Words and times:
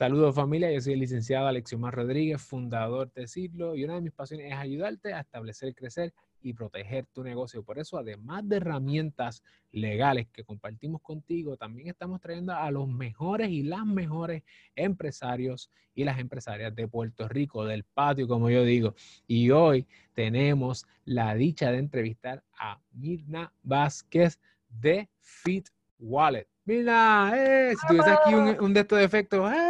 Saludos 0.00 0.34
familia, 0.34 0.72
yo 0.72 0.80
soy 0.80 0.94
el 0.94 1.00
licenciado 1.00 1.46
Alexiomar 1.46 1.94
Rodríguez, 1.94 2.40
fundador 2.40 3.12
de 3.12 3.26
Ciclo, 3.26 3.76
y 3.76 3.84
una 3.84 3.96
de 3.96 4.00
mis 4.00 4.12
pasiones 4.12 4.50
es 4.50 4.56
ayudarte 4.56 5.12
a 5.12 5.20
establecer, 5.20 5.74
crecer 5.74 6.14
y 6.40 6.54
proteger 6.54 7.04
tu 7.12 7.22
negocio. 7.22 7.62
Por 7.62 7.78
eso, 7.78 7.98
además 7.98 8.48
de 8.48 8.56
herramientas 8.56 9.42
legales 9.72 10.26
que 10.32 10.42
compartimos 10.42 11.02
contigo, 11.02 11.58
también 11.58 11.88
estamos 11.88 12.18
trayendo 12.18 12.54
a 12.54 12.70
los 12.70 12.88
mejores 12.88 13.50
y 13.50 13.62
las 13.62 13.84
mejores 13.84 14.42
empresarios 14.74 15.70
y 15.94 16.04
las 16.04 16.18
empresarias 16.18 16.74
de 16.74 16.88
Puerto 16.88 17.28
Rico, 17.28 17.66
del 17.66 17.84
patio, 17.84 18.26
como 18.26 18.48
yo 18.48 18.64
digo. 18.64 18.94
Y 19.26 19.50
hoy 19.50 19.86
tenemos 20.14 20.86
la 21.04 21.34
dicha 21.34 21.70
de 21.72 21.76
entrevistar 21.76 22.42
a 22.58 22.80
Mirna 22.92 23.52
Vázquez 23.62 24.40
de 24.66 25.10
Fit 25.20 25.68
Wallet. 25.98 26.48
Mirna, 26.64 27.32
eh, 27.36 27.74
si 27.78 27.86
tuviese 27.86 28.10
aquí 28.10 28.32
un, 28.32 28.58
un 28.64 28.72
de 28.72 28.80
estos 28.80 28.98
efectos, 28.98 29.52
¡eh! 29.52 29.69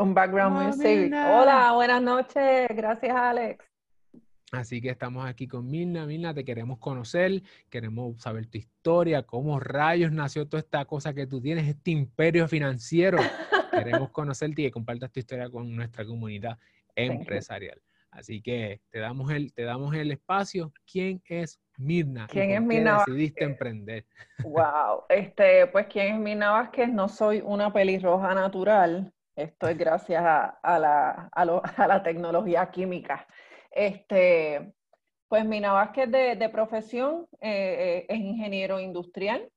Un 0.00 0.14
background 0.14 0.56
music. 0.56 1.12
Hola, 1.12 1.72
buenas 1.74 2.00
noches. 2.00 2.68
Gracias, 2.70 3.14
Alex. 3.14 3.62
Así 4.50 4.80
que 4.80 4.88
estamos 4.88 5.26
aquí 5.26 5.46
con 5.46 5.70
Milna. 5.70 6.06
Milna, 6.06 6.32
te 6.32 6.42
queremos 6.42 6.78
conocer, 6.78 7.42
queremos 7.68 8.18
saber 8.18 8.46
tu 8.46 8.56
historia, 8.56 9.24
cómo 9.24 9.60
rayos 9.60 10.10
nació 10.10 10.48
toda 10.48 10.62
esta 10.62 10.86
cosa 10.86 11.12
que 11.12 11.26
tú 11.26 11.42
tienes, 11.42 11.68
este 11.68 11.90
imperio 11.90 12.48
financiero. 12.48 13.18
queremos 13.70 14.10
conocerte 14.10 14.62
y 14.62 14.64
que 14.64 14.70
compartas 14.70 15.12
tu 15.12 15.20
historia 15.20 15.50
con 15.50 15.76
nuestra 15.76 16.06
comunidad 16.06 16.58
empresarial. 16.94 17.82
Así 18.10 18.40
que 18.40 18.80
te 18.88 19.00
damos 19.00 19.30
el, 19.30 19.52
te 19.52 19.64
damos 19.64 19.94
el 19.94 20.12
espacio. 20.12 20.72
¿Quién 20.90 21.22
es 21.26 21.60
Mirna? 21.76 22.26
¿Quién 22.26 22.52
es 22.52 22.62
Mirna? 22.62 23.04
decidiste 23.06 23.44
emprender? 23.44 24.06
Wow. 24.44 25.04
Este, 25.10 25.66
pues 25.66 25.88
¿quién 25.88 26.14
es 26.14 26.20
Mirna 26.20 26.52
Vázquez? 26.52 26.88
No 26.88 27.06
soy 27.06 27.42
una 27.44 27.70
pelirroja 27.70 28.34
natural. 28.34 29.12
Esto 29.40 29.68
es 29.68 29.78
gracias 29.78 30.22
a, 30.22 30.78
la, 30.78 31.28
a 31.32 31.86
la 31.86 32.02
tecnología 32.02 32.70
química. 32.70 33.26
Este, 33.70 34.74
pues 35.28 35.44
Mina 35.46 35.72
Vázquez 35.72 36.10
de, 36.10 36.48
profesión 36.48 37.26
eh, 37.40 38.04
eh, 38.04 38.06
es 38.08 38.18
ingeniero 38.18 38.80
industrial. 38.80 39.48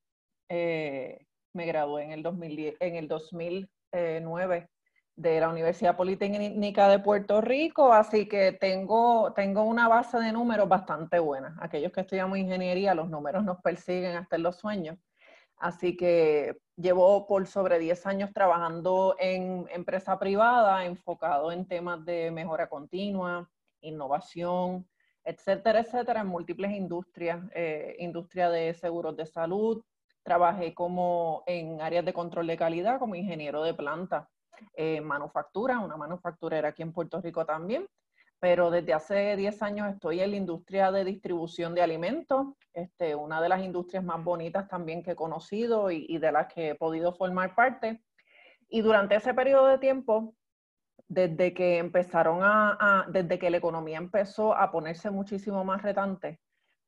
Eh, 0.48 1.26
me 1.54 1.66
gradué 1.66 2.04
en 2.04 2.12
el, 2.12 2.24
2010, 2.24 2.76
en 2.80 2.96
el 2.96 3.08
2009 3.08 4.70
de 5.16 5.40
la 5.40 5.50
Universidad 5.50 5.98
Politécnica 5.98 6.88
de 6.88 7.00
Puerto 7.00 7.42
Rico, 7.42 7.92
así 7.92 8.28
que 8.28 8.52
tengo, 8.54 9.34
tengo 9.34 9.64
una 9.64 9.88
base 9.88 10.20
de 10.20 10.32
números 10.32 10.70
bastante 10.70 11.20
buena. 11.20 11.58
Aquellos 11.60 11.92
que 11.92 12.02
estudiamos 12.02 12.38
ingeniería, 12.38 12.96
los 12.96 13.10
números 13.10 13.44
nos 13.44 13.60
persiguen 13.62 14.16
hasta 14.16 14.36
en 14.36 14.44
los 14.44 14.58
sueños. 14.58 14.98
Así 15.58 15.96
que 15.96 16.58
llevo 16.76 17.26
por 17.28 17.48
sobre 17.48 17.80
10 17.80 18.06
años 18.06 18.32
trabajando 18.34 19.16
en 19.20 19.68
empresa 19.72 20.20
privada, 20.20 20.86
enfocado 20.86 21.52
en 21.52 21.68
temas 21.68 22.04
de 22.06 22.32
mejora 22.32 22.68
continua, 22.68 23.50
innovación, 23.82 24.88
etcétera, 25.24 25.80
etcétera, 25.80 26.22
en 26.22 26.28
múltiples 26.28 26.72
industrias, 26.72 27.40
eh, 27.54 27.96
industria 28.00 28.50
de 28.50 28.74
seguros 28.74 29.16
de 29.16 29.26
salud, 29.26 29.84
trabajé 30.24 30.74
como 30.74 31.44
en 31.46 31.82
áreas 31.82 32.06
de 32.06 32.14
control 32.14 32.48
de 32.48 32.58
calidad 32.58 33.00
como 33.00 33.16
ingeniero 33.16 33.64
de 33.64 33.74
planta, 33.74 34.30
eh, 34.76 35.02
manufactura, 35.02 35.80
una 35.80 35.98
manufacturera 35.98 36.70
aquí 36.70 36.82
en 36.82 36.94
Puerto 36.94 37.22
Rico 37.22 37.46
también, 37.46 37.88
pero 38.44 38.70
desde 38.70 38.94
hace 38.94 39.38
10 39.38 39.62
años 39.62 39.94
estoy 39.94 40.20
en 40.20 40.32
la 40.32 40.36
industria 40.36 40.92
de 40.92 41.06
distribución 41.06 41.74
de 41.74 41.82
alimentos, 41.82 42.48
este, 42.74 43.16
una 43.16 43.42
de 43.42 43.48
las 43.48 43.64
industrias 43.64 44.04
más 44.04 44.22
bonitas 44.22 44.68
también 44.68 45.02
que 45.02 45.12
he 45.12 45.16
conocido 45.16 45.90
y, 45.90 46.18
de 46.18 46.30
las 46.30 46.54
que 46.54 46.72
he 46.72 46.76
podido 46.76 47.14
formar 47.14 47.56
parte. 47.56 48.04
Y 48.68 48.82
durante 48.82 49.16
ese 49.16 49.34
periodo 49.34 49.68
de 49.68 49.78
tiempo 49.78 50.36
desde 51.08 51.54
que 51.54 51.78
empezaron 51.78 52.40
a, 52.44 53.06
desde 53.08 53.40
que 53.40 53.50
la 53.50 53.56
economía 53.56 53.98
empezó 53.98 54.54
a 54.54 54.70
ponerse 54.74 55.10
muchísimo 55.10 55.64
más 55.64 55.82
retante, 55.82 56.42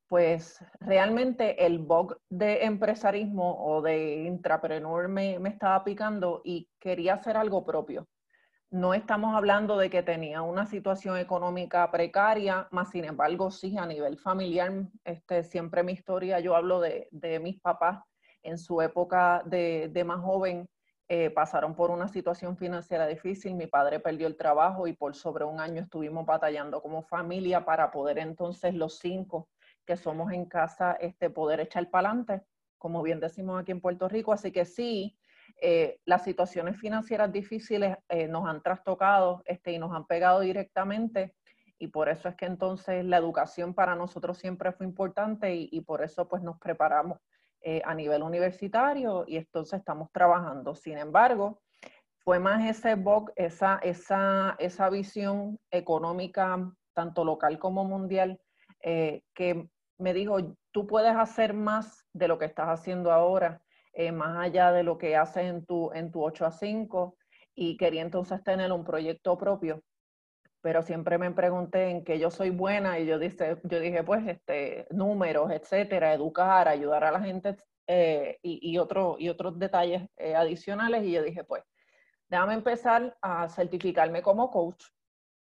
pues 0.08 0.62
realmente 0.78 1.64
el 1.64 1.78
bug 1.78 2.18
de 2.28 2.66
empresarismo 2.66 3.64
o 3.64 3.80
de 3.80 4.24
intrapreneur 4.24 5.08
me, 5.08 5.38
me 5.38 5.48
estaba 5.48 5.82
picando 5.84 6.42
y 6.44 6.68
quería 6.78 7.14
hacer 7.14 7.38
algo 7.38 7.64
propio. 7.64 8.06
No 8.76 8.92
estamos 8.92 9.34
hablando 9.34 9.78
de 9.78 9.88
que 9.88 10.02
tenía 10.02 10.42
una 10.42 10.66
situación 10.66 11.16
económica 11.16 11.90
precaria, 11.90 12.68
más 12.70 12.90
sin 12.90 13.06
embargo, 13.06 13.50
sí, 13.50 13.78
a 13.78 13.86
nivel 13.86 14.18
familiar, 14.18 14.70
este, 15.02 15.44
siempre 15.44 15.82
mi 15.82 15.92
historia, 15.92 16.40
yo 16.40 16.54
hablo 16.54 16.80
de, 16.80 17.08
mis 17.40 17.58
papás 17.58 18.04
en 18.42 18.58
su 18.58 18.82
época 18.82 19.42
de, 19.46 19.88
de 19.90 20.04
más 20.04 20.20
joven, 20.20 20.68
eh, 21.08 21.30
pasaron 21.30 21.74
por 21.74 21.90
una 21.90 22.06
situación 22.08 22.58
financiera 22.58 23.06
difícil, 23.06 23.54
mi 23.54 23.66
padre 23.66 23.98
perdió 23.98 24.26
el 24.26 24.36
trabajo 24.36 24.86
y 24.86 24.92
por 24.92 25.14
sobre 25.16 25.46
un 25.46 25.58
año 25.58 25.80
estuvimos 25.80 26.26
batallando 26.26 26.82
como 26.82 27.02
familia 27.02 27.64
para 27.64 27.90
poder 27.90 28.18
entonces 28.18 28.74
los 28.74 28.98
cinco 28.98 29.48
que 29.86 29.96
somos 29.96 30.32
en 30.32 30.44
casa 30.44 30.98
este, 31.00 31.30
poder 31.30 31.60
echar 31.60 31.88
para 31.88 32.10
adelante, 32.10 32.42
como 32.76 33.02
bien 33.02 33.20
decimos 33.20 33.58
aquí 33.58 33.72
en 33.72 33.80
Puerto 33.80 34.06
Rico. 34.06 34.34
Así 34.34 34.52
que 34.52 34.66
sí, 34.66 35.16
eh, 35.60 35.98
las 36.04 36.24
situaciones 36.24 36.78
financieras 36.78 37.32
difíciles 37.32 37.96
eh, 38.08 38.28
nos 38.28 38.46
han 38.46 38.62
trastocado 38.62 39.42
este, 39.46 39.72
y 39.72 39.78
nos 39.78 39.92
han 39.94 40.06
pegado 40.06 40.40
directamente 40.40 41.34
y 41.78 41.88
por 41.88 42.08
eso 42.08 42.28
es 42.28 42.36
que 42.36 42.46
entonces 42.46 43.04
la 43.04 43.18
educación 43.18 43.74
para 43.74 43.94
nosotros 43.94 44.38
siempre 44.38 44.72
fue 44.72 44.86
importante 44.86 45.54
y, 45.54 45.68
y 45.70 45.82
por 45.82 46.02
eso 46.02 46.28
pues 46.28 46.42
nos 46.42 46.58
preparamos 46.58 47.18
eh, 47.68 47.82
a 47.84 47.94
nivel 47.94 48.22
universitario 48.22 49.24
y 49.26 49.38
entonces 49.38 49.80
estamos 49.80 50.12
trabajando. 50.12 50.76
Sin 50.76 50.98
embargo, 50.98 51.60
fue 52.18 52.38
más 52.38 52.64
ese 52.64 52.94
BOC, 52.94 53.32
esa, 53.34 53.80
esa, 53.82 54.54
esa 54.60 54.88
visión 54.88 55.58
económica, 55.72 56.72
tanto 56.94 57.24
local 57.24 57.58
como 57.58 57.84
mundial, 57.84 58.40
eh, 58.82 59.22
que 59.34 59.68
me 59.98 60.14
dijo, 60.14 60.38
tú 60.70 60.86
puedes 60.86 61.16
hacer 61.16 61.54
más 61.54 62.06
de 62.12 62.28
lo 62.28 62.38
que 62.38 62.44
estás 62.44 62.68
haciendo 62.68 63.10
ahora, 63.10 63.60
eh, 63.96 64.12
más 64.12 64.38
allá 64.38 64.72
de 64.72 64.84
lo 64.84 64.98
que 64.98 65.16
haces 65.16 65.44
en 65.44 65.66
tu, 65.66 65.90
en 65.92 66.12
tu 66.12 66.22
8 66.22 66.46
a 66.46 66.52
5, 66.52 67.16
y 67.54 67.76
quería 67.76 68.02
entonces 68.02 68.42
tener 68.44 68.70
un 68.70 68.84
proyecto 68.84 69.36
propio 69.36 69.82
pero 70.66 70.82
siempre 70.82 71.16
me 71.16 71.30
pregunté 71.30 71.90
en 71.90 72.02
qué 72.02 72.18
yo 72.18 72.28
soy 72.28 72.50
buena 72.50 72.98
y 72.98 73.06
yo 73.06 73.20
dije, 73.20 73.56
yo 73.62 73.78
dije 73.78 74.02
pues, 74.02 74.26
este, 74.26 74.88
números, 74.90 75.52
etcétera, 75.52 76.12
educar, 76.12 76.66
ayudar 76.66 77.04
a 77.04 77.12
la 77.12 77.20
gente 77.20 77.56
eh, 77.86 78.40
y, 78.42 78.72
y, 78.72 78.76
otro, 78.78 79.14
y 79.16 79.28
otros 79.28 79.60
detalles 79.60 80.02
eh, 80.16 80.34
adicionales. 80.34 81.04
Y 81.04 81.12
yo 81.12 81.22
dije, 81.22 81.44
pues, 81.44 81.62
déjame 82.28 82.54
empezar 82.54 83.16
a 83.22 83.48
certificarme 83.48 84.22
como 84.22 84.50
coach, 84.50 84.86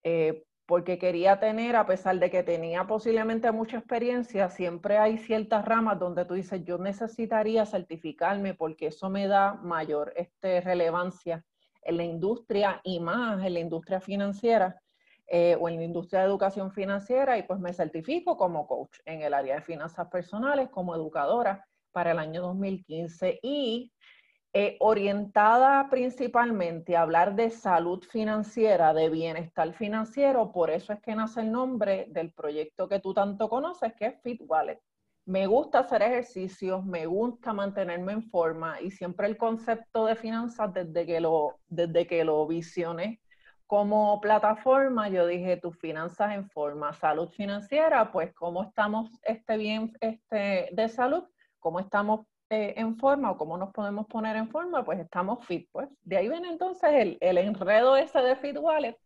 eh, 0.03 0.45
porque 0.67 0.99
quería 0.99 1.39
tener, 1.39 1.77
a 1.77 1.85
pesar 1.85 2.19
de 2.19 2.29
que 2.29 2.43
tenía 2.43 2.85
posiblemente 2.85 3.49
mucha 3.53 3.77
experiencia, 3.77 4.49
siempre 4.49 4.97
hay 4.97 5.17
ciertas 5.17 5.63
ramas 5.63 5.97
donde 5.97 6.25
tú 6.25 6.33
dices, 6.33 6.63
yo 6.65 6.77
necesitaría 6.77 7.65
certificarme 7.65 8.53
porque 8.53 8.87
eso 8.87 9.09
me 9.09 9.27
da 9.27 9.53
mayor 9.53 10.11
este, 10.17 10.59
relevancia 10.59 11.45
en 11.83 11.95
la 11.95 12.03
industria 12.03 12.81
y 12.83 12.99
más 12.99 13.43
en 13.45 13.53
la 13.53 13.59
industria 13.61 14.01
financiera 14.01 14.81
eh, 15.25 15.57
o 15.57 15.69
en 15.69 15.77
la 15.77 15.83
industria 15.83 16.19
de 16.19 16.27
educación 16.27 16.69
financiera 16.71 17.37
y 17.37 17.43
pues 17.43 17.61
me 17.61 17.71
certifico 17.71 18.35
como 18.35 18.67
coach 18.67 18.99
en 19.05 19.21
el 19.21 19.33
área 19.33 19.55
de 19.55 19.61
finanzas 19.61 20.09
personales, 20.09 20.67
como 20.69 20.93
educadora 20.93 21.65
para 21.93 22.11
el 22.11 22.19
año 22.19 22.41
2015 22.41 23.39
y 23.41 23.93
eh, 24.53 24.77
orientada 24.79 25.89
principalmente 25.89 26.95
a 26.95 27.01
hablar 27.01 27.35
de 27.35 27.49
salud 27.49 28.03
financiera, 28.03 28.93
de 28.93 29.09
bienestar 29.09 29.73
financiero, 29.73 30.51
por 30.51 30.69
eso 30.69 30.93
es 30.93 31.01
que 31.01 31.15
nace 31.15 31.41
el 31.41 31.51
nombre 31.51 32.07
del 32.09 32.31
proyecto 32.31 32.87
que 32.87 32.99
tú 32.99 33.13
tanto 33.13 33.49
conoces, 33.49 33.93
que 33.93 34.05
es 34.07 34.21
Fit 34.21 34.41
Wallet. 34.47 34.79
Me 35.25 35.45
gusta 35.45 35.79
hacer 35.79 36.01
ejercicios, 36.01 36.85
me 36.85 37.05
gusta 37.05 37.51
mantenerme 37.51 38.13
en 38.13 38.23
forma 38.29 38.81
y 38.81 38.91
siempre 38.91 39.27
el 39.27 39.37
concepto 39.37 40.05
de 40.05 40.15
finanzas 40.15 40.73
desde 40.73 41.05
que 41.05 41.19
lo, 41.19 41.59
desde 41.67 42.07
que 42.07 42.23
lo 42.23 42.47
visioné 42.47 43.19
como 43.67 44.21
plataforma, 44.21 45.09
yo 45.09 45.27
dije, 45.27 45.57
tus 45.57 45.77
finanzas 45.77 46.33
en 46.33 46.49
forma, 46.49 46.93
salud 46.93 47.29
financiera, 47.29 48.11
pues 48.13 48.33
cómo 48.33 48.63
estamos 48.63 49.11
este 49.23 49.57
bien 49.57 49.91
este, 49.99 50.69
de 50.71 50.89
salud, 50.89 51.25
cómo 51.59 51.81
estamos 51.81 52.25
en 52.49 52.97
forma 52.97 53.31
o 53.31 53.37
cómo 53.37 53.57
nos 53.57 53.71
podemos 53.71 54.07
poner 54.07 54.35
en 54.35 54.49
forma, 54.49 54.83
pues 54.83 54.99
estamos 54.99 55.45
fit. 55.45 55.67
Pues 55.71 55.89
de 56.03 56.17
ahí 56.17 56.29
viene 56.29 56.49
entonces 56.49 56.89
el, 56.93 57.17
el 57.19 57.37
enredo 57.37 57.97
ese 57.97 58.19
de 58.19 58.35
Fit 58.35 58.57
Wallet, 58.57 58.97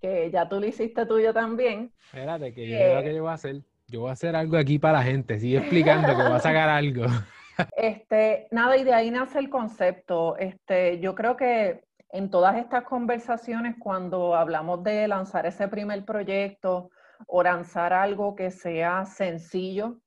que 0.00 0.30
ya 0.30 0.48
tú 0.48 0.60
lo 0.60 0.66
hiciste 0.66 1.06
tuyo 1.06 1.32
también. 1.32 1.92
Espérate, 2.04 2.52
que 2.52 2.68
yo 2.68 2.76
eh, 2.76 3.02
que 3.02 3.14
yo 3.14 3.22
voy 3.22 3.30
a 3.30 3.34
hacer. 3.34 3.62
Yo 3.88 4.00
voy 4.00 4.10
a 4.10 4.12
hacer 4.12 4.34
algo 4.34 4.56
aquí 4.56 4.78
para 4.78 4.98
la 4.98 5.04
gente, 5.04 5.38
sigue 5.38 5.58
explicando 5.58 6.08
que 6.08 6.22
voy 6.22 6.32
a 6.32 6.40
sacar 6.40 6.68
algo. 6.68 7.04
Este, 7.76 8.48
nada, 8.50 8.76
y 8.76 8.82
de 8.82 8.92
ahí 8.92 9.12
nace 9.12 9.38
el 9.38 9.48
concepto. 9.48 10.36
Este, 10.38 10.98
yo 10.98 11.14
creo 11.14 11.36
que 11.36 11.84
en 12.10 12.30
todas 12.30 12.56
estas 12.56 12.84
conversaciones, 12.84 13.76
cuando 13.78 14.34
hablamos 14.34 14.82
de 14.82 15.06
lanzar 15.08 15.46
ese 15.46 15.68
primer 15.68 16.04
proyecto 16.04 16.90
o 17.26 17.42
lanzar 17.42 17.92
algo 17.92 18.34
que 18.34 18.50
sea 18.50 19.04
sencillo, 19.06 19.98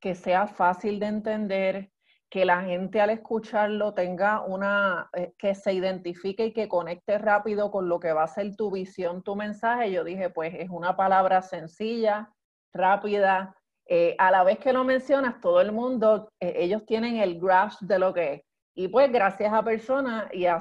que 0.00 0.14
sea 0.14 0.46
fácil 0.46 0.98
de 0.98 1.06
entender, 1.06 1.91
que 2.32 2.46
la 2.46 2.62
gente 2.62 2.98
al 2.98 3.10
escucharlo 3.10 3.92
tenga 3.92 4.40
una, 4.40 5.10
eh, 5.12 5.34
que 5.36 5.54
se 5.54 5.74
identifique 5.74 6.46
y 6.46 6.52
que 6.54 6.66
conecte 6.66 7.18
rápido 7.18 7.70
con 7.70 7.90
lo 7.90 8.00
que 8.00 8.14
va 8.14 8.22
a 8.22 8.26
ser 8.26 8.56
tu 8.56 8.70
visión, 8.70 9.22
tu 9.22 9.36
mensaje. 9.36 9.92
Yo 9.92 10.02
dije, 10.02 10.30
pues 10.30 10.54
es 10.54 10.70
una 10.70 10.96
palabra 10.96 11.42
sencilla, 11.42 12.32
rápida. 12.72 13.54
Eh, 13.84 14.16
a 14.18 14.30
la 14.30 14.44
vez 14.44 14.58
que 14.60 14.72
lo 14.72 14.82
mencionas, 14.82 15.42
todo 15.42 15.60
el 15.60 15.72
mundo, 15.72 16.30
eh, 16.40 16.54
ellos 16.56 16.86
tienen 16.86 17.16
el 17.16 17.38
grasp 17.38 17.82
de 17.82 17.98
lo 17.98 18.14
que 18.14 18.32
es. 18.32 18.42
Y 18.74 18.88
pues 18.88 19.12
gracias 19.12 19.52
a 19.52 19.62
personas 19.62 20.32
y 20.32 20.46
a, 20.46 20.58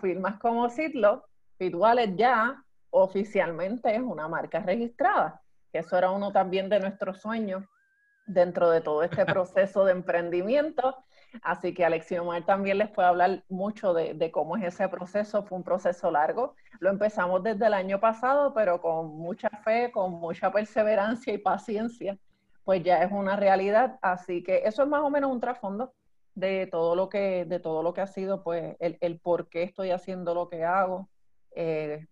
firmas 0.00 0.40
como 0.40 0.68
Citlo, 0.70 1.24
FitWallet 1.56 2.16
ya 2.16 2.64
oficialmente 2.90 3.94
es 3.94 4.02
una 4.02 4.26
marca 4.26 4.58
registrada. 4.58 5.40
Que 5.70 5.78
eso 5.78 5.96
era 5.96 6.10
uno 6.10 6.32
también 6.32 6.68
de 6.68 6.80
nuestros 6.80 7.20
sueños 7.20 7.62
dentro 8.26 8.70
de 8.70 8.80
todo 8.80 9.04
este 9.04 9.24
proceso 9.24 9.84
de 9.84 9.92
emprendimiento 9.92 10.96
Así 11.40 11.72
que 11.72 11.84
Alexiomar 11.84 12.44
también 12.44 12.78
les 12.78 12.90
puede 12.90 13.08
hablar 13.08 13.44
mucho 13.48 13.94
de, 13.94 14.30
cómo 14.30 14.56
es 14.56 14.64
ese 14.64 14.88
proceso. 14.88 15.42
Fue 15.44 15.56
un 15.56 15.64
proceso 15.64 16.10
largo. 16.10 16.54
Lo 16.80 16.90
empezamos 16.90 17.42
desde 17.42 17.66
el 17.66 17.74
año 17.74 18.00
pasado, 18.00 18.52
pero 18.52 18.80
con 18.80 19.16
mucha 19.16 19.48
fe, 19.64 19.90
con 19.92 20.12
mucha 20.12 20.52
perseverancia 20.52 21.32
y 21.32 21.38
paciencia, 21.38 22.18
pues 22.64 22.82
ya 22.82 23.02
es 23.02 23.10
una 23.10 23.36
realidad. 23.36 23.98
Así 24.02 24.42
que 24.42 24.62
eso 24.64 24.82
es 24.82 24.88
más 24.88 25.02
o 25.02 25.10
menos 25.10 25.30
un 25.30 25.40
trasfondo 25.40 25.94
de 26.34 26.66
todo 26.66 26.94
lo 26.94 27.08
que, 27.08 27.44
de 27.44 27.60
todo 27.60 27.82
lo 27.82 27.92
que 27.94 28.00
ha 28.00 28.06
sido, 28.06 28.42
pues, 28.42 28.76
el, 28.80 29.18
por 29.20 29.48
qué 29.48 29.62
estoy 29.62 29.90
haciendo 29.90 30.34
lo 30.34 30.48
que 30.48 30.64
hago. 30.64 31.08
Eh, 31.54 32.06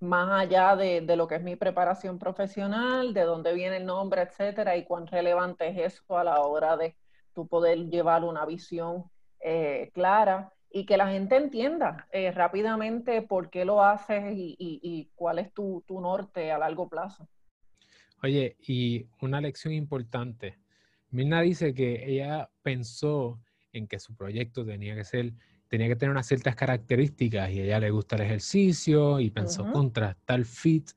más 0.00 0.30
allá 0.30 0.76
de, 0.76 1.00
de, 1.00 1.16
lo 1.16 1.26
que 1.26 1.36
es 1.36 1.42
mi 1.42 1.56
preparación 1.56 2.18
profesional, 2.18 3.14
de 3.14 3.22
dónde 3.22 3.54
viene 3.54 3.78
el 3.78 3.86
nombre, 3.86 4.22
etcétera, 4.22 4.76
y 4.76 4.84
cuán 4.84 5.06
relevante 5.06 5.68
es 5.68 5.94
eso 5.94 6.18
a 6.18 6.24
la 6.24 6.40
hora 6.40 6.76
de 6.76 6.94
tú 7.36 7.46
poder 7.46 7.90
llevar 7.90 8.24
una 8.24 8.46
visión 8.46 9.04
eh, 9.40 9.90
clara 9.92 10.50
y 10.72 10.86
que 10.86 10.96
la 10.96 11.08
gente 11.10 11.36
entienda 11.36 12.08
eh, 12.10 12.32
rápidamente 12.32 13.20
por 13.20 13.50
qué 13.50 13.66
lo 13.66 13.84
haces 13.84 14.24
y, 14.34 15.10
cuál 15.14 15.38
es 15.38 15.52
tu, 15.52 15.84
norte 15.88 16.50
a 16.50 16.58
largo 16.58 16.88
plazo. 16.88 17.28
Oye, 18.22 18.56
y 18.66 19.06
una 19.20 19.42
lección 19.42 19.74
importante. 19.74 20.58
Mirna 21.10 21.42
dice 21.42 21.74
que 21.74 22.10
ella 22.10 22.48
pensó 22.62 23.38
en 23.72 23.86
que 23.86 23.98
su 23.98 24.16
proyecto 24.16 24.64
tenía 24.64 24.94
que 24.94 25.04
ser, 25.04 25.34
tenía 25.68 25.88
que 25.88 25.96
tener 25.96 26.10
unas 26.10 26.26
ciertas 26.26 26.56
características 26.56 27.50
y 27.50 27.60
a 27.60 27.64
ella 27.64 27.80
le 27.80 27.90
gusta 27.90 28.16
el 28.16 28.22
ejercicio 28.22 29.20
y 29.20 29.30
pensó 29.30 29.70
contrastar 29.70 30.42
fit, 30.44 30.90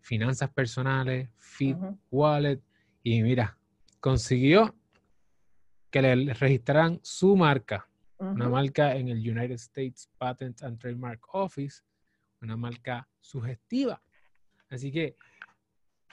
finanzas 0.00 0.50
personales, 0.50 1.28
fit, 1.36 1.76
wallet 2.10 2.60
y 3.02 3.22
mira, 3.22 3.58
consiguió 3.98 4.74
que 5.92 6.00
le 6.02 6.32
registraran 6.34 6.98
su 7.02 7.36
marca, 7.36 7.86
una 8.18 8.48
marca 8.48 8.96
en 8.96 9.08
el 9.08 9.18
United 9.18 9.56
States 9.56 10.08
Patent 10.16 10.62
and 10.62 10.78
Trademark 10.78 11.22
Office, 11.34 11.82
una 12.40 12.56
marca 12.56 13.06
sugestiva. 13.20 14.02
Así 14.70 14.90
que 14.90 15.16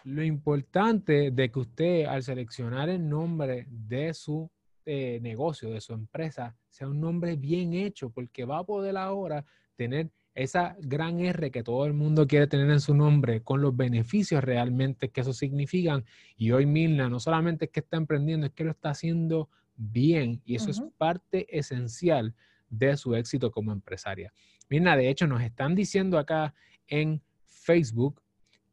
lo 0.03 0.21
importante 0.21 1.31
de 1.31 1.49
que 1.49 1.59
usted 1.59 2.05
al 2.05 2.23
seleccionar 2.23 2.89
el 2.89 3.07
nombre 3.07 3.67
de 3.69 4.13
su 4.13 4.51
eh, 4.85 5.19
negocio, 5.21 5.69
de 5.69 5.79
su 5.79 5.93
empresa, 5.93 6.57
sea 6.67 6.89
un 6.89 6.99
nombre 6.99 7.37
bien 7.37 7.73
hecho, 7.73 8.09
porque 8.09 8.43
va 8.43 8.59
a 8.59 8.65
poder 8.65 8.97
ahora 8.97 9.45
tener 9.77 10.11
esa 10.35 10.75
gran 10.79 11.19
R 11.19 11.51
que 11.51 11.63
todo 11.63 11.85
el 11.85 11.93
mundo 11.93 12.27
quiere 12.27 12.47
tener 12.47 12.69
en 12.69 12.81
su 12.81 12.93
nombre, 12.93 13.43
con 13.43 13.61
los 13.61 13.75
beneficios 13.75 14.43
realmente 14.43 15.09
que 15.09 15.21
eso 15.21 15.31
significan. 15.31 16.03
Y 16.35 16.51
hoy 16.51 16.65
Milna 16.65 17.07
no 17.07 17.19
solamente 17.21 17.65
es 17.65 17.71
que 17.71 17.79
está 17.79 17.95
emprendiendo, 17.95 18.47
es 18.47 18.53
que 18.53 18.65
lo 18.65 18.71
está 18.71 18.89
haciendo 18.89 19.49
bien 19.79 20.41
y 20.45 20.55
eso 20.55 20.69
es 20.69 20.81
parte 20.97 21.47
esencial 21.57 22.35
de 22.69 22.97
su 22.97 23.15
éxito 23.15 23.49
como 23.49 23.71
empresaria. 23.71 24.31
Mira, 24.69 24.95
de 24.95 25.09
hecho 25.09 25.25
nos 25.25 25.41
están 25.41 25.73
diciendo 25.73 26.19
acá 26.19 26.53
en 26.87 27.21
Facebook 27.47 28.21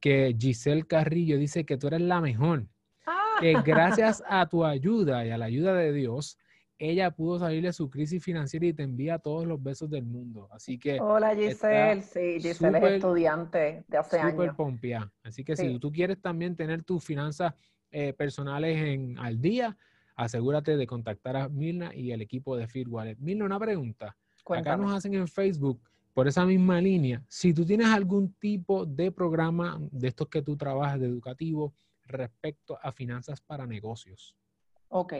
que 0.00 0.36
Giselle 0.38 0.86
Carrillo 0.86 1.38
dice 1.38 1.64
que 1.64 1.78
tú 1.78 1.86
eres 1.86 2.02
la 2.02 2.20
mejor, 2.20 2.66
que 3.40 3.56
ah. 3.56 3.62
gracias 3.64 4.22
a 4.28 4.46
tu 4.48 4.64
ayuda 4.64 5.24
y 5.24 5.30
a 5.30 5.38
la 5.38 5.46
ayuda 5.46 5.74
de 5.74 5.92
Dios, 5.92 6.38
ella 6.78 7.10
pudo 7.10 7.38
salir 7.38 7.62
de 7.62 7.72
su 7.72 7.88
crisis 7.88 8.22
financiera 8.22 8.66
y 8.66 8.74
te 8.74 8.82
envía 8.82 9.18
todos 9.18 9.46
los 9.46 9.62
besos 9.62 9.88
del 9.88 10.04
mundo. 10.04 10.48
Así 10.52 10.78
que. 10.78 11.00
Hola 11.00 11.34
Giselle, 11.34 12.02
sí, 12.02 12.38
Giselle 12.40 12.78
es 12.78 12.84
estudiante 12.84 13.84
de 13.88 13.96
hace 13.96 14.18
años. 14.18 14.54
Súper. 14.54 15.08
Así 15.22 15.42
que 15.42 15.56
si 15.56 15.78
tú 15.78 15.90
quieres 15.90 16.20
también 16.20 16.54
tener 16.54 16.82
tus 16.82 17.02
finanzas 17.02 17.54
eh, 17.90 18.12
personales 18.12 18.76
en, 18.76 19.18
al 19.18 19.40
día, 19.40 19.76
asegúrate 20.16 20.76
de 20.76 20.86
contactar 20.86 21.36
a 21.36 21.48
Milna 21.48 21.94
y 21.94 22.12
el 22.12 22.22
equipo 22.22 22.56
de 22.56 22.66
FeedWallet. 22.66 23.18
Milna, 23.18 23.44
una 23.44 23.60
pregunta. 23.60 24.16
Acá 24.48 24.76
nos 24.76 24.92
hacen 24.92 25.14
en 25.14 25.28
Facebook, 25.28 25.80
por 26.16 26.26
esa 26.26 26.46
misma 26.46 26.80
línea, 26.80 27.22
si 27.28 27.52
tú 27.52 27.66
tienes 27.66 27.88
algún 27.88 28.32
tipo 28.34 28.86
de 28.86 29.12
programa 29.12 29.78
de 29.90 30.08
estos 30.08 30.28
que 30.28 30.40
tú 30.40 30.56
trabajas 30.56 30.98
de 30.98 31.06
educativo 31.06 31.74
respecto 32.04 32.78
a 32.82 32.90
finanzas 32.90 33.42
para 33.42 33.66
negocios. 33.66 34.34
Ok. 34.88 35.12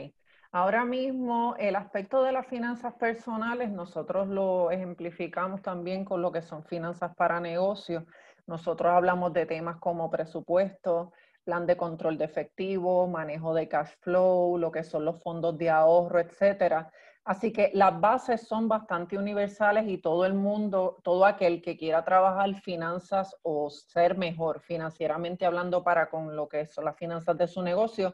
Ahora 0.51 0.85
mismo 0.85 1.55
el 1.59 1.75
aspecto 1.75 2.23
de 2.23 2.31
las 2.31 2.47
finanzas 2.47 2.93
personales 2.95 3.69
nosotros 3.69 4.27
lo 4.27 4.71
ejemplificamos 4.71 5.61
también 5.61 6.03
con 6.03 6.21
lo 6.21 6.31
que 6.31 6.41
son 6.41 6.63
finanzas 6.63 7.13
para 7.15 7.39
negocios. 7.39 8.03
Nosotros 8.47 8.91
hablamos 8.91 9.33
de 9.33 9.45
temas 9.45 9.77
como 9.77 10.09
presupuesto, 10.09 11.11
plan 11.47 11.65
de 11.65 11.77
control 11.77 12.17
de 12.17 12.25
efectivo, 12.25 13.07
manejo 13.07 13.53
de 13.53 13.69
cash 13.69 13.93
flow, 14.01 14.57
lo 14.57 14.69
que 14.69 14.83
son 14.83 15.05
los 15.05 15.23
fondos 15.23 15.57
de 15.57 15.69
ahorro, 15.69 16.19
etcétera. 16.19 16.91
Así 17.23 17.53
que 17.53 17.71
las 17.73 17.97
bases 18.01 18.45
son 18.45 18.67
bastante 18.67 19.17
universales 19.17 19.87
y 19.87 19.97
todo 19.97 20.25
el 20.25 20.33
mundo, 20.33 20.97
todo 21.05 21.25
aquel 21.25 21.61
que 21.61 21.77
quiera 21.77 22.03
trabajar 22.03 22.53
finanzas 22.55 23.33
o 23.43 23.69
ser 23.69 24.17
mejor 24.17 24.59
financieramente 24.59 25.45
hablando 25.45 25.81
para 25.85 26.09
con 26.09 26.35
lo 26.35 26.49
que 26.49 26.65
son 26.67 26.83
las 26.83 26.97
finanzas 26.97 27.37
de 27.37 27.47
su 27.47 27.61
negocio, 27.61 28.13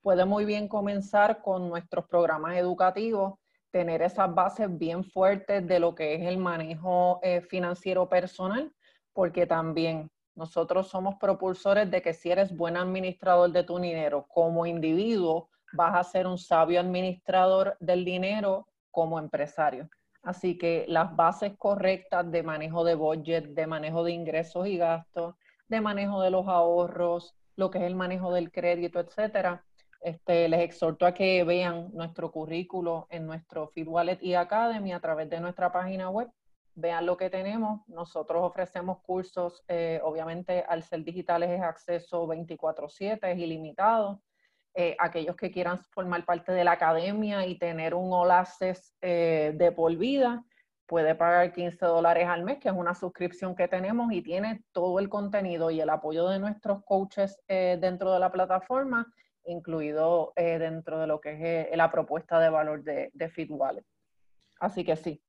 puede 0.00 0.24
muy 0.24 0.46
bien 0.46 0.66
comenzar 0.66 1.42
con 1.42 1.68
nuestros 1.68 2.06
programas 2.06 2.56
educativos, 2.56 3.34
tener 3.70 4.00
esas 4.00 4.34
bases 4.34 4.68
bien 4.78 5.04
fuertes 5.04 5.66
de 5.66 5.80
lo 5.80 5.94
que 5.94 6.14
es 6.14 6.22
el 6.22 6.38
manejo 6.38 7.20
eh, 7.22 7.42
financiero 7.42 8.08
personal, 8.08 8.72
porque 9.12 9.46
también 9.46 10.10
nosotros 10.34 10.88
somos 10.88 11.16
propulsores 11.16 11.90
de 11.90 12.02
que 12.02 12.14
si 12.14 12.30
eres 12.30 12.54
buen 12.56 12.76
administrador 12.76 13.50
de 13.50 13.64
tu 13.64 13.78
dinero 13.78 14.26
como 14.28 14.66
individuo, 14.66 15.50
vas 15.72 15.94
a 15.94 16.04
ser 16.04 16.26
un 16.26 16.38
sabio 16.38 16.80
administrador 16.80 17.76
del 17.80 18.04
dinero 18.04 18.66
como 18.90 19.18
empresario. 19.18 19.88
Así 20.22 20.58
que 20.58 20.84
las 20.88 21.14
bases 21.16 21.52
correctas 21.56 22.30
de 22.30 22.42
manejo 22.42 22.84
de 22.84 22.94
budget, 22.94 23.46
de 23.54 23.66
manejo 23.66 24.04
de 24.04 24.12
ingresos 24.12 24.66
y 24.66 24.76
gastos, 24.76 25.34
de 25.68 25.80
manejo 25.80 26.20
de 26.20 26.30
los 26.30 26.46
ahorros, 26.46 27.34
lo 27.56 27.70
que 27.70 27.78
es 27.78 27.84
el 27.84 27.94
manejo 27.94 28.32
del 28.32 28.50
crédito, 28.50 29.00
etcétera. 29.00 29.64
Este, 30.02 30.48
les 30.48 30.60
exhorto 30.60 31.06
a 31.06 31.12
que 31.12 31.44
vean 31.44 31.90
nuestro 31.92 32.30
currículo 32.30 33.06
en 33.10 33.26
nuestro 33.26 33.68
FeedWallet 33.68 34.22
y 34.22 34.34
Academy 34.34 34.92
a 34.92 35.00
través 35.00 35.28
de 35.28 35.40
nuestra 35.40 35.70
página 35.70 36.08
web 36.08 36.30
vean 36.74 37.06
lo 37.06 37.16
que 37.16 37.30
tenemos. 37.30 37.86
Nosotros 37.88 38.42
ofrecemos 38.42 38.98
cursos, 39.02 39.64
eh, 39.68 40.00
obviamente 40.02 40.64
al 40.68 40.82
ser 40.82 41.04
digitales 41.04 41.50
es 41.50 41.62
acceso 41.62 42.26
24/7, 42.26 43.32
es 43.32 43.38
ilimitado. 43.38 44.22
Eh, 44.74 44.96
aquellos 44.98 45.36
que 45.36 45.50
quieran 45.50 45.78
formar 45.78 46.24
parte 46.24 46.52
de 46.52 46.64
la 46.64 46.72
academia 46.72 47.44
y 47.46 47.58
tener 47.58 47.94
un 47.94 48.12
All 48.12 48.30
Access 48.30 48.94
eh, 49.00 49.52
de 49.54 49.72
por 49.72 49.94
vida, 49.96 50.44
puede 50.86 51.14
pagar 51.14 51.52
15 51.52 51.86
dólares 51.86 52.26
al 52.28 52.44
mes, 52.44 52.58
que 52.58 52.68
es 52.68 52.74
una 52.74 52.94
suscripción 52.94 53.54
que 53.54 53.68
tenemos 53.68 54.12
y 54.12 54.22
tiene 54.22 54.64
todo 54.72 54.98
el 54.98 55.08
contenido 55.08 55.70
y 55.70 55.80
el 55.80 55.90
apoyo 55.90 56.28
de 56.28 56.38
nuestros 56.38 56.84
coaches 56.84 57.40
dentro 57.46 58.12
de 58.12 58.18
la 58.18 58.32
plataforma, 58.32 59.06
incluido 59.44 60.32
dentro 60.34 60.98
de 60.98 61.06
lo 61.06 61.20
que 61.20 61.68
es 61.70 61.76
la 61.76 61.92
propuesta 61.92 62.40
de 62.40 62.50
valor 62.50 62.82
de, 62.82 63.10
de 63.14 63.28
FitWallet. 63.28 63.84
Así 64.58 64.84
que 64.84 64.96
sí, 64.96 65.22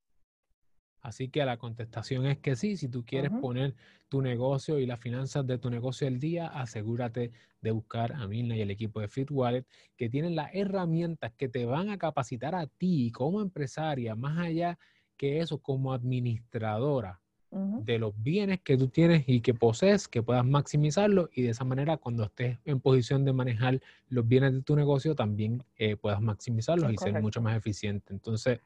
Así 1.02 1.30
que 1.30 1.44
la 1.46 1.58
contestación 1.58 2.28
es 2.28 2.38
que 2.38 2.56
sí, 2.56 2.78
si 2.78 2.88
tú 2.88 3.04
quieres 3.04 3.32
poner 3.32 3.76
tu 4.08 4.22
negocio 4.22 4.78
y 4.78 4.86
las 4.86 5.00
finanzas 5.00 5.48
de 5.48 5.58
tu 5.58 5.70
negocio 5.70 6.08
al 6.08 6.20
día, 6.20 6.48
asegúrate 6.48 7.32
de 7.60 7.72
buscar 7.72 8.14
a 8.14 8.28
Milna 8.28 8.56
y 8.56 8.62
el 8.62 8.70
equipo 8.70 9.00
de 9.00 9.08
FitWallet 9.08 9.66
que 9.98 10.10
tienen 10.10 10.36
las 10.36 10.54
herramientas 10.54 11.32
que 11.38 11.50
te 11.50 11.66
van 11.66 11.90
a 11.90 11.98
capacitar 11.98 12.54
a 12.54 12.68
ti 12.68 13.12
como 13.12 13.42
empresaria, 13.42 14.16
más 14.16 14.38
allá 14.38 14.78
que 15.18 15.40
eso 15.40 15.58
como 15.58 15.94
administradora 15.94 17.20
de 17.52 18.00
los 18.00 18.14
bienes 18.16 18.62
que 18.62 18.78
tú 18.78 18.88
tienes 18.88 19.28
y 19.28 19.42
que 19.42 19.54
posees, 19.54 20.08
que 20.08 20.24
puedas 20.24 20.46
maximizarlo 20.46 21.30
y 21.34 21.42
de 21.42 21.50
esa 21.50 21.66
manera 21.66 21.98
cuando 21.98 22.24
estés 22.24 22.60
en 22.64 22.80
posición 22.80 23.26
de 23.26 23.34
manejar 23.34 23.82
los 24.08 24.26
bienes 24.26 24.54
de 24.54 24.62
tu 24.62 24.76
negocio 24.76 25.16
también 25.16 25.62
eh, 25.76 25.98
puedas 25.98 26.22
maximizarlos 26.22 26.94
y 26.94 26.98
ser 26.98 27.22
mucho 27.22 27.42
más 27.42 27.58
eficiente. 27.58 28.14
Entonces 28.14 28.62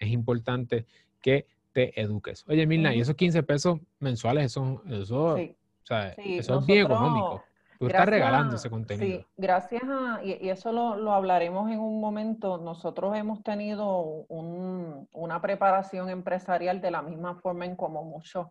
es 0.00 0.08
importante 0.08 0.86
que 1.20 1.46
te 1.76 2.00
eduques. 2.00 2.42
Oye, 2.48 2.66
Milna, 2.66 2.94
y 2.94 3.00
esos 3.02 3.16
15 3.16 3.42
pesos 3.42 3.80
mensuales, 3.98 4.46
eso, 4.46 4.82
eso, 4.88 5.34
o 5.34 5.36
sea, 5.82 6.08
eso 6.16 6.58
es 6.58 6.66
bien 6.66 6.86
económico. 6.86 7.44
Tú 7.78 7.88
estás 7.88 8.06
regalando 8.06 8.56
ese 8.56 8.70
contenido. 8.70 9.18
Sí, 9.18 9.26
gracias 9.36 9.82
a, 9.84 10.24
y, 10.24 10.48
eso 10.48 10.72
lo, 10.72 11.12
hablaremos 11.12 11.70
en 11.70 11.78
un 11.78 12.00
momento, 12.00 12.56
nosotros 12.56 13.14
hemos 13.14 13.42
tenido 13.42 14.24
una 14.30 15.42
preparación 15.42 16.08
empresarial 16.08 16.80
de 16.80 16.90
la 16.90 17.02
misma 17.02 17.34
forma 17.34 17.66
en 17.66 17.76
como 17.76 18.02
muchos 18.04 18.46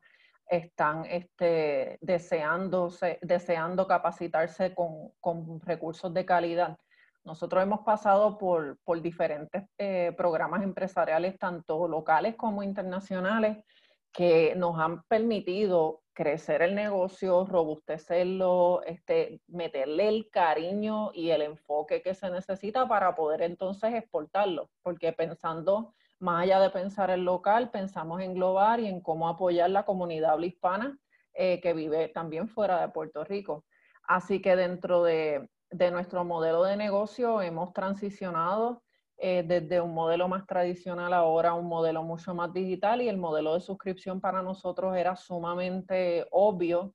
están 0.48 1.06
este, 1.06 1.98
deseando 2.02 3.88
capacitarse 3.88 4.76
con, 4.76 5.62
recursos 5.62 6.14
de 6.14 6.26
calidad. 6.26 6.78
Nosotros 7.26 7.64
hemos 7.64 7.82
pasado 7.82 8.38
por, 8.38 8.78
diferentes 9.02 9.64
eh, 9.80 10.14
programas 10.16 10.62
empresariales, 10.62 11.40
tanto 11.40 11.88
locales 11.88 12.36
como 12.36 12.62
internacionales, 12.62 13.58
que 14.14 14.54
nos 14.56 14.80
han 14.80 15.04
permitido 15.04 16.04
crecer 16.14 16.62
el 16.62 16.76
negocio, 16.76 17.46
robustecerlo, 17.46 18.84
este, 18.86 19.42
meterle 19.48 20.08
el 20.08 20.30
cariño 20.30 21.12
y 21.14 21.32
el 21.32 21.42
enfoque 21.42 22.02
que 22.02 22.14
se 22.14 22.30
necesita 22.30 22.88
para 22.88 23.16
poder 23.16 23.42
entonces 23.42 23.94
exportarlo, 23.96 24.70
porque 24.84 25.12
pensando 25.12 25.94
más 26.20 26.44
allá 26.44 26.60
de 26.60 26.70
pensar 26.70 27.10
en 27.10 27.26
local, 27.26 27.72
pensamos 27.72 28.22
en 28.22 28.36
global 28.36 28.82
y 28.82 28.88
en 28.88 29.02
cómo 29.02 29.28
apoyar 29.28 29.72
la 29.72 29.84
comunidad 29.84 30.40
hispana 30.40 30.98
eh, 31.34 31.60
que 31.60 31.74
vive 31.74 32.08
también 32.10 32.48
fuera 32.48 32.80
de 32.80 32.90
Puerto 32.90 33.24
Rico. 33.26 33.66
Así 34.08 34.42
que 34.42 34.56
dentro 34.56 35.04
de, 35.04 35.50
de 35.72 35.92
nuestro 35.92 36.24
modelo 36.24 36.64
de 36.64 36.78
negocio 36.78 37.42
hemos 37.42 37.74
transicionado 37.74 38.84
eh, 39.18 39.44
desde 39.48 39.80
un 39.80 39.94
modelo 39.94 40.28
más 40.28 40.46
tradicional 40.46 41.14
ahora 41.14 41.52
a 41.52 41.54
un 41.54 41.68
modelo 41.68 42.04
mucho 42.04 42.34
más 42.34 42.52
digital 42.52 43.02
y 43.02 43.08
el 43.08 43.18
modelo 43.18 43.54
de 43.54 43.62
suscripción 43.62 44.20
para 44.20 44.42
nosotros 44.42 44.96
era 44.96 45.16
sumamente 45.16 46.28
obvio 46.32 46.94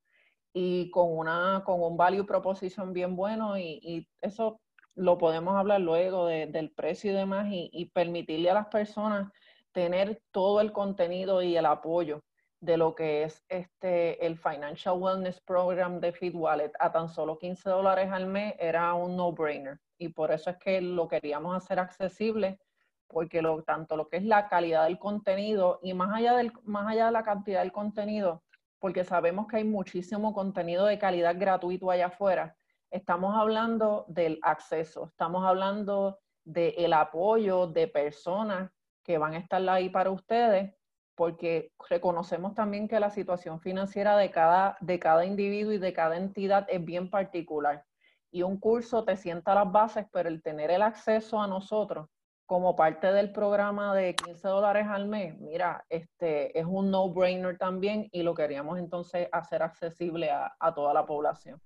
y 0.52 0.90
con, 0.90 1.16
una, 1.16 1.62
con 1.64 1.82
un 1.82 1.96
value 1.96 2.26
proposition 2.26 2.92
bien 2.92 3.16
bueno 3.16 3.58
y, 3.58 4.06
eso 4.20 4.60
lo 4.94 5.16
podemos 5.16 5.56
hablar 5.56 5.80
luego 5.80 6.26
del 6.26 6.72
precio 6.72 7.12
y 7.12 7.14
demás 7.14 7.46
y, 7.50 7.90
permitirle 7.94 8.50
a 8.50 8.54
las 8.54 8.66
personas 8.66 9.32
tener 9.72 10.20
todo 10.30 10.60
el 10.60 10.72
contenido 10.72 11.40
y 11.42 11.56
el 11.56 11.64
apoyo 11.64 12.20
de 12.60 12.76
lo 12.76 12.94
que 12.94 13.24
es 13.24 13.44
este, 13.48 14.24
el 14.24 14.36
Financial 14.36 14.94
Wellness 14.96 15.40
Program 15.40 15.98
de 15.98 16.12
FeedWallet 16.12 16.72
a 16.78 16.92
tan 16.92 17.08
solo 17.08 17.38
15 17.38 17.68
dólares 17.68 18.10
al 18.12 18.26
mes 18.26 18.54
era 18.58 18.92
un 18.94 19.16
no-brainer. 19.16 19.80
Y 19.98 20.08
por 20.08 20.30
eso 20.30 20.50
es 20.50 20.58
que 20.58 20.80
lo 20.80 21.08
queríamos 21.08 21.56
hacer 21.56 21.78
accesible, 21.78 22.60
porque 23.06 23.42
lo, 23.42 23.62
tanto 23.62 23.96
lo 23.96 24.08
que 24.08 24.18
es 24.18 24.24
la 24.24 24.48
calidad 24.48 24.84
del 24.84 24.98
contenido 24.98 25.80
y 25.82 25.94
más 25.94 26.14
allá, 26.14 26.34
del, 26.34 26.52
más 26.64 26.86
allá 26.86 27.06
de 27.06 27.12
la 27.12 27.24
cantidad 27.24 27.60
del 27.60 27.72
contenido, 27.72 28.42
porque 28.78 29.04
sabemos 29.04 29.46
que 29.46 29.56
hay 29.56 29.64
muchísimo 29.64 30.32
contenido 30.32 30.86
de 30.86 30.98
calidad 30.98 31.36
gratuito 31.38 31.90
allá 31.90 32.06
afuera, 32.06 32.56
estamos 32.90 33.36
hablando 33.36 34.04
del 34.08 34.38
acceso, 34.42 35.06
estamos 35.06 35.44
hablando 35.44 36.18
del 36.44 36.92
apoyo 36.92 37.66
de 37.66 37.88
personas 37.88 38.70
que 39.02 39.18
van 39.18 39.34
a 39.34 39.38
estar 39.38 39.66
ahí 39.68 39.88
para 39.88 40.10
ustedes, 40.10 40.74
porque 41.20 41.70
reconocemos 41.90 42.54
también 42.54 42.88
que 42.88 42.98
la 42.98 43.10
situación 43.10 43.60
financiera 43.60 44.16
de 44.16 44.30
cada, 44.30 44.78
de 44.80 44.98
cada 44.98 45.26
individuo 45.26 45.74
y 45.74 45.76
de 45.76 45.92
cada 45.92 46.16
entidad 46.16 46.66
es 46.70 46.82
bien 46.82 47.10
particular 47.10 47.84
y 48.30 48.40
un 48.40 48.58
curso 48.58 49.04
te 49.04 49.18
sienta 49.18 49.54
las 49.54 49.70
bases, 49.70 50.06
pero 50.14 50.30
el 50.30 50.40
tener 50.40 50.70
el 50.70 50.80
acceso 50.80 51.38
a 51.38 51.46
nosotros 51.46 52.08
como 52.46 52.74
parte 52.74 53.12
del 53.12 53.32
programa 53.32 53.94
de 53.94 54.14
15 54.14 54.48
dólares 54.48 54.86
al 54.88 55.08
mes, 55.08 55.38
mira, 55.38 55.84
este 55.90 56.58
es 56.58 56.64
un 56.64 56.90
no-brainer 56.90 57.58
también 57.58 58.08
y 58.12 58.22
lo 58.22 58.32
queríamos 58.32 58.78
entonces 58.78 59.28
hacer 59.30 59.62
accesible 59.62 60.30
a, 60.30 60.56
a 60.58 60.72
toda 60.72 60.94
la 60.94 61.04
población. 61.04 61.60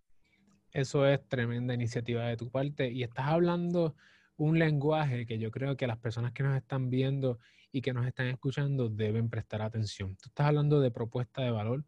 Eso 0.72 1.06
es 1.06 1.24
tremenda 1.28 1.74
iniciativa 1.74 2.24
de 2.24 2.36
tu 2.36 2.50
parte 2.50 2.90
y 2.90 3.04
estás 3.04 3.28
hablando 3.28 3.94
un 4.36 4.58
lenguaje 4.58 5.26
que 5.26 5.38
yo 5.38 5.52
creo 5.52 5.76
que 5.76 5.86
las 5.86 5.98
personas 5.98 6.32
que 6.32 6.42
nos 6.42 6.56
están 6.56 6.90
viendo 6.90 7.38
y 7.74 7.82
que 7.82 7.92
nos 7.92 8.06
están 8.06 8.28
escuchando 8.28 8.88
deben 8.88 9.28
prestar 9.28 9.60
atención. 9.60 10.14
Tú 10.14 10.28
estás 10.28 10.46
hablando 10.46 10.80
de 10.80 10.92
propuesta 10.92 11.42
de 11.42 11.50
valor, 11.50 11.82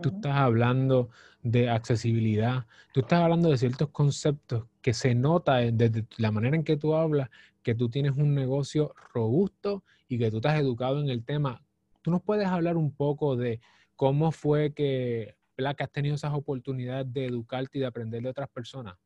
tú 0.00 0.08
estás 0.08 0.34
hablando 0.34 1.10
de 1.42 1.68
accesibilidad, 1.68 2.64
tú 2.94 3.00
estás 3.00 3.20
hablando 3.20 3.50
de 3.50 3.58
ciertos 3.58 3.90
conceptos 3.90 4.64
que 4.80 4.94
se 4.94 5.14
nota 5.14 5.56
desde 5.56 6.06
la 6.16 6.32
manera 6.32 6.56
en 6.56 6.64
que 6.64 6.78
tú 6.78 6.94
hablas, 6.94 7.28
que 7.62 7.74
tú 7.74 7.90
tienes 7.90 8.16
un 8.16 8.34
negocio 8.34 8.94
robusto 9.12 9.84
y 10.08 10.18
que 10.18 10.30
tú 10.30 10.36
estás 10.36 10.58
educado 10.58 11.02
en 11.02 11.10
el 11.10 11.22
tema. 11.22 11.62
¿Tú 12.00 12.10
nos 12.10 12.22
puedes 12.22 12.46
hablar 12.46 12.78
un 12.78 12.90
poco 12.90 13.36
de 13.36 13.60
cómo 13.94 14.32
fue 14.32 14.72
que, 14.72 15.36
que 15.54 15.82
has 15.82 15.92
tenido 15.92 16.14
esas 16.14 16.32
oportunidades 16.32 17.12
de 17.12 17.26
educarte 17.26 17.76
y 17.76 17.82
de 17.82 17.86
aprender 17.88 18.22
de 18.22 18.30
otras 18.30 18.48
personas? 18.48 18.96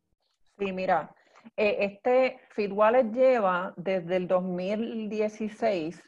Sí, 0.57 0.71
mira, 0.71 1.13
eh, 1.57 1.75
este 1.81 2.39
FitWallet 2.51 3.11
lleva 3.11 3.73
desde 3.75 4.15
el 4.15 4.29
2016 4.29 6.01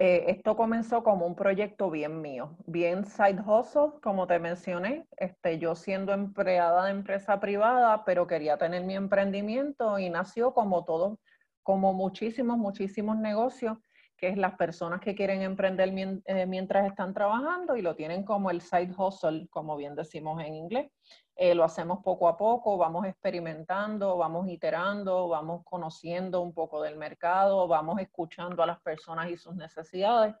eh, 0.00 0.26
esto 0.28 0.56
comenzó 0.56 1.02
como 1.02 1.26
un 1.26 1.34
proyecto 1.34 1.90
bien 1.90 2.20
mío, 2.20 2.56
bien 2.66 3.04
side 3.04 3.42
hustle, 3.44 4.00
como 4.00 4.28
te 4.28 4.38
mencioné, 4.38 5.08
este, 5.16 5.58
yo 5.58 5.74
siendo 5.74 6.12
empleada 6.12 6.84
de 6.84 6.92
empresa 6.92 7.40
privada, 7.40 8.04
pero 8.04 8.28
quería 8.28 8.56
tener 8.58 8.84
mi 8.84 8.94
emprendimiento 8.94 9.98
y 9.98 10.08
nació 10.08 10.54
como 10.54 10.84
todo, 10.84 11.18
como 11.64 11.94
muchísimos, 11.94 12.58
muchísimos 12.58 13.16
negocios, 13.18 13.76
que 14.16 14.28
es 14.28 14.36
las 14.36 14.54
personas 14.54 15.00
que 15.00 15.16
quieren 15.16 15.42
emprender 15.42 15.92
eh, 16.26 16.46
mientras 16.46 16.86
están 16.86 17.12
trabajando 17.12 17.76
y 17.76 17.82
lo 17.82 17.96
tienen 17.96 18.24
como 18.24 18.52
el 18.52 18.60
side 18.60 18.92
hustle, 18.96 19.48
como 19.50 19.76
bien 19.76 19.96
decimos 19.96 20.40
en 20.42 20.54
inglés. 20.54 20.92
Eh, 21.40 21.54
lo 21.54 21.62
hacemos 21.62 22.02
poco 22.02 22.26
a 22.26 22.36
poco, 22.36 22.76
vamos 22.76 23.06
experimentando, 23.06 24.16
vamos 24.16 24.48
iterando, 24.48 25.28
vamos 25.28 25.62
conociendo 25.64 26.40
un 26.40 26.52
poco 26.52 26.82
del 26.82 26.96
mercado, 26.96 27.68
vamos 27.68 28.00
escuchando 28.00 28.60
a 28.60 28.66
las 28.66 28.80
personas 28.80 29.30
y 29.30 29.36
sus 29.36 29.54
necesidades, 29.54 30.34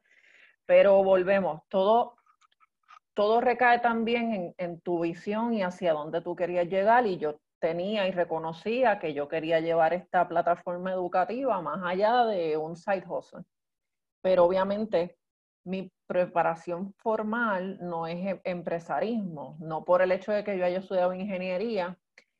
pero 0.66 1.04
volvemos, 1.04 1.62
todo, 1.68 2.16
todo 3.14 3.40
recae 3.40 3.78
también 3.78 4.34
en, 4.34 4.54
en 4.58 4.80
tu 4.80 4.98
visión 4.98 5.54
y 5.54 5.62
hacia 5.62 5.92
dónde 5.92 6.20
tú 6.20 6.34
querías 6.34 6.66
llegar 6.66 7.06
y 7.06 7.16
yo 7.16 7.38
tenía 7.60 8.08
y 8.08 8.10
reconocía 8.10 8.98
que 8.98 9.14
yo 9.14 9.28
quería 9.28 9.60
llevar 9.60 9.94
esta 9.94 10.26
plataforma 10.26 10.90
educativa 10.90 11.62
más 11.62 11.80
allá 11.84 12.24
de 12.24 12.56
un 12.56 12.74
side 12.74 13.04
hustle. 13.08 13.44
Pero 14.20 14.46
obviamente 14.46 15.16
mi 15.68 15.92
preparación 16.06 16.94
formal 16.94 17.78
no 17.80 18.06
es 18.06 18.24
em, 18.26 18.40
empresarismo, 18.44 19.56
no 19.60 19.84
por 19.84 20.00
el 20.00 20.12
hecho 20.12 20.32
de 20.32 20.42
que 20.42 20.56
yo 20.56 20.64
haya 20.64 20.78
estudiado 20.78 21.12
ingeniería, 21.12 21.98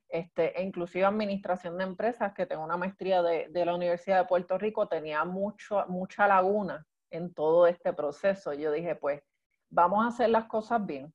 este, 0.08 0.58
e 0.58 0.62
inclusive 0.64 1.04
administración 1.04 1.76
de 1.76 1.84
empresas, 1.84 2.32
que 2.32 2.46
tengo 2.46 2.64
una 2.64 2.78
maestría 2.78 3.22
de, 3.22 3.48
de, 3.50 3.64
la 3.66 3.74
Universidad 3.74 4.20
de 4.20 4.28
Puerto 4.28 4.56
Rico, 4.56 4.88
tenía 4.88 5.24
mucho, 5.24 5.84
mucha 5.88 6.26
laguna 6.26 6.86
en 7.10 7.34
todo 7.34 7.66
este 7.66 7.92
proceso. 7.92 8.54
Yo 8.54 8.72
dije, 8.72 8.94
pues, 8.94 9.22
vamos 9.68 10.02
a 10.02 10.08
hacer 10.08 10.30
las 10.30 10.46
cosas 10.46 10.86
bien. 10.86 11.12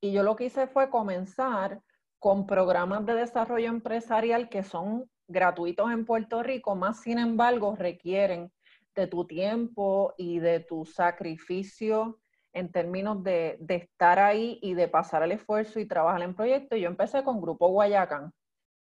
Y 0.00 0.10
yo 0.10 0.24
lo 0.24 0.34
que 0.34 0.46
hice 0.46 0.66
fue 0.66 0.90
comenzar 0.90 1.80
con 2.18 2.46
programas 2.46 3.06
de 3.06 3.14
desarrollo 3.14 3.68
empresarial 3.68 4.48
que 4.48 4.64
son 4.64 5.08
gratuitos 5.28 5.92
en 5.92 6.04
Puerto 6.04 6.42
Rico, 6.42 6.74
más 6.74 7.00
sin 7.00 7.18
embargo 7.18 7.76
requieren 7.76 8.50
de 8.98 9.06
tu 9.06 9.24
tiempo 9.26 10.12
y 10.16 10.40
de 10.40 10.58
tu 10.58 10.84
sacrificio 10.84 12.18
en 12.52 12.72
términos 12.72 13.22
de, 13.22 13.58
estar 13.68 14.18
ahí 14.18 14.58
y 14.60 14.74
de 14.74 14.88
pasar 14.88 15.22
el 15.22 15.32
esfuerzo 15.32 15.78
y 15.78 15.86
trabajar 15.86 16.22
en 16.22 16.34
proyectos. 16.34 16.80
Yo 16.80 16.88
empecé 16.88 17.22
con 17.22 17.40
Grupo 17.40 17.68
Guayacán, 17.68 18.32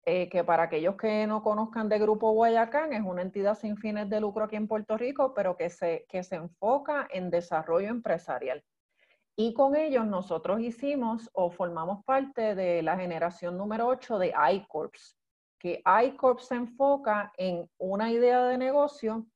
eh, 0.06 0.30
que 0.30 0.44
para 0.44 0.62
aquellos 0.62 0.96
que 0.96 1.26
no 1.26 1.42
conozcan 1.42 1.90
de 1.90 1.98
Grupo 1.98 2.32
Guayacán, 2.32 2.94
es 2.94 3.02
una 3.04 3.20
entidad 3.20 3.54
sin 3.54 3.76
fines 3.76 4.08
de 4.08 4.20
lucro 4.20 4.44
aquí 4.44 4.56
en 4.56 4.66
Puerto 4.66 4.96
Rico, 4.96 5.34
pero 5.34 5.56
que 5.58 5.68
se, 5.68 6.06
que 6.08 6.22
se 6.22 6.36
enfoca 6.36 7.06
en 7.10 7.28
desarrollo 7.28 7.88
empresarial. 7.88 8.64
Y 9.36 9.52
con 9.52 9.76
ellos 9.76 10.06
nosotros 10.06 10.60
hicimos 10.60 11.28
o 11.34 11.50
formamos 11.50 12.02
parte 12.04 12.54
de 12.54 12.82
la 12.82 12.96
generación 12.96 13.58
número 13.58 13.86
8 13.88 14.18
de 14.18 14.32
iCorps, 14.54 15.18
que 15.58 15.82
iCorps 16.04 16.46
se 16.46 16.54
enfoca 16.54 17.30
en 17.36 17.68
una 17.76 18.10
idea 18.10 18.46
de 18.46 18.56
negocio 18.56 19.26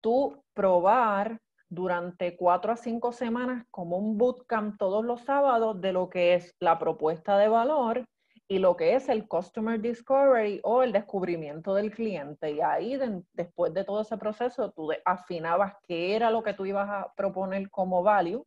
tú 0.00 0.42
probar 0.54 1.40
durante 1.68 2.36
cuatro 2.36 2.72
a 2.72 2.76
cinco 2.76 3.12
semanas 3.12 3.64
como 3.70 3.96
un 3.96 4.18
bootcamp 4.18 4.76
todos 4.78 5.04
los 5.04 5.20
sábados 5.22 5.80
de 5.80 5.92
lo 5.92 6.10
que 6.10 6.34
es 6.34 6.54
la 6.58 6.78
propuesta 6.78 7.38
de 7.38 7.48
valor 7.48 8.04
y 8.48 8.58
lo 8.58 8.76
que 8.76 8.96
es 8.96 9.08
el 9.08 9.28
Customer 9.28 9.80
Discovery 9.80 10.60
o 10.64 10.82
el 10.82 10.90
descubrimiento 10.90 11.72
del 11.72 11.92
cliente. 11.92 12.50
Y 12.50 12.60
ahí, 12.60 12.98
después 13.32 13.72
de 13.72 13.84
todo 13.84 14.00
ese 14.00 14.18
proceso, 14.18 14.72
tú 14.72 14.90
afinabas 15.04 15.74
qué 15.86 16.16
era 16.16 16.32
lo 16.32 16.42
que 16.42 16.54
tú 16.54 16.66
ibas 16.66 16.88
a 16.88 17.12
proponer 17.16 17.70
como 17.70 18.02
value 18.02 18.44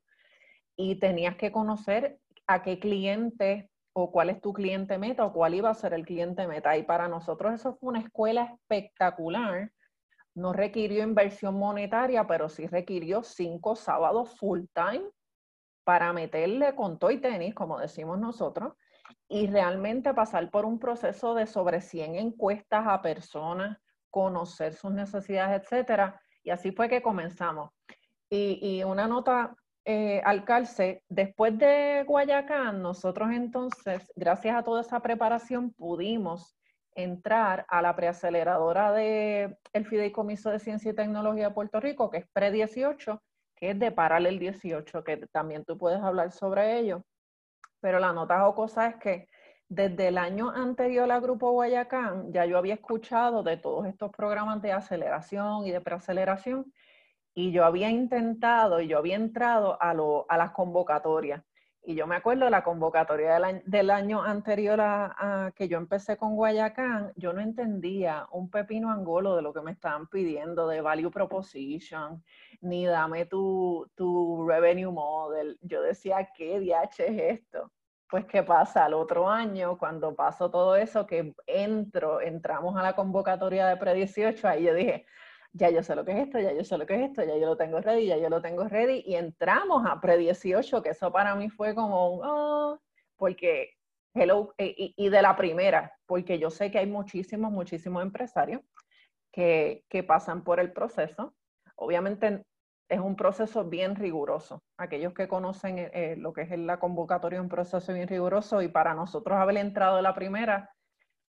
y 0.76 0.96
tenías 0.96 1.38
que 1.38 1.54
conocer 1.54 2.20
a 2.48 2.62
qué 2.64 2.80
cliente 2.80 3.70
o 3.94 4.12
cuál 4.12 4.30
es 4.30 4.42
tu 4.42 4.52
cliente 4.52 4.98
meta 4.98 5.24
o 5.24 5.32
cuál 5.32 5.54
iba 5.54 5.70
a 5.70 5.74
ser 5.74 5.94
el 5.94 6.06
cliente 6.06 6.48
meta. 6.48 6.76
Y 6.76 6.84
para 6.84 7.08
nosotros 7.08 7.54
eso 7.54 7.76
fue 7.76 7.92
una 7.92 8.00
escuela 8.02 8.54
espectacular 8.54 9.72
no 10.36 10.54
requirió 10.54 11.04
inversión 11.04 11.56
monetaria, 11.56 12.26
pero 12.28 12.50
sí 12.50 12.68
requirió 12.68 13.24
cinco 13.24 13.76
sábados 13.76 14.38
full 14.38 14.62
time 14.74 15.04
para 15.84 16.14
meterle 16.14 16.76
con 16.76 16.98
todo 16.98 17.12
y 17.12 17.20
tenis, 17.20 17.54
como 17.54 17.80
decimos 17.80 18.20
nosotros, 18.20 18.74
y 19.28 19.48
realmente 19.48 20.14
pasar 20.14 20.50
por 20.50 20.66
un 20.66 20.80
proceso 20.80 21.36
de 21.36 21.46
sobre 21.46 21.82
100 21.82 22.16
encuestas 22.16 22.86
a 22.88 23.02
personas, 23.02 23.78
conocer 24.10 24.74
sus 24.74 24.92
necesidades, 24.92 25.62
etcétera. 25.62 26.22
Y 26.44 26.52
así 26.52 26.72
fue 26.72 26.90
que 26.90 27.02
comenzamos. 27.02 27.72
Y, 28.30 28.84
una 28.84 29.08
nota 29.08 29.56
eh, 29.86 30.22
al 30.26 30.44
calce, 30.44 31.04
después 31.10 31.58
de 31.58 32.04
Guayacán, 32.08 32.82
nosotros 32.82 33.32
entonces, 33.32 34.12
gracias 34.16 34.56
a 34.56 34.64
toda 34.64 34.82
esa 34.82 35.02
preparación, 35.02 35.72
pudimos 35.74 36.56
entrar 36.96 37.66
a 37.68 37.82
la 37.82 37.96
preaceleradora 37.96 38.92
del 38.92 39.58
el 39.74 39.86
Fideicomiso 39.86 40.50
de 40.50 40.60
Ciencia 40.60 40.92
y 40.92 40.96
Tecnología 40.96 41.50
de 41.50 41.54
Puerto 41.54 41.80
Rico, 41.80 42.10
que 42.10 42.18
es 42.18 42.28
Pre-18, 42.34 43.20
que 43.56 43.72
es 43.72 43.80
de 43.80 43.92
Paralel 43.92 44.40
18, 44.40 45.04
que 45.04 45.18
también 45.28 45.64
tú 45.66 45.78
puedes 45.78 46.02
hablar 46.02 46.32
sobre 46.32 46.80
ello. 46.80 47.04
Pero 47.80 48.00
la 48.00 48.14
nota 48.14 48.48
o 48.48 48.56
cosa 48.56 48.88
es 48.88 48.96
que 48.98 49.30
desde 49.70 50.10
el 50.10 50.18
año 50.18 50.50
anterior 50.50 51.12
al 51.12 51.22
Grupo 51.22 51.52
Guayacán, 51.52 52.32
ya 52.32 52.46
yo 52.46 52.58
había 52.58 52.76
escuchado 52.76 53.44
de 53.44 53.58
todos 53.58 53.88
estos 53.88 54.12
programas 54.12 54.62
de 54.62 54.72
aceleración 54.72 55.66
y 55.66 55.72
de 55.72 55.82
preaceleración, 55.82 56.72
y 57.34 57.52
yo 57.52 57.66
había 57.66 57.90
intentado 57.90 58.80
y 58.80 58.88
yo 58.88 59.00
había 59.00 59.16
entrado 59.16 59.82
a, 59.82 59.94
lo, 59.94 60.26
a 60.30 60.38
las 60.38 60.52
convocatorias. 60.52 61.44
Y 61.86 61.96
yo 61.96 62.08
me 62.08 62.16
acuerdo 62.16 62.50
la 62.50 62.64
convocatoria 62.64 63.38
del 63.66 63.90
año, 63.90 64.24
anterior 64.24 64.80
a, 64.80 65.52
que 65.54 65.68
yo 65.68 65.78
empecé 65.78 66.16
con 66.16 66.36
Guayacán, 66.36 67.12
yo 67.18 67.34
no 67.34 67.42
entendía 67.42 68.26
un 68.32 68.50
pepino 68.50 68.90
angolo 68.90 69.36
de 69.36 69.42
lo 69.42 69.54
que 69.54 69.62
me 69.62 69.72
estaban 69.72 70.08
pidiendo 70.08 70.68
de 70.70 70.80
value 70.80 71.12
proposition, 71.12 72.24
ni 72.62 72.86
dame 72.86 73.26
tu, 73.26 73.92
tu 73.96 74.48
revenue 74.48 74.94
model. 74.94 75.60
Yo 75.62 75.82
decía, 75.82 76.30
¿qué 76.34 76.62
DH 76.62 77.04
es 77.04 77.40
esto? 77.42 77.70
Pues, 78.10 78.26
¿qué 78.28 78.44
pasa? 78.44 78.86
Al 78.86 78.94
otro 78.94 79.28
año, 79.28 79.78
cuando 79.78 80.16
pasó 80.16 80.50
todo 80.50 80.78
eso, 80.78 81.06
que 81.06 81.34
entro, 81.48 82.22
entramos 82.22 82.78
a 82.78 82.84
la 82.84 82.94
convocatoria 82.96 83.68
de 83.68 83.76
Pre-18, 83.76 84.46
ahí 84.46 84.64
yo 84.64 84.74
dije, 84.74 85.06
ya 85.54 85.70
yo 85.70 85.84
sé 85.84 85.96
lo 85.96 86.04
que 86.04 86.14
es 86.14 86.20
esto, 86.20 86.40
ya 86.40 86.52
yo 86.52 86.64
sé 86.64 86.78
lo 86.78 86.86
que 86.86 86.96
es 86.96 87.10
esto, 87.10 87.24
ya 87.24 87.38
yo 87.38 87.46
lo 87.46 87.58
tengo 87.58 87.80
ready, 87.80 88.08
ya 88.08 88.18
yo 88.18 88.30
lo 88.30 88.42
tengo 88.42 88.64
ready, 88.68 89.04
y 89.06 89.16
entramos 89.16 89.86
a 89.88 90.02
pre-18, 90.02 90.82
que 90.82 90.90
eso 90.90 91.12
para 91.12 91.36
mí 91.36 91.50
fue 91.50 91.76
como 91.76 92.10
un, 92.16 92.22
oh", 92.26 92.80
porque, 93.18 93.70
hello, 94.16 94.54
y, 94.58 94.94
y, 94.98 95.10
de 95.10 95.22
la 95.22 95.36
primera, 95.36 95.94
porque 96.08 96.40
yo 96.40 96.50
sé 96.50 96.72
que 96.72 96.80
hay 96.80 96.88
muchísimos, 96.88 97.52
muchísimos 97.52 98.02
empresarios 98.04 98.62
que, 99.32 99.86
que 99.90 100.04
pasan 100.04 100.44
por 100.44 100.60
el 100.60 100.74
proceso. 100.74 101.36
Obviamente 101.76 102.44
es 102.90 103.00
un 103.00 103.16
proceso 103.16 103.66
bien 103.66 103.96
riguroso. 103.96 104.64
Aquellos 104.78 105.14
que 105.14 105.28
conocen 105.28 105.80
eh, 105.80 105.92
eh, 105.94 106.16
lo 106.18 106.34
que 106.34 106.42
es 106.42 106.58
la 106.58 106.80
convocatoria, 106.80 107.38
es 107.38 107.44
un 107.44 107.50
proceso 107.50 107.94
bien 107.94 108.08
riguroso, 108.08 108.62
y 108.62 108.68
para 108.68 108.94
nosotros 108.96 109.38
haber 109.38 109.58
entrado 109.58 109.98
de 109.98 110.02
la 110.02 110.16
primera, 110.16 110.73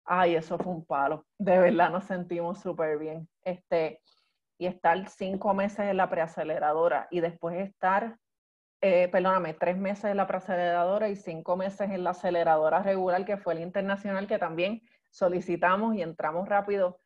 ay, 0.06 0.36
eso 0.36 0.58
fue 0.58 0.74
un 0.74 0.86
palo. 0.86 1.26
De 1.38 1.58
verdad 1.58 1.90
nos 1.90 2.06
sentimos 2.06 2.60
súper 2.60 2.98
bien. 2.98 3.28
Este, 3.44 4.02
y 4.58 4.68
estar 4.68 5.10
cinco 5.10 5.56
meses 5.56 5.80
en 5.80 5.98
la 5.98 6.10
preaceleradora 6.10 7.08
y 7.10 7.20
después 7.20 7.58
estar, 7.58 8.18
eh, 8.82 9.08
perdóname, 9.08 9.56
tres 9.56 9.76
meses 9.78 10.06
en 10.06 10.18
la 10.18 10.28
preaceleradora 10.28 11.10
y 11.10 11.16
cinco 11.16 11.58
meses 11.58 11.90
en 11.90 12.04
la 12.04 12.12
aceleradora 12.12 12.84
regular, 12.84 13.26
que 13.26 13.38
fue 13.38 13.54
el 13.54 13.62
internacional, 13.62 14.28
que 14.28 14.38
también 14.38 14.82
solicitamos 15.10 15.96
y 15.96 16.04
entramos 16.04 16.48
rápido. 16.48 17.00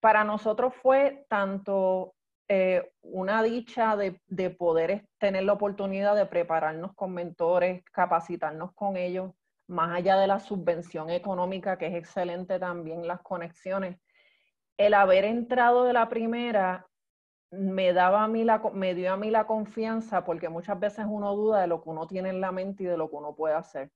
Para 0.00 0.24
nosotros 0.24 0.74
fue 0.82 1.26
tanto 1.28 2.14
eh, 2.48 2.90
una 3.02 3.44
dicha 3.44 3.94
de, 3.94 4.20
de, 4.26 4.50
poder 4.50 5.06
tener 5.18 5.44
la 5.44 5.52
oportunidad 5.52 6.16
de 6.16 6.26
prepararnos 6.26 6.92
con 6.96 7.12
mentores, 7.12 7.84
capacitarnos 7.92 8.72
con 8.72 8.96
ellos, 8.96 9.32
más 9.70 9.96
allá 9.96 10.16
de 10.16 10.26
la 10.26 10.40
subvención 10.40 11.10
económica, 11.10 11.78
que 11.78 11.86
es 11.86 11.94
excelente 11.94 12.58
también 12.58 13.06
las 13.06 13.22
conexiones 13.22 13.96
el 14.80 14.94
haber 14.94 15.26
entrado 15.26 15.84
de 15.84 15.92
la 15.92 16.08
primera 16.08 16.86
me 17.50 17.92
daba 17.92 18.24
a 18.24 18.28
mí 18.28 18.44
la, 18.44 18.62
me 18.72 18.94
dio 18.94 19.12
a 19.12 19.18
mí 19.18 19.30
la 19.30 19.46
confianza 19.46 20.24
porque 20.24 20.48
muchas 20.48 20.80
veces 20.80 21.04
uno 21.06 21.36
duda 21.36 21.60
de 21.60 21.66
lo 21.66 21.82
que 21.82 21.90
uno 21.90 22.06
tiene 22.06 22.30
en 22.30 22.40
la 22.40 22.50
mente 22.50 22.84
y 22.84 22.86
de 22.86 22.96
lo 22.96 23.10
que 23.10 23.16
uno 23.16 23.34
puede 23.34 23.54
hacer. 23.54 23.90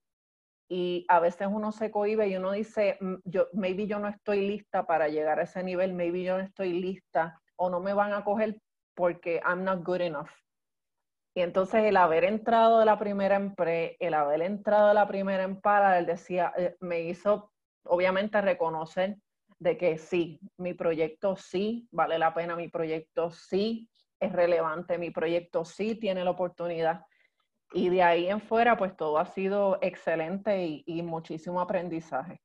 Y 0.69 1.03
a 1.09 1.19
veces 1.19 1.47
uno 1.49 1.71
se 1.71 1.89
cohibe 1.89 2.27
y 2.27 2.37
uno 2.37 2.51
dice, 2.51 2.99
mm, 3.01 3.15
yo, 3.23 3.47
maybe 3.53 3.87
yo 3.87 3.97
no 3.97 4.07
estoy 4.07 4.47
lista 4.47 4.85
para 4.85 5.07
llegar 5.07 5.39
a 5.39 5.43
ese 5.43 5.63
nivel, 5.63 5.93
maybe 5.93 6.21
yo 6.21 6.37
no 6.37 6.43
estoy 6.43 6.73
lista 6.73 7.41
o 7.55 7.71
no 7.71 7.79
me 7.79 7.93
van 7.93 8.13
a 8.13 8.23
coger 8.23 8.61
porque 8.93 9.41
I'm 9.43 9.63
not 9.63 9.83
good 9.83 10.01
enough. 10.01 10.29
Y 11.37 11.41
entonces 11.41 11.83
el 11.83 11.97
haber 11.97 12.23
entrado 12.23 12.79
de 12.79 12.85
la 12.85 12.97
primera 12.97 13.35
en 13.35 13.53
pre, 13.55 13.97
el 13.99 14.13
haber 14.13 14.41
entrado 14.41 14.87
de 14.87 14.93
la 14.93 15.05
primera 15.05 15.43
en 15.43 15.59
para, 15.59 15.99
él 15.99 16.05
decía, 16.05 16.53
eh, 16.57 16.77
me 16.79 17.01
hizo 17.01 17.51
obviamente 17.83 18.39
reconocer 18.41 19.17
de 19.59 19.77
que 19.77 19.97
sí, 19.97 20.39
mi 20.57 20.73
proyecto 20.73 21.35
sí 21.35 21.89
vale 21.91 22.17
la 22.17 22.33
pena, 22.33 22.55
mi 22.55 22.69
proyecto 22.69 23.31
sí 23.31 23.89
es 24.17 24.31
relevante, 24.31 24.97
mi 24.97 25.11
proyecto 25.11 25.65
sí 25.65 25.95
tiene 25.95 26.23
la 26.23 26.31
oportunidad. 26.31 27.05
Y 27.73 27.89
de 27.89 28.01
ahí 28.01 28.29
en 28.29 28.39
fuera, 28.39 28.77
pues 28.77 28.95
todo 28.95 29.17
ha 29.17 29.25
sido 29.25 29.77
excelente 29.81 30.83
y, 30.85 31.01
muchísimo 31.01 31.59
aprendizaje. 31.59 32.39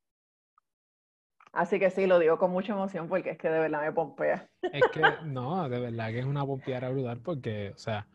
Así 1.52 1.78
que 1.78 1.90
sí, 1.90 2.08
lo 2.08 2.18
digo 2.18 2.38
con 2.38 2.50
mucha 2.50 2.72
emoción 2.72 3.08
porque 3.08 3.30
es 3.30 3.38
que 3.38 3.50
de 3.50 3.60
verdad 3.60 3.82
me 3.82 3.92
pompea. 3.92 4.48
Es 4.62 4.82
que 4.92 5.02
no, 5.24 5.68
de 5.68 5.78
verdad 5.78 6.08
que 6.08 6.18
es 6.20 6.24
una 6.24 6.44
pompeada 6.44 6.88
brutal 6.90 7.20
porque, 7.20 7.70
o 7.74 7.78
sea, 7.78 8.08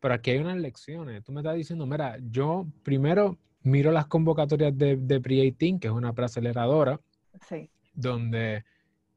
pero 0.00 0.14
aquí 0.14 0.30
hay 0.32 0.38
unas 0.38 0.56
lecciones. 0.58 1.22
Tú 1.24 1.32
me 1.32 1.40
estás 1.40 1.56
diciendo, 1.56 1.86
mira, 1.86 2.18
yo 2.30 2.66
primero 2.82 3.38
miro 3.62 3.90
las 3.92 4.06
convocatorias 4.06 4.76
de, 4.76 4.96
de 4.96 5.20
Pre-18, 5.20 5.80
que 5.80 5.88
es 5.88 5.92
una 5.92 6.12
preaceleradora. 6.12 7.00
Sí 7.48 7.70
donde 7.96 8.64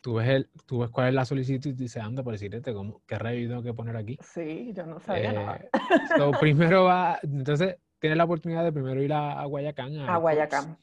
tú 0.01 0.15
ves, 0.15 0.29
el, 0.29 0.49
tú 0.65 0.79
ves 0.79 0.89
cuál 0.89 1.09
es 1.09 1.13
la 1.13 1.25
solicitud 1.25 1.69
y 1.69 1.73
dices, 1.73 2.01
anda, 2.01 2.23
por 2.23 2.33
decirte, 2.33 2.73
¿cómo, 2.73 3.01
¿qué 3.05 3.19
rey 3.19 3.47
tengo 3.47 3.61
que 3.61 3.73
poner 3.73 3.95
aquí? 3.95 4.17
Sí, 4.21 4.71
yo 4.73 4.85
no 4.85 4.99
sabía 4.99 5.33
nada. 5.33 5.57
Eh, 5.57 5.69
primero 6.39 6.85
va, 6.85 7.19
entonces 7.21 7.75
tienes 7.99 8.17
la 8.17 8.23
oportunidad 8.23 8.63
de 8.63 8.71
primero 8.71 9.03
ir 9.03 9.13
a, 9.13 9.43
Guayacán. 9.45 9.97
A, 9.99 10.17
Guayacán. 10.17 10.77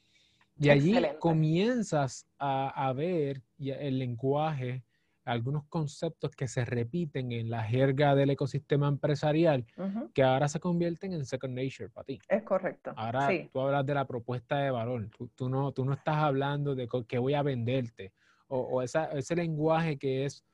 Y 0.59 0.69
allí 0.69 0.97
comienzas 1.19 2.27
a, 2.39 2.87
a 2.87 2.93
ver 2.93 3.41
el 3.59 3.99
lenguaje, 3.99 4.83
algunos 5.27 5.65
conceptos 5.65 6.31
que 6.31 6.47
se 6.47 6.63
repiten 6.63 7.33
en 7.33 7.49
la 7.49 7.61
jerga 7.63 8.15
del 8.15 8.29
ecosistema 8.29 8.87
empresarial, 8.87 9.65
que 10.13 10.23
ahora 10.23 10.47
se 10.47 10.59
convierten 10.59 11.11
en 11.11 11.25
second 11.25 11.53
nature 11.53 11.89
para 11.89 12.05
ti. 12.05 12.19
Es 12.29 12.43
correcto. 12.43 12.93
Ahora 12.95 13.29
tú 13.51 13.59
hablas 13.59 13.85
de 13.85 13.93
la 13.93 14.05
propuesta 14.05 14.57
de 14.59 14.71
valor, 14.71 15.09
tú, 15.35 15.49
no, 15.49 15.73
tú 15.73 15.83
no 15.83 15.93
estás 15.93 16.15
hablando 16.15 16.75
de 16.75 16.87
qué 17.07 17.17
voy 17.17 17.33
a 17.33 17.43
venderte, 17.43 18.13
o, 18.47 18.81
ese 18.81 19.35
lenguaje 19.35 19.97
que 19.97 20.23
es, 20.23 20.45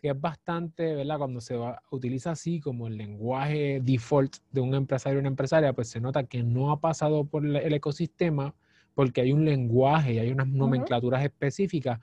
que 0.00 0.10
es 0.10 0.20
bastante, 0.20 0.94
¿verdad? 0.94 1.18
Cuando 1.18 1.40
se 1.40 1.58
utiliza 1.90 2.30
así 2.30 2.60
como 2.60 2.86
el 2.86 2.96
lenguaje 2.96 3.80
default 3.82 4.36
de 4.52 4.60
un 4.60 4.74
empresario 4.74 5.18
o 5.18 5.20
una 5.20 5.30
empresaria, 5.30 5.72
pues 5.72 5.88
se 5.88 6.00
nota 6.00 6.22
que 6.22 6.44
no 6.44 6.70
ha 6.70 6.80
pasado 6.80 7.24
por 7.24 7.44
el 7.44 7.74
ecosistema 7.74 8.54
porque 8.94 9.22
hay 9.22 9.32
un 9.32 9.44
lenguaje 9.44 10.14
y 10.14 10.18
hay 10.20 10.30
unas 10.30 10.46
nomenclaturas 10.46 11.24
específicas 11.24 11.98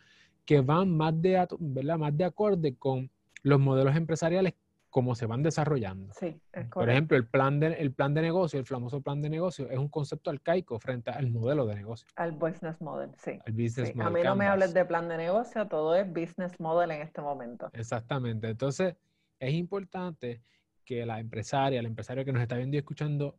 que 0.49 0.61
van 0.61 0.97
más 0.97 1.21
de, 1.21 1.47
¿verdad? 1.59 1.99
más 1.99 2.17
de 2.17 2.25
acorde 2.25 2.75
con 2.75 3.11
los 3.43 3.59
modelos 3.59 3.95
empresariales 3.95 4.55
como 4.89 5.13
se 5.13 5.27
van 5.27 5.43
desarrollando. 5.43 6.11
Sí, 6.19 6.41
Por 6.73 6.89
ejemplo, 6.89 7.15
el 7.15 7.27
plan, 7.27 7.59
de, 7.59 7.67
el 7.73 7.93
plan 7.93 8.15
de 8.15 8.23
negocio, 8.23 8.59
el 8.59 8.65
famoso 8.65 8.99
plan 8.99 9.21
de 9.21 9.29
negocio, 9.29 9.69
es 9.69 9.77
un 9.77 9.89
concepto 9.89 10.31
arcaico 10.31 10.79
frente 10.79 11.11
al 11.11 11.29
modelo 11.29 11.67
de 11.67 11.75
negocio. 11.75 12.07
Al 12.15 12.31
business 12.31 12.81
model, 12.81 13.11
sí. 13.19 13.37
Al 13.45 13.53
business 13.53 13.95
model. 13.95 14.07
A 14.07 14.09
mí 14.09 14.21
no 14.23 14.35
me 14.35 14.47
hables 14.47 14.73
de 14.73 14.83
plan 14.85 15.07
de 15.07 15.17
negocio, 15.17 15.67
todo 15.67 15.95
es 15.95 16.11
business 16.11 16.59
model 16.59 16.89
en 16.89 17.03
este 17.03 17.21
momento. 17.21 17.69
Exactamente. 17.73 18.49
Entonces, 18.49 18.95
es 19.37 19.53
importante 19.53 20.41
que 20.89 21.05
la 21.05 21.19
empresaria, 21.19 21.79
el 21.79 21.85
empresario 21.85 22.25
que 22.25 22.33
nos 22.33 22.41
está 22.41 22.57
viendo 22.57 22.75
y 22.75 22.79
escuchando, 22.79 23.35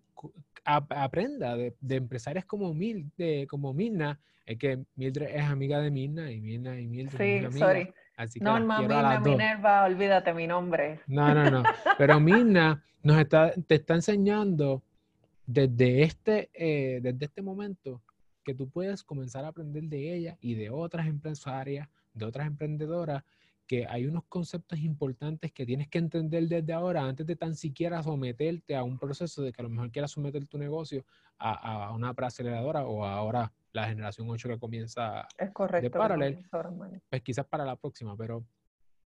aprenda 0.65 1.57
de, 1.57 1.75
de 1.81 1.97
empresarias 1.97 2.45
como, 2.45 2.73
Mil, 2.73 3.11
de, 3.17 3.49
como 3.51 3.75
Mirna, 3.75 4.21
es 4.47 4.57
que 4.57 4.79
Mildred 4.95 5.35
es 5.35 5.43
amiga 5.43 5.81
de 5.81 5.91
Mirna 5.91 6.31
y 6.31 6.41
Mirna 6.41 6.79
y 6.79 6.87
Mildred 6.87 7.19
sí, 7.19 7.45
amiga. 7.45 7.67
sorry. 7.67 7.93
Así 8.17 8.39
que 8.39 8.45
no, 8.45 8.61
Mirna, 8.61 9.19
Minerva, 9.19 9.83
olvídate 9.83 10.33
mi 10.33 10.47
nombre. 10.47 11.01
No, 11.09 11.35
no, 11.35 11.51
no. 11.51 11.65
Pero 11.99 12.21
Mirna 12.21 12.85
nos 13.03 13.19
está, 13.19 13.53
te 13.67 13.75
está 13.75 13.95
enseñando 13.95 14.85
desde 15.45 16.05
este, 16.05 16.51
eh, 16.55 17.01
desde 17.03 17.25
este 17.25 17.43
momento 17.43 18.01
que 18.45 18.55
tú 18.55 18.71
puedes 18.71 19.03
comenzar 19.03 19.45
a 19.45 19.49
aprender 19.49 19.83
de 19.83 20.15
ella 20.15 20.37
y 20.41 20.55
de 20.55 20.71
otras 20.71 21.09
empresarias, 21.09 21.89
de 22.15 22.25
otras 22.27 22.47
emprendedoras 22.47 23.25
que 23.71 23.87
hay 23.89 24.05
unos 24.05 24.25
conceptos 24.25 24.81
importantes 24.81 25.53
que 25.53 25.65
tienes 25.65 25.87
que 25.87 25.99
entender 25.99 26.49
desde 26.49 26.73
ahora 26.73 27.05
antes 27.05 27.25
de 27.25 27.37
tan 27.37 27.55
siquiera 27.55 28.03
someterte 28.03 28.75
a 28.75 28.83
un 28.83 28.99
proceso 28.99 29.45
de 29.45 29.53
que 29.53 29.63
a 29.63 29.63
lo 29.63 29.71
mejor 29.71 29.93
quieras 29.93 30.11
someter 30.11 30.45
tu 30.49 30.59
negocio 30.59 31.05
a, 31.39 31.85
a 31.87 31.93
una 31.93 32.13
preaceleradora 32.13 32.85
o 32.85 33.05
ahora 33.05 33.53
la 33.73 33.87
generación 33.87 34.29
8 34.29 34.49
que 34.49 34.59
comienza 34.59 35.29
es 35.39 35.53
correcto, 35.53 35.85
de 35.85 35.91
Paralel, 35.91 36.45
pues 37.09 37.23
quizás 37.23 37.47
para 37.47 37.65
la 37.65 37.77
próxima, 37.77 38.17
pero 38.17 38.45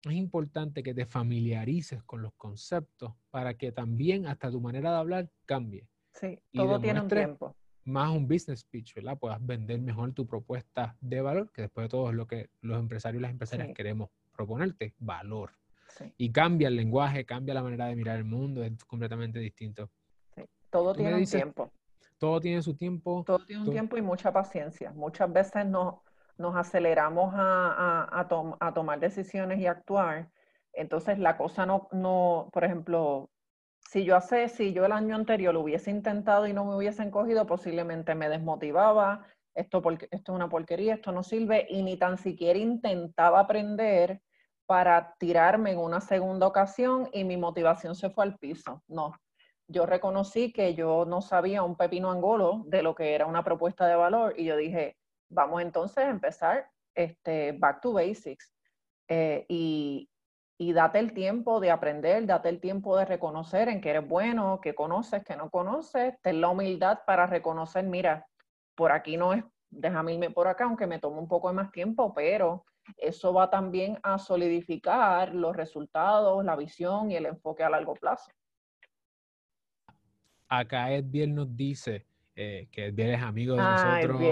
es 0.02 0.12
importante 0.12 0.82
que 0.82 0.92
te 0.92 1.06
familiarices 1.06 2.02
con 2.02 2.20
los 2.20 2.34
conceptos 2.34 3.14
para 3.30 3.54
que 3.54 3.72
también 3.72 4.26
hasta 4.26 4.50
tu 4.50 4.60
manera 4.60 4.90
de 4.90 4.98
hablar 4.98 5.30
cambie. 5.46 5.88
Sí, 6.12 6.38
todo 6.52 6.78
tiene 6.78 7.00
un 7.00 7.08
tiempo. 7.08 7.56
más 7.84 8.10
un 8.10 8.28
business 8.28 8.62
pitch, 8.64 8.94
¿verdad? 8.94 9.18
Puedas 9.18 9.38
vender 9.40 9.80
mejor 9.80 10.12
tu 10.12 10.26
propuesta 10.26 10.98
de 11.00 11.22
valor, 11.22 11.50
que 11.50 11.62
después 11.62 11.86
de 11.86 11.88
todo 11.88 12.10
es 12.10 12.14
lo 12.14 12.26
que 12.26 12.50
los 12.60 12.78
empresarios 12.78 13.20
y 13.20 13.22
las 13.22 13.30
empresarias 13.30 13.70
queremos 13.74 14.10
proponerte, 14.40 14.94
valor. 14.98 15.50
Y 16.16 16.32
cambia 16.32 16.68
el 16.68 16.76
lenguaje, 16.76 17.26
cambia 17.26 17.52
la 17.52 17.62
manera 17.62 17.86
de 17.86 17.96
mirar 17.96 18.16
el 18.16 18.24
mundo, 18.24 18.64
es 18.64 18.72
completamente 18.84 19.38
distinto. 19.38 19.90
Todo 20.70 20.94
tiene 20.94 21.14
un 21.14 21.26
tiempo. 21.26 21.70
Todo 22.16 22.40
tiene 22.40 22.62
su 22.62 22.74
tiempo. 22.74 23.22
Todo 23.26 23.44
tiene 23.44 23.62
un 23.64 23.70
tiempo 23.70 23.98
y 23.98 24.02
mucha 24.02 24.32
paciencia. 24.32 24.92
Muchas 24.92 25.30
veces 25.30 25.66
nos, 25.66 25.96
nos 26.38 26.56
aceleramos 26.56 27.34
a, 27.36 28.08
a, 28.18 28.72
tomar 28.72 28.98
decisiones 28.98 29.58
y 29.58 29.66
actuar. 29.66 30.30
Entonces 30.72 31.18
la 31.18 31.36
cosa 31.36 31.66
no, 31.66 31.88
no, 31.92 32.48
por 32.52 32.64
ejemplo, 32.64 33.30
si 33.90 34.04
yo 34.04 34.16
hace, 34.16 34.48
si 34.48 34.72
yo 34.72 34.86
el 34.86 34.92
año 34.92 35.16
anterior 35.16 35.52
lo 35.52 35.60
hubiese 35.60 35.90
intentado 35.90 36.46
y 36.46 36.54
no 36.54 36.64
me 36.64 36.76
hubiesen 36.76 37.10
cogido, 37.10 37.46
posiblemente 37.46 38.14
me 38.14 38.30
desmotivaba, 38.30 39.26
esto, 39.54 39.82
porque, 39.82 40.08
esto 40.10 40.32
es 40.32 40.36
una 40.36 40.48
porquería, 40.48 40.94
esto 40.94 41.12
no 41.12 41.22
sirve, 41.22 41.66
y 41.68 41.82
ni 41.82 41.98
tan 41.98 42.16
siquiera 42.16 42.58
intentaba 42.58 43.40
aprender 43.40 44.22
para 44.70 45.16
tirarme 45.18 45.72
en 45.72 45.80
una 45.80 46.00
segunda 46.00 46.46
ocasión 46.46 47.08
y 47.12 47.24
mi 47.24 47.36
motivación 47.36 47.96
se 47.96 48.08
fue 48.08 48.22
al 48.22 48.38
piso. 48.38 48.84
No, 48.86 49.12
yo 49.66 49.84
reconocí 49.84 50.52
que 50.52 50.76
yo 50.76 51.04
no 51.06 51.22
sabía 51.22 51.64
un 51.64 51.74
pepino 51.74 52.08
angolo 52.08 52.62
de 52.66 52.84
lo 52.84 52.94
que 52.94 53.16
era 53.16 53.26
una 53.26 53.42
propuesta 53.42 53.88
de 53.88 53.96
valor 53.96 54.34
y 54.36 54.44
yo 54.44 54.56
dije, 54.56 54.96
vamos 55.28 55.62
entonces 55.62 56.04
a 56.04 56.10
empezar 56.10 56.70
este, 56.94 57.50
back 57.50 57.80
to 57.80 57.94
basics. 57.94 58.54
Eh, 59.08 59.44
y, 59.48 60.08
y 60.56 60.72
date 60.72 61.00
el 61.00 61.14
tiempo 61.14 61.58
de 61.58 61.72
aprender, 61.72 62.24
date 62.26 62.48
el 62.48 62.60
tiempo 62.60 62.96
de 62.96 63.06
reconocer 63.06 63.68
en 63.68 63.80
qué 63.80 63.90
eres 63.90 64.06
bueno, 64.06 64.60
qué 64.62 64.76
conoces, 64.76 65.24
qué 65.24 65.34
no 65.34 65.50
conoces, 65.50 66.14
ten 66.22 66.40
la 66.40 66.48
humildad 66.48 67.00
para 67.04 67.26
reconocer, 67.26 67.82
mira, 67.86 68.24
por 68.76 68.92
aquí 68.92 69.16
no 69.16 69.32
es, 69.32 69.42
déjame 69.68 70.12
irme 70.12 70.30
por 70.30 70.46
acá, 70.46 70.66
aunque 70.66 70.86
me 70.86 71.00
tome 71.00 71.18
un 71.18 71.26
poco 71.26 71.48
de 71.48 71.54
más 71.54 71.72
tiempo, 71.72 72.14
pero 72.14 72.66
eso 72.96 73.32
va 73.32 73.50
también 73.50 73.98
a 74.02 74.18
solidificar 74.18 75.34
los 75.34 75.56
resultados, 75.56 76.44
la 76.44 76.56
visión 76.56 77.10
y 77.10 77.16
el 77.16 77.26
enfoque 77.26 77.62
a 77.62 77.70
largo 77.70 77.94
plazo. 77.94 78.30
Acá 80.48 80.92
Edviel 80.92 81.34
nos 81.34 81.56
dice, 81.56 82.06
eh, 82.34 82.68
que 82.72 82.86
Edvier 82.86 83.10
es 83.10 83.22
amigo 83.22 83.54
de 83.54 83.62
nosotros. 83.62 84.22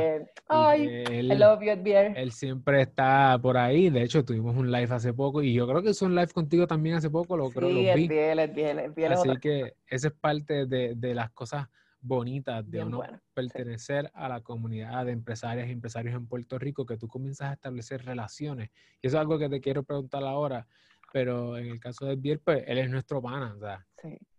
Ay, 0.48 1.04
él, 1.10 1.32
I 1.32 1.36
love 1.36 1.60
you, 1.60 1.70
Edvier. 1.70 2.16
Él 2.16 2.32
siempre 2.32 2.82
está 2.82 3.38
por 3.40 3.56
ahí. 3.56 3.90
De 3.90 4.02
hecho, 4.02 4.24
tuvimos 4.24 4.56
un 4.56 4.72
live 4.72 4.94
hace 4.94 5.12
poco 5.12 5.42
y 5.42 5.52
yo 5.52 5.66
creo 5.68 5.82
que 5.82 5.90
hizo 5.90 6.06
un 6.06 6.14
live 6.14 6.32
contigo 6.32 6.66
también 6.66 6.96
hace 6.96 7.10
poco. 7.10 7.36
Lo, 7.36 7.50
creo, 7.50 7.68
lo 7.68 7.78
vi. 7.78 7.88
Edvier, 8.06 9.12
Así 9.12 9.28
que 9.40 9.74
esa 9.86 10.08
es 10.08 10.14
parte 10.14 10.66
de, 10.66 10.94
de 10.94 11.14
las 11.14 11.30
cosas 11.30 11.68
bonitas 12.00 12.68
de 12.70 12.84
uno 12.84 13.02
pertenecer 13.34 14.10
a 14.14 14.28
la 14.28 14.40
comunidad 14.40 15.06
de 15.06 15.12
empresarias 15.12 15.68
y 15.68 15.72
empresarios 15.72 16.14
en 16.14 16.26
Puerto 16.26 16.58
Rico, 16.58 16.86
que 16.86 16.96
tú 16.96 17.08
comienzas 17.08 17.50
a 17.50 17.52
establecer 17.54 18.04
relaciones. 18.04 18.70
Y 19.02 19.08
eso 19.08 19.16
es 19.16 19.20
algo 19.20 19.38
que 19.38 19.48
te 19.48 19.60
quiero 19.60 19.82
preguntar 19.82 20.22
ahora 20.24 20.66
pero 21.12 21.56
en 21.56 21.66
el 21.66 21.80
caso 21.80 22.06
de 22.06 22.16
Biel, 22.16 22.40
pues 22.40 22.64
él 22.66 22.78
es 22.78 22.90
nuestro 22.90 23.22
pana, 23.22 23.54
o 23.56 23.60
sea, 23.60 23.86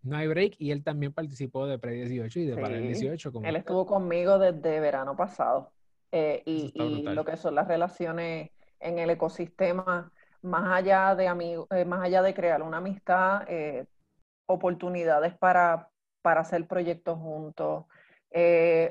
no 0.04 0.18
hay 0.18 0.28
break 0.28 0.56
y 0.60 0.72
él 0.72 0.84
también 0.84 1.14
participó 1.14 1.66
de 1.66 1.80
Pre-18 1.80 2.36
y 2.38 2.46
de 2.46 2.56
para 2.56 2.76
el 2.76 2.84
18. 2.84 3.32
Como 3.32 3.48
él 3.48 3.56
estuvo 3.56 3.86
conmigo 3.86 4.40
desde 4.40 4.80
verano 4.80 5.16
pasado 5.16 5.72
eh, 6.12 6.42
y, 6.46 7.02
lo 7.04 7.26
que 7.26 7.38
son 7.38 7.56
las 7.56 7.68
relaciones 7.68 8.52
en 8.80 9.00
el 9.00 9.10
ecosistema, 9.10 10.12
más 10.42 10.72
allá 10.72 11.16
de 11.16 11.28
amigos, 11.28 11.68
eh, 11.72 11.86
más 11.86 12.02
allá 12.02 12.22
de 12.22 12.34
crear 12.34 12.62
una 12.62 12.78
amistad, 12.78 13.44
eh, 13.48 13.86
oportunidades 14.46 15.38
para, 15.38 15.90
para 16.22 16.42
hacer 16.42 16.68
proyectos 16.68 17.18
juntos, 17.18 17.86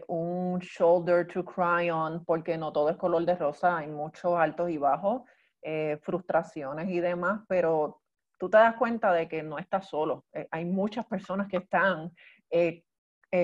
un 0.08 0.58
shoulder 0.58 1.26
to 1.26 1.44
cry 1.44 1.90
on, 1.90 2.24
porque 2.24 2.58
no 2.58 2.72
todo 2.72 2.90
es 2.90 2.96
color 2.96 3.24
de 3.24 3.36
rosa, 3.36 3.78
hay 3.78 3.86
muchos 3.86 4.34
altos 4.36 4.70
y 4.70 4.78
bajos 4.78 5.22
eh, 5.62 5.98
frustraciones 6.02 6.88
y 6.88 7.00
demás, 7.00 7.40
pero 7.48 8.00
tú 8.38 8.48
te 8.48 8.58
das 8.58 8.76
cuenta 8.76 9.12
de 9.12 9.28
que 9.28 9.42
no 9.42 9.58
estás 9.58 9.88
solo. 9.88 10.24
Eh, 10.32 10.46
hay 10.52 10.64
muchas 10.64 11.04
personas 11.06 11.48
que 11.48 11.56
están 11.56 12.12
eh, 12.48 12.84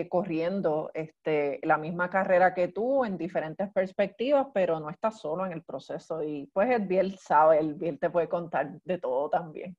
corriendo 0.09 0.91
este, 0.95 1.59
la 1.65 1.77
misma 1.77 2.09
carrera 2.09 2.55
que 2.55 2.69
tú 2.69 3.05
en 3.05 3.19
diferentes 3.19 3.71
perspectivas, 3.73 4.47
pero 4.55 4.79
no 4.79 4.91
estás 4.91 5.19
solo 5.21 5.45
en 5.45 5.53
el 5.53 5.65
proceso. 5.65 6.23
Y 6.23 6.47
pues 6.53 6.71
el 6.71 6.87
Biel 6.87 7.19
sabe, 7.19 7.59
el 7.59 7.75
Biel 7.75 7.99
te 7.99 8.11
puede 8.11 8.29
contar 8.29 8.81
de 8.85 8.99
todo 8.99 9.29
también. 9.29 9.77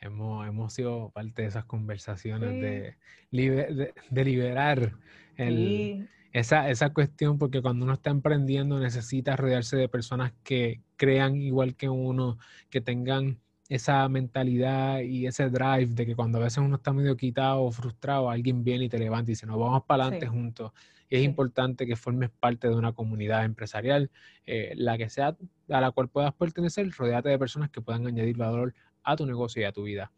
Hemos, 0.00 0.46
hemos 0.46 0.72
sido 0.72 1.10
parte 1.10 1.42
de 1.42 1.48
esas 1.48 1.64
conversaciones 1.64 2.60
de, 2.60 2.96
de, 3.30 4.24
liberar 4.24 4.92
el, 5.36 6.08
esa, 6.32 6.70
esa 6.70 6.90
cuestión, 6.90 7.38
porque 7.38 7.62
cuando 7.62 7.84
uno 7.84 7.94
está 7.94 8.10
emprendiendo 8.10 8.78
necesita 8.78 9.36
rodearse 9.36 9.76
de 9.76 9.88
personas 9.88 10.32
que 10.44 10.82
crean 10.96 11.36
igual 11.36 11.74
que 11.76 11.88
uno, 11.88 12.38
que 12.68 12.80
tengan 12.80 13.38
esa 13.68 14.08
mentalidad 14.08 15.00
y 15.00 15.26
ese 15.26 15.48
drive 15.48 15.86
de 15.94 16.06
que 16.06 16.14
cuando 16.14 16.38
a 16.38 16.42
veces 16.42 16.58
uno 16.58 16.76
está 16.76 16.92
medio 16.92 17.16
quitado 17.16 17.62
o 17.62 17.72
frustrado, 17.72 18.30
alguien 18.30 18.62
viene 18.62 18.84
y 18.84 18.88
te 18.88 18.98
levanta 18.98 19.30
y 19.30 19.32
dice, 19.32 19.46
nos 19.46 19.58
vamos 19.58 19.84
para 19.86 20.04
adelante 20.04 20.26
juntos. 20.28 20.72
Y 21.08 21.16
es 21.16 21.22
importante 21.22 21.86
que 21.86 21.96
formes 21.96 22.30
parte 22.30 22.68
de 22.68 22.74
una 22.74 22.92
comunidad 22.92 23.44
empresarial, 23.44 24.10
eh, 24.44 24.72
la 24.76 24.98
que 24.98 25.08
sea 25.08 25.36
a 25.68 25.80
la 25.80 25.90
cual 25.90 26.08
puedas 26.08 26.34
pertenecer, 26.34 26.90
rodeate 26.90 27.28
de 27.28 27.38
personas 27.38 27.70
que 27.70 27.80
puedan 27.80 28.06
añadir 28.06 28.36
valor 28.36 28.74
a 29.06 29.16
tu 29.16 29.24
negocio 29.24 29.62
y 29.62 29.64
a 29.64 29.72
tu 29.72 29.84
vida. 29.84 30.12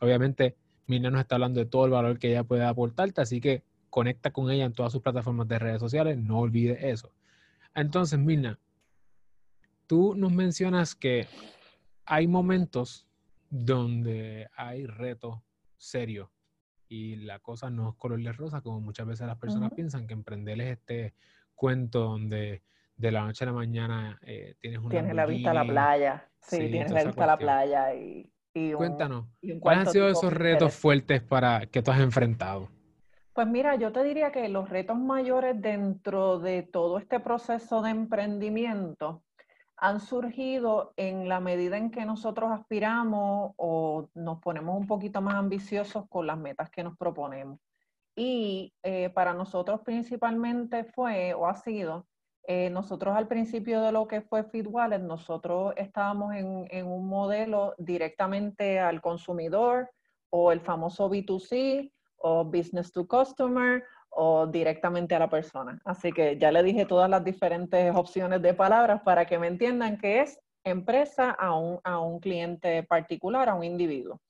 Obviamente, 0.00 0.56
Mirna 0.86 1.10
nos 1.10 1.22
está 1.22 1.34
hablando 1.36 1.60
de 1.60 1.66
todo 1.66 1.86
el 1.86 1.90
valor 1.90 2.18
que 2.18 2.28
ella 2.28 2.44
puede 2.44 2.64
aportarte, 2.64 3.20
así 3.20 3.40
que 3.40 3.64
conecta 3.90 4.32
con 4.32 4.50
ella 4.50 4.64
en 4.64 4.72
todas 4.72 4.92
sus 4.92 5.02
plataformas 5.02 5.48
de 5.48 5.58
redes 5.58 5.80
sociales, 5.80 6.18
no 6.18 6.40
olvides 6.40 6.78
eso. 6.82 7.12
Entonces, 7.74 8.18
Mirna, 8.18 8.58
tú 9.86 10.14
nos 10.14 10.32
mencionas 10.32 10.94
que 10.94 11.26
hay 12.04 12.26
momentos 12.26 13.06
donde 13.50 14.48
hay 14.56 14.86
retos 14.86 15.40
serios 15.76 16.28
y 16.88 17.16
la 17.16 17.38
cosa 17.38 17.70
no 17.70 17.90
es 17.90 17.94
color 17.96 18.22
de 18.22 18.32
rosa, 18.32 18.60
como 18.60 18.80
muchas 18.80 19.06
veces 19.06 19.26
las 19.26 19.38
personas 19.38 19.72
piensan 19.72 20.06
que 20.06 20.12
emprender 20.12 20.60
es 20.60 20.78
este 20.78 21.14
cuento 21.54 22.00
donde 22.00 22.62
de 22.96 23.10
la 23.10 23.22
noche 23.22 23.44
a 23.44 23.46
la 23.46 23.52
mañana 23.52 24.18
eh, 24.22 24.54
tienes 24.60 24.80
una... 24.80 24.90
Tienes 24.90 25.14
la 25.14 25.26
vista 25.26 25.50
a 25.50 25.54
la 25.54 25.64
playa, 25.64 26.28
sí, 26.40 26.58
tienes 26.70 26.92
la 26.92 27.04
vista 27.04 27.24
a 27.24 27.26
la 27.26 27.38
playa 27.38 27.94
y... 27.94 28.30
Cuéntanos, 28.76 29.26
¿cuáles 29.60 29.88
han 29.88 29.92
sido 29.92 30.08
esos 30.08 30.32
retos 30.32 30.72
fuertes 30.74 31.20
para 31.22 31.66
que 31.66 31.82
tú 31.82 31.90
has 31.90 32.00
enfrentado? 32.00 32.68
Pues 33.32 33.48
mira, 33.48 33.74
yo 33.74 33.90
te 33.90 34.04
diría 34.04 34.30
que 34.30 34.48
los 34.48 34.68
retos 34.68 34.96
mayores 34.96 35.60
dentro 35.60 36.38
de 36.38 36.62
todo 36.62 36.98
este 36.98 37.18
proceso 37.18 37.82
de 37.82 37.90
emprendimiento 37.90 39.24
han 39.76 39.98
surgido 39.98 40.94
en 40.96 41.28
la 41.28 41.40
medida 41.40 41.76
en 41.76 41.90
que 41.90 42.04
nosotros 42.04 42.52
aspiramos 42.52 43.52
o 43.56 44.08
nos 44.14 44.40
ponemos 44.40 44.78
un 44.78 44.86
poquito 44.86 45.20
más 45.20 45.34
ambiciosos 45.34 46.08
con 46.08 46.28
las 46.28 46.38
metas 46.38 46.70
que 46.70 46.84
nos 46.84 46.96
proponemos. 46.96 47.58
Y 48.14 48.72
eh, 48.84 49.10
para 49.10 49.34
nosotros 49.34 49.80
principalmente 49.84 50.84
fue 50.84 51.34
o 51.34 51.48
ha 51.48 51.56
sido, 51.56 52.06
eh, 52.46 52.68
nosotros 52.68 53.16
al 53.16 53.26
principio 53.26 53.80
de 53.80 53.90
lo 53.90 54.06
que 54.06 54.20
fue 54.20 54.44
FeedWallet, 54.44 55.00
nosotros 55.00 55.72
estábamos 55.76 56.34
en, 56.34 56.66
en 56.70 56.86
un 56.86 57.08
modelo 57.08 57.74
directamente 57.78 58.78
al 58.78 59.00
consumidor 59.00 59.90
o 60.28 60.52
el 60.52 60.60
famoso 60.60 61.08
B2C 61.08 61.90
o 62.18 62.44
business 62.44 62.92
to 62.92 63.06
customer 63.06 63.82
o 64.10 64.46
directamente 64.46 65.14
a 65.14 65.20
la 65.20 65.30
persona. 65.30 65.80
Así 65.86 66.12
que 66.12 66.36
ya 66.36 66.52
le 66.52 66.62
dije 66.62 66.84
todas 66.84 67.08
las 67.08 67.24
diferentes 67.24 67.94
opciones 67.96 68.42
de 68.42 68.52
palabras 68.52 69.00
para 69.02 69.24
que 69.24 69.38
me 69.38 69.46
entiendan 69.46 69.96
que 69.96 70.20
es 70.20 70.38
empresa 70.64 71.30
a 71.30 71.56
un, 71.56 71.80
a 71.82 71.98
un 71.98 72.20
cliente 72.20 72.82
particular, 72.82 73.48
a 73.48 73.54
un 73.54 73.64
individuo. 73.64 74.20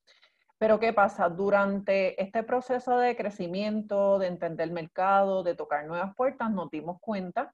Pero 0.57 0.79
¿qué 0.79 0.93
pasa? 0.93 1.29
Durante 1.29 2.21
este 2.23 2.45
proceso 2.45 2.97
de 2.97 3.17
crecimiento, 3.17 4.21
de 4.21 4.29
entender 4.29 4.69
el 4.69 4.73
mercado, 4.73 5.43
de 5.43 5.57
tocar 5.57 5.85
nuevas 5.87 6.15
puertas, 6.15 6.51
nos 6.53 6.71
dimos 6.71 7.01
cuenta 7.01 7.53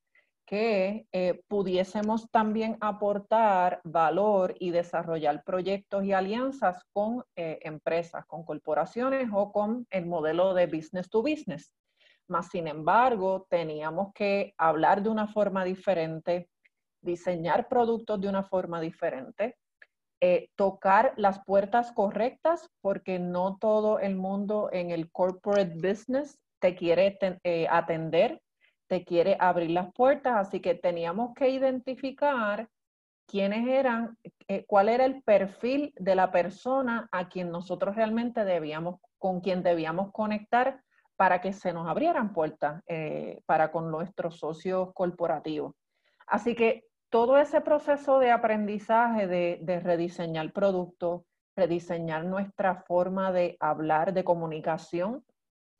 que 0.50 1.06
eh, 1.12 1.44
pudiésemos 1.46 2.28
también 2.32 2.76
aportar 2.80 3.80
valor 3.84 4.56
y 4.58 4.72
desarrollar 4.72 5.44
proyectos 5.44 6.02
y 6.02 6.12
alianzas 6.12 6.82
con 6.92 7.22
eh, 7.36 7.60
empresas, 7.62 8.26
con 8.26 8.44
corporaciones 8.44 9.28
o 9.32 9.52
con 9.52 9.86
el 9.90 10.06
modelo 10.06 10.52
de 10.52 10.66
business 10.66 11.08
to 11.08 11.22
business. 11.22 11.72
Más 12.26 12.48
sin 12.48 12.66
embargo, 12.66 13.46
teníamos 13.48 14.12
que 14.12 14.52
hablar 14.58 15.04
de 15.04 15.10
una 15.10 15.28
forma 15.28 15.64
diferente, 15.64 16.50
diseñar 17.00 17.68
productos 17.68 18.20
de 18.20 18.28
una 18.28 18.42
forma 18.42 18.80
diferente, 18.80 19.56
eh, 20.20 20.48
tocar 20.56 21.14
las 21.16 21.44
puertas 21.44 21.92
correctas, 21.92 22.68
porque 22.80 23.20
no 23.20 23.56
todo 23.60 24.00
el 24.00 24.16
mundo 24.16 24.68
en 24.72 24.90
el 24.90 25.12
corporate 25.12 25.76
business 25.76 26.40
te 26.58 26.74
quiere 26.74 27.16
atender 27.70 28.40
te 28.90 29.04
quiere 29.04 29.36
abrir 29.38 29.70
las 29.70 29.92
puertas, 29.92 30.34
así 30.34 30.58
que 30.58 30.74
teníamos 30.74 31.32
que 31.34 31.48
identificar 31.48 32.68
quiénes 33.24 33.68
eran, 33.68 34.18
eh, 34.48 34.64
cuál 34.66 34.88
era 34.88 35.04
el 35.04 35.22
perfil 35.22 35.94
de 35.96 36.16
la 36.16 36.32
persona 36.32 37.08
a 37.12 37.28
quien 37.28 37.52
nosotros 37.52 37.94
realmente 37.94 38.44
debíamos, 38.44 38.96
con 39.16 39.42
quien 39.42 39.62
debíamos 39.62 40.10
conectar 40.10 40.82
para 41.14 41.40
que 41.40 41.52
se 41.52 41.72
nos 41.72 41.86
abrieran 41.86 42.32
puertas 42.32 42.82
eh, 42.88 43.40
para 43.46 43.70
con 43.70 43.92
nuestros 43.92 44.40
socios 44.40 44.88
corporativos. 44.92 45.76
Así 46.26 46.56
que 46.56 46.82
todo 47.10 47.38
ese 47.38 47.60
proceso 47.60 48.18
de 48.18 48.32
aprendizaje, 48.32 49.28
de, 49.28 49.60
de 49.62 49.78
rediseñar 49.78 50.52
productos, 50.52 51.22
rediseñar 51.54 52.24
nuestra 52.24 52.74
forma 52.74 53.30
de 53.30 53.56
hablar, 53.60 54.14
de 54.14 54.24
comunicación 54.24 55.24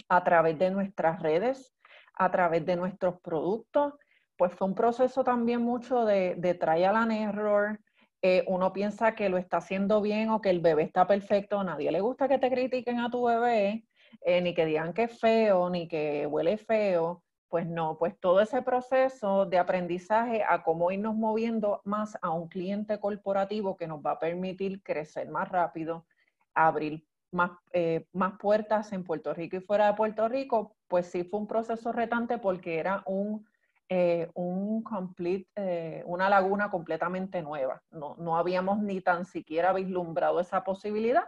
a 0.08 0.22
través 0.22 0.56
de 0.60 0.70
nuestras 0.70 1.20
redes, 1.20 1.74
a 2.14 2.30
través 2.30 2.64
de 2.66 2.76
nuestros 2.76 3.20
productos, 3.20 3.94
pues 4.36 4.52
fue 4.54 4.68
un 4.68 4.74
proceso 4.74 5.22
también 5.22 5.60
mucho 5.60 6.04
de, 6.04 6.34
de 6.36 6.54
trial 6.54 6.96
and 6.96 7.12
error. 7.12 7.78
Eh, 8.22 8.44
uno 8.46 8.72
piensa 8.72 9.14
que 9.14 9.28
lo 9.28 9.38
está 9.38 9.58
haciendo 9.58 10.00
bien 10.00 10.30
o 10.30 10.40
que 10.40 10.50
el 10.50 10.60
bebé 10.60 10.82
está 10.82 11.06
perfecto. 11.06 11.60
A 11.60 11.64
nadie 11.64 11.90
le 11.92 12.00
gusta 12.00 12.28
que 12.28 12.38
te 12.38 12.50
critiquen 12.50 13.00
a 13.00 13.10
tu 13.10 13.24
bebé, 13.24 13.84
eh, 14.22 14.40
ni 14.40 14.54
que 14.54 14.66
digan 14.66 14.92
que 14.92 15.04
es 15.04 15.18
feo, 15.18 15.70
ni 15.70 15.88
que 15.88 16.26
huele 16.26 16.56
feo. 16.56 17.22
Pues 17.48 17.66
no, 17.66 17.98
pues 17.98 18.18
todo 18.20 18.40
ese 18.40 18.62
proceso 18.62 19.44
de 19.44 19.58
aprendizaje 19.58 20.44
a 20.48 20.62
cómo 20.62 20.90
irnos 20.92 21.16
moviendo 21.16 21.82
más 21.84 22.16
a 22.22 22.30
un 22.30 22.48
cliente 22.48 23.00
corporativo 23.00 23.76
que 23.76 23.88
nos 23.88 24.00
va 24.00 24.12
a 24.12 24.18
permitir 24.20 24.82
crecer 24.82 25.28
más 25.28 25.48
rápido, 25.48 26.06
abrir 26.54 27.04
más, 27.32 27.52
eh, 27.72 28.06
más 28.12 28.34
puertas 28.38 28.92
en 28.92 29.04
Puerto 29.04 29.32
Rico 29.34 29.56
y 29.56 29.60
fuera 29.60 29.86
de 29.86 29.94
Puerto 29.94 30.28
Rico, 30.28 30.76
pues 30.88 31.06
sí 31.06 31.24
fue 31.24 31.40
un 31.40 31.46
proceso 31.46 31.92
retante 31.92 32.38
porque 32.38 32.78
era 32.78 33.02
un, 33.06 33.46
eh, 33.88 34.30
un 34.34 34.82
complete, 34.82 35.48
eh, 35.56 36.02
una 36.06 36.28
laguna 36.28 36.70
completamente 36.70 37.42
nueva. 37.42 37.82
No, 37.90 38.16
no 38.18 38.36
habíamos 38.36 38.80
ni 38.80 39.00
tan 39.00 39.24
siquiera 39.24 39.72
vislumbrado 39.72 40.40
esa 40.40 40.64
posibilidad 40.64 41.24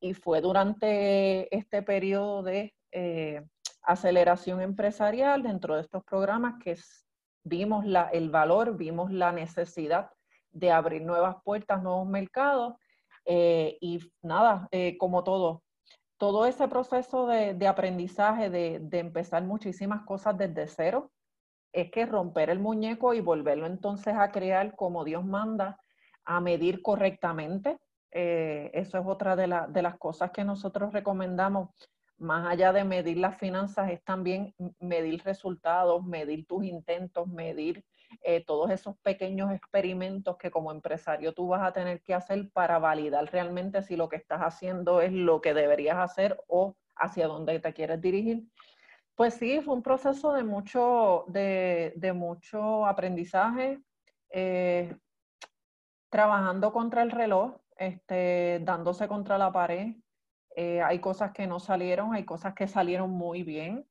y 0.00 0.14
fue 0.14 0.40
durante 0.40 1.54
este 1.54 1.82
periodo 1.82 2.42
de 2.42 2.74
aceleración 3.82 4.62
empresarial 4.62 5.42
dentro 5.42 5.76
de 5.76 5.82
estos 5.82 6.02
programas 6.04 6.54
que 6.62 6.76
vimos 7.44 7.84
la, 7.84 8.08
el 8.12 8.30
valor, 8.30 8.76
vimos 8.76 9.12
la 9.12 9.32
necesidad 9.32 10.10
de 10.50 10.70
abrir 10.70 11.02
nuevas 11.02 11.36
puertas, 11.44 11.82
nuevos 11.82 12.08
mercados 12.08 12.74
eh, 13.30 13.76
y 13.82 14.00
nada, 14.22 14.68
eh, 14.70 14.96
como 14.96 15.22
todo, 15.22 15.62
todo 16.16 16.46
ese 16.46 16.66
proceso 16.66 17.26
de, 17.26 17.66
aprendizaje, 17.66 18.48
de, 18.48 18.78
de, 18.80 18.98
empezar 19.00 19.44
muchísimas 19.44 20.06
cosas 20.06 20.38
desde 20.38 20.66
cero, 20.66 21.12
es 21.74 21.90
que 21.90 22.06
romper 22.06 22.48
el 22.48 22.58
muñeco 22.58 23.12
y 23.12 23.20
volverlo 23.20 23.66
entonces 23.66 24.14
a 24.16 24.32
crear 24.32 24.74
como 24.74 25.04
Dios 25.04 25.26
manda, 25.26 25.78
a 26.24 26.40
medir 26.40 26.80
correctamente. 26.80 27.78
Eh, 28.12 28.70
eso 28.72 28.96
es 28.98 29.04
otra 29.06 29.36
de, 29.36 29.46
la, 29.46 29.66
de 29.66 29.82
las 29.82 29.98
cosas 29.98 30.30
que 30.30 30.42
nosotros 30.42 30.94
recomendamos 30.94 31.68
más 32.16 32.46
allá 32.46 32.72
de 32.72 32.82
medir 32.82 33.18
las 33.18 33.36
finanzas, 33.36 33.90
es 33.90 34.02
también 34.04 34.54
medir 34.80 35.22
resultados, 35.22 36.02
medir 36.02 36.46
tus 36.46 36.64
intentos, 36.64 37.28
medir 37.28 37.84
eh, 38.22 38.44
todos 38.44 38.70
esos 38.70 38.96
pequeños 38.98 39.52
experimentos 39.52 40.36
que 40.38 40.50
como 40.50 40.72
empresario 40.72 41.34
tú 41.34 41.48
vas 41.48 41.62
a 41.62 41.72
tener 41.72 42.02
que 42.02 42.14
hacer 42.14 42.50
para 42.52 42.78
validar 42.78 43.30
realmente 43.30 43.82
si 43.82 43.96
lo 43.96 44.08
que 44.08 44.16
estás 44.16 44.40
haciendo 44.40 45.00
es 45.00 45.12
lo 45.12 45.40
que 45.40 45.54
deberías 45.54 45.98
hacer 45.98 46.38
o 46.46 46.74
hacia 46.96 47.28
dónde 47.28 47.60
te 47.60 47.72
quieres 47.72 48.00
dirigir. 48.00 48.44
Pues 49.14 49.34
sí, 49.34 49.60
fue 49.60 49.74
un 49.74 49.82
proceso 49.82 50.32
de 50.32 50.42
mucho, 50.42 51.24
de, 51.28 52.12
mucho 52.14 52.86
aprendizaje, 52.86 53.80
eh, 54.30 54.96
trabajando 56.08 56.72
contra 56.72 57.02
el 57.02 57.10
reloj, 57.10 57.56
este, 57.76 58.60
dándose 58.62 59.06
contra 59.06 59.36
la 59.38 59.52
pared, 59.52 59.94
eh, 60.56 60.80
hay 60.82 60.98
cosas 61.00 61.32
que 61.32 61.46
no 61.46 61.60
salieron, 61.60 62.14
hay 62.14 62.24
cosas 62.24 62.54
que 62.54 62.66
salieron 62.66 63.10
muy 63.10 63.42
bien. 63.42 63.86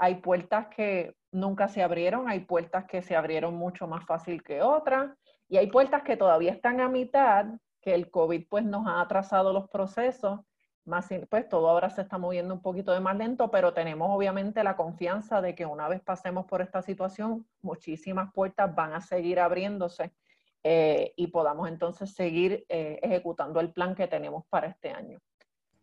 Hay 0.00 0.16
puertas 0.16 0.66
que 0.74 1.14
nunca 1.36 1.68
se 1.68 1.82
abrieron, 1.82 2.28
hay 2.28 2.40
puertas 2.40 2.86
que 2.86 3.02
se 3.02 3.14
abrieron 3.14 3.54
mucho 3.54 3.86
más 3.86 4.04
fácil 4.06 4.42
que 4.42 4.62
otras 4.62 5.10
y 5.48 5.58
hay 5.58 5.68
puertas 5.68 6.02
que 6.02 6.16
todavía 6.16 6.50
están 6.50 6.80
a 6.80 6.88
mitad, 6.88 7.46
que 7.80 7.94
el 7.94 8.10
COVID 8.10 8.46
pues 8.48 8.64
nos 8.64 8.86
ha 8.86 9.00
atrasado 9.00 9.52
los 9.52 9.68
procesos, 9.68 10.40
más 10.84 11.08
pues 11.28 11.48
todo 11.48 11.68
ahora 11.68 11.90
se 11.90 12.02
está 12.02 12.16
moviendo 12.16 12.54
un 12.54 12.62
poquito 12.62 12.92
de 12.92 13.00
más 13.00 13.16
lento, 13.16 13.50
pero 13.50 13.74
tenemos 13.74 14.08
obviamente 14.10 14.64
la 14.64 14.76
confianza 14.76 15.40
de 15.42 15.54
que 15.54 15.66
una 15.66 15.88
vez 15.88 16.00
pasemos 16.00 16.46
por 16.46 16.62
esta 16.62 16.80
situación, 16.80 17.46
muchísimas 17.60 18.32
puertas 18.32 18.74
van 18.74 18.94
a 18.94 19.00
seguir 19.00 19.38
abriéndose 19.38 20.12
eh, 20.62 21.12
y 21.16 21.26
podamos 21.26 21.68
entonces 21.68 22.14
seguir 22.14 22.64
ejecutando 22.68 23.60
el 23.60 23.72
plan 23.72 23.94
que 23.94 24.08
tenemos 24.08 24.44
para 24.48 24.68
este 24.68 24.90
año. 24.90 25.20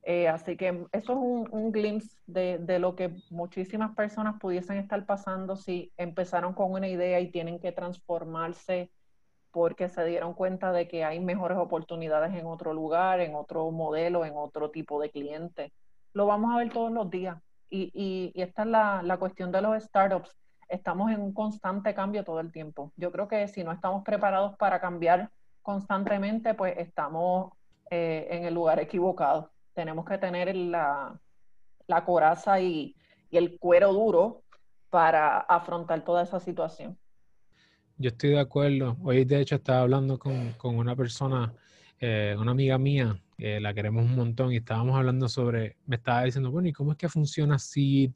Eh, 0.05 0.27
así 0.27 0.57
que 0.57 0.85
eso 0.91 1.13
es 1.13 1.49
un, 1.51 1.71
glimpse 1.71 2.17
de, 2.27 2.77
lo 2.79 2.95
que 2.95 3.15
muchísimas 3.29 3.95
personas 3.95 4.35
pudiesen 4.39 4.77
estar 4.77 5.05
pasando 5.05 5.55
si 5.55 5.93
empezaron 5.95 6.53
con 6.53 6.73
una 6.73 6.89
idea 6.89 7.21
y 7.21 7.31
tienen 7.31 7.57
que 7.59 7.71
transformarse 7.71 8.91
porque 9.51 9.87
se 9.87 10.03
dieron 10.03 10.33
cuenta 10.33 10.73
de 10.73 10.89
que 10.89 11.05
hay 11.05 11.19
mejores 11.21 11.57
oportunidades 11.57 12.33
en 12.33 12.45
otro 12.47 12.73
lugar, 12.73 13.21
en 13.21 13.35
otro 13.35 13.71
modelo, 13.71 14.25
en 14.25 14.33
otro 14.35 14.71
tipo 14.71 14.99
de 14.99 15.09
cliente. 15.09 15.71
Lo 16.11 16.25
vamos 16.25 16.53
a 16.53 16.57
ver 16.57 16.73
todos 16.73 16.91
los 16.91 17.09
días. 17.09 17.37
Y, 17.69 17.91
y, 17.93 18.31
y 18.35 18.41
esta 18.41 18.63
es 18.63 18.67
la, 18.67 19.01
la 19.03 19.17
cuestión 19.17 19.51
de 19.51 19.61
los 19.61 19.81
startups. 19.83 20.35
Estamos 20.67 21.11
en 21.11 21.21
un 21.21 21.33
constante 21.33 21.93
cambio 21.93 22.23
todo 22.23 22.39
el 22.39 22.51
tiempo. 22.51 22.91
Yo 22.97 23.11
creo 23.11 23.27
que 23.27 23.47
si 23.47 23.63
no 23.63 23.71
estamos 23.71 24.03
preparados 24.03 24.57
para 24.57 24.81
cambiar 24.81 25.29
constantemente, 25.61 26.55
pues 26.55 26.75
estamos 26.77 27.53
eh, 27.89 28.27
en 28.31 28.45
el 28.45 28.53
lugar 28.53 28.79
equivocado 28.79 29.52
tenemos 29.73 30.05
que 30.05 30.17
tener 30.17 30.55
la, 30.55 31.19
la 31.87 32.05
coraza 32.05 32.59
y, 32.61 32.95
el 33.31 33.57
cuero 33.57 33.91
duro 33.93 34.43
para 34.91 35.39
afrontar 35.39 36.05
toda 36.05 36.21
esa 36.21 36.39
situación. 36.39 36.95
Yo 37.97 38.09
estoy 38.09 38.29
de 38.29 38.39
acuerdo. 38.39 38.95
Hoy 39.01 39.25
de 39.25 39.41
hecho 39.41 39.55
estaba 39.55 39.81
hablando 39.81 40.19
con, 40.19 40.51
con 40.53 40.77
una 40.77 40.95
persona, 40.95 41.51
eh, 41.99 42.35
una 42.37 42.51
amiga 42.51 42.77
mía, 42.77 43.19
que 43.35 43.59
la 43.59 43.73
queremos 43.73 44.05
un 44.05 44.15
montón, 44.15 44.53
y 44.53 44.57
estábamos 44.57 44.95
hablando 44.95 45.27
sobre, 45.27 45.77
me 45.87 45.95
estaba 45.95 46.25
diciendo, 46.25 46.51
bueno, 46.51 46.67
¿y 46.67 46.73
cómo 46.73 46.91
es 46.91 46.97
que 46.99 47.09
funciona 47.09 47.55
así? 47.55 48.13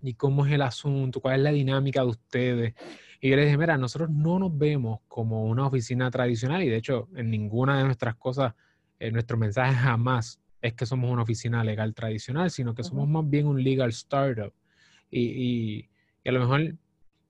¿Y 0.00 0.14
cómo 0.14 0.46
es 0.46 0.52
el 0.52 0.62
asunto? 0.62 1.20
¿Cuál 1.20 1.34
es 1.34 1.42
la 1.42 1.52
dinámica 1.52 2.00
de 2.00 2.06
ustedes? 2.06 2.74
Y 3.20 3.28
yo 3.28 3.36
le 3.36 3.44
dije, 3.44 3.58
mira, 3.58 3.76
nosotros 3.76 4.08
no 4.08 4.38
nos 4.38 4.56
vemos 4.56 5.00
como 5.08 5.44
una 5.44 5.66
oficina 5.66 6.10
tradicional 6.10 6.62
y 6.62 6.70
de 6.70 6.76
hecho 6.76 7.10
en 7.16 7.30
ninguna 7.30 7.76
de 7.76 7.84
nuestras 7.84 8.14
cosas, 8.14 8.54
en 8.98 9.12
nuestro 9.12 9.36
mensaje 9.36 9.74
jamás 9.74 10.40
es 10.60 10.74
que 10.74 10.86
somos 10.86 11.10
una 11.10 11.22
oficina 11.22 11.62
legal 11.64 11.94
tradicional, 11.94 12.50
sino 12.50 12.74
que 12.74 12.84
somos 12.84 13.08
más 13.08 13.28
bien 13.28 13.46
un 13.46 13.62
legal 13.62 13.90
startup. 13.90 14.52
Y, 15.10 15.20
y, 15.20 15.88
a 16.28 16.32
lo 16.32 16.40
mejor 16.40 16.74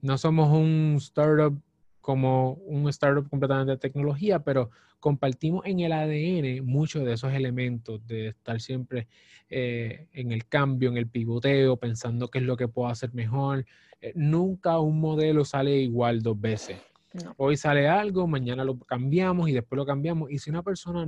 no 0.01 0.19
somos 0.19 0.51
un 0.51 0.97
startup 0.99 1.61
como 2.01 2.55
un 2.55 2.88
startup 2.88 3.29
completamente 3.29 3.73
de 3.73 3.79
tecnología, 3.79 4.38
pero 4.38 4.71
compartimos 4.99 5.64
en 5.67 5.81
el 5.81 5.93
ADN 5.93 6.64
muchos 6.64 7.05
de 7.05 7.12
esos 7.12 7.33
elementos 7.33 8.05
de 8.07 8.29
estar 8.29 8.61
siempre 8.61 9.09
eh, 9.51 10.09
en 10.12 10.33
el 10.33 10.47
cambio, 10.47 10.91
en 10.91 10.97
el 10.97 11.07
pivoteo, 11.07 11.77
pensando 11.77 12.29
qué 12.29 12.38
es 12.38 12.45
lo 12.45 12.57
que 12.57 12.69
puedo 12.69 12.88
hacer 12.88 13.12
mejor. 13.14 13.64
Eh, 14.01 14.12
nunca 14.14 14.79
un 14.79 15.01
modelo 15.01 15.45
sale 15.45 15.77
igual 15.79 16.23
dos 16.23 16.41
veces. 16.41 16.79
Hoy 17.37 17.57
sale 17.57 17.88
algo, 17.88 18.27
mañana 18.27 18.64
lo 18.64 18.79
cambiamos 18.79 19.49
y 19.49 19.53
después 19.53 19.77
lo 19.77 19.87
cambiamos. 19.87 20.31
Y 20.31 20.38
si 20.38 20.51
una 20.51 20.62
persona 20.62 21.07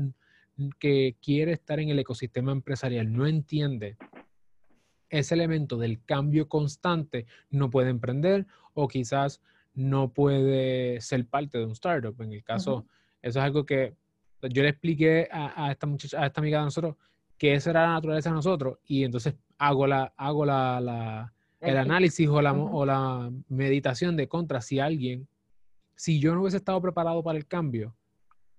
que 0.79 1.17
quiere 1.23 1.53
estar 1.53 1.81
en 1.81 1.89
el 1.89 1.99
ecosistema 1.99 2.53
empresarial 2.53 3.13
no 3.13 3.27
entiende 3.27 3.97
ese 5.09 5.35
elemento 5.35 5.77
del 5.77 6.03
cambio 6.05 6.49
constante, 6.49 7.27
no 7.51 7.71
puede 7.71 7.91
emprender 7.91 8.47
o 8.75 8.89
quizás 8.89 9.41
no 9.75 10.13
puede 10.13 11.01
ser 11.01 11.27
parte 11.27 11.59
de 11.59 11.65
un 11.65 11.73
startup. 11.73 12.21
En 12.21 12.33
el 12.33 12.45
caso, 12.45 12.87
eso 13.23 13.39
es 13.39 13.45
algo 13.45 13.67
que 13.67 13.95
yo 14.43 14.63
le 14.63 14.71
expliqué 14.71 15.29
a, 15.31 15.71
esta 15.71 15.87
muchacha, 15.87 16.23
a 16.23 16.27
esta 16.27 16.41
amiga 16.41 16.59
de 16.59 16.65
nosotros, 16.65 16.97
que 17.37 17.55
esa 17.55 17.71
era 17.71 17.87
la 17.87 17.95
naturaleza 17.95 18.31
de 18.31 18.37
nosotros, 18.37 18.79
y 18.85 19.05
entonces 19.05 19.35
hago 19.59 19.87
la, 19.87 20.13
hago 20.17 20.45
la, 20.45 21.33
el 21.61 21.77
análisis 21.77 22.29
o 22.29 22.41
la, 22.41 22.53
o 22.53 22.85
la 22.87 23.31
meditación 23.49 24.17
de 24.17 24.29
contra 24.29 24.61
si 24.61 24.79
alguien, 24.79 25.29
si 25.97 26.21
yo 26.21 26.35
no 26.35 26.43
hubiese 26.43 26.57
estado 26.59 26.81
preparado 26.81 27.23
para 27.23 27.39
el 27.39 27.47
cambio, 27.47 27.95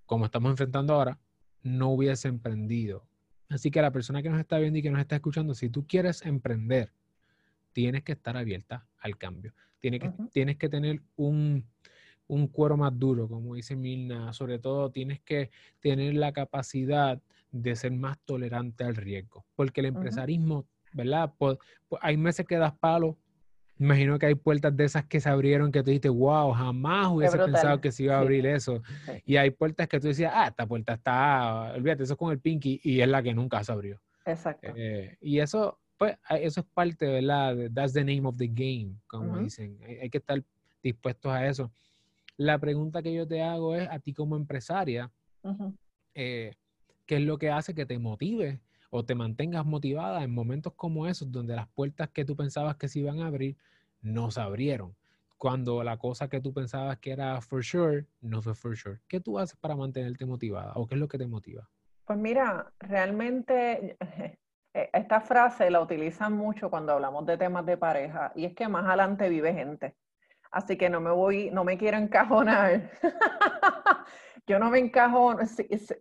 como 0.05 0.25
estamos 0.25 0.51
enfrentando 0.51 0.93
ahora, 0.93 1.17
no 1.63 1.89
hubiese 1.89 2.28
emprendido. 2.28 3.06
Así 3.50 3.69
que 3.69 3.82
la 3.82 3.91
persona 3.91 4.21
que 4.21 4.30
nos 4.30 4.39
está 4.39 4.58
viendo 4.58 4.80
y 4.80 4.82
que 4.82 4.91
nos 4.91 5.02
está 5.02 5.15
escuchando, 5.15 5.54
si 5.54 5.69
tú 5.69 5.86
quieres 5.86 6.26
emprender, 6.26 6.91
tienes 7.74 8.04
que 8.04 8.13
estar 8.13 8.38
abierta 8.38 8.88
al 9.00 9.17
cambio. 9.17 9.54
Tienes 9.80 10.00
que, 10.00 10.12
tienes 10.32 10.58
que 10.58 10.69
tener 10.69 11.02
un, 11.15 11.65
un 12.28 12.47
cuero 12.47 12.78
más 12.78 12.97
duro, 12.97 13.28
como 13.28 13.56
dice 13.56 13.76
Milna. 13.76 14.32
Sobre 14.34 14.60
todo, 14.60 14.89
tienes 14.91 15.19
que 15.19 15.50
tener 15.80 16.13
la 16.13 16.32
capacidad 16.32 17.21
de 17.52 17.76
ser 17.76 17.91
más 17.91 18.17
tolerante 18.19 18.84
al 18.84 18.95
riesgo. 18.95 19.45
Porque 19.56 19.82
el 19.82 19.88
empresarismo, 19.88 20.65
¿verdad? 20.93 21.34
Hay 22.00 22.15
meses 22.17 22.45
que 22.45 22.58
das 22.58 22.74
palo, 22.78 23.17
imagino 23.82 24.20
que 24.20 24.28
hay 24.28 24.36
puertas 24.36 24.78
de 24.78 24.86
esas 24.86 25.06
que 25.06 25.20
se 25.20 25.28
abrieron 25.28 25.72
que 25.72 25.82
tú 25.82 25.89
dijiste, 25.89 26.10
wow, 26.10 26.52
jamás 26.52 27.08
hubiese 27.08 27.36
pensado 27.36 27.82
que 27.82 27.91
se 27.91 28.04
iba 28.04 28.15
a 28.15 28.20
abrir 28.20 28.46
eso. 28.46 28.84
Y 29.26 29.38
hay 29.38 29.50
puertas 29.50 29.88
que 29.88 30.00
tú 30.00 30.08
decías, 30.08 30.32
ah, 30.36 30.48
esta 30.50 30.67
puerta 30.67 30.94
está, 30.94 31.74
olvídate, 31.76 32.04
eso 32.04 32.13
es 32.13 32.20
con 32.20 32.32
el 32.32 32.39
pinky 32.39 32.80
y 32.84 33.02
es 33.02 33.08
la 33.08 33.24
que 33.24 33.34
nunca 33.34 33.63
se 33.63 33.72
abrió. 33.72 34.00
Exacto. 34.24 34.72
Eh, 34.76 35.17
y 35.20 35.39
eso, 35.39 35.80
pues 35.98 36.15
eso 36.30 36.60
es 36.62 36.65
parte, 36.67 37.08
¿verdad? 37.08 37.58
That's 37.74 37.94
the 37.94 38.04
name 38.04 38.28
of 38.28 38.38
the 38.38 38.48
game, 38.48 38.98
como 39.08 39.39
dicen. 39.39 39.80
Hay, 39.84 40.12
que 40.12 40.20
estar 40.20 40.44
dispuestos 40.84 41.32
a 41.32 41.48
eso. 41.48 41.72
La 42.38 42.60
pregunta 42.60 43.02
que 43.02 43.12
yo 43.12 43.28
te 43.28 43.41
hago 43.41 43.76
es 43.76 43.89
a 43.89 43.98
ti 43.98 44.13
como 44.13 44.36
empresaria, 44.36 45.10
eh, 46.13 46.54
¿qué 47.08 47.15
es 47.15 47.22
lo 47.24 47.39
que 47.39 47.50
hace 47.50 47.74
que 47.74 47.88
te 47.88 47.98
motive 47.98 48.62
o 48.91 49.04
te 49.04 49.15
mantengas 49.15 49.65
motivada 49.65 50.24
en 50.24 50.32
momentos 50.32 50.74
como 50.74 51.08
esos 51.08 51.32
donde 51.32 51.56
las 51.56 51.67
puertas 51.70 52.10
que 52.10 52.26
tú 52.26 52.36
pensabas 52.36 52.76
que 52.76 52.88
se 52.88 53.00
iban 53.00 53.22
a 53.22 53.26
abrir 53.26 53.58
no 54.01 54.31
se 54.31 54.41
abrieron? 54.41 54.95
Cuando 55.37 55.83
la 55.83 55.97
cosa 55.97 56.27
que 56.27 56.39
tú 56.39 56.53
pensabas 56.53 56.99
que 56.99 57.11
era 57.11 57.41
for 57.41 57.63
sure, 57.63 58.05
no 58.21 58.41
fue 58.41 58.53
for 58.53 58.77
sure. 58.77 58.99
¿Qué 59.07 59.19
tú 59.19 59.39
haces 59.39 59.57
para 59.57 59.75
mantenerte 59.75 60.25
motivada 60.25 60.73
o 60.75 60.87
qué 60.87 60.95
es 60.95 61.01
lo 61.01 61.07
que 61.07 61.17
te 61.17 61.27
motiva? 61.27 61.67
Pues 62.05 62.19
mira, 62.19 62.71
realmente 62.79 63.97
eh, 64.73 64.89
esta 64.93 65.21
frase 65.21 65.71
la 65.71 65.81
utilizan 65.81 66.33
mucho 66.33 66.69
cuando 66.69 66.93
hablamos 66.93 67.25
de 67.25 67.37
temas 67.37 67.65
de 67.65 67.77
pareja 67.77 68.31
y 68.35 68.45
es 68.45 68.53
que 68.53 68.67
más 68.67 68.85
adelante 68.85 69.29
vive 69.29 69.53
gente. 69.53 69.95
Así 70.51 70.77
que 70.77 70.89
no 70.89 70.99
me 70.99 71.11
voy, 71.11 71.49
no 71.51 71.63
me 71.63 71.77
quiero 71.77 71.97
encajonar. 71.97 72.91
Yo 74.47 74.59
no 74.59 74.69
me 74.69 74.79
encajo, 74.79 75.37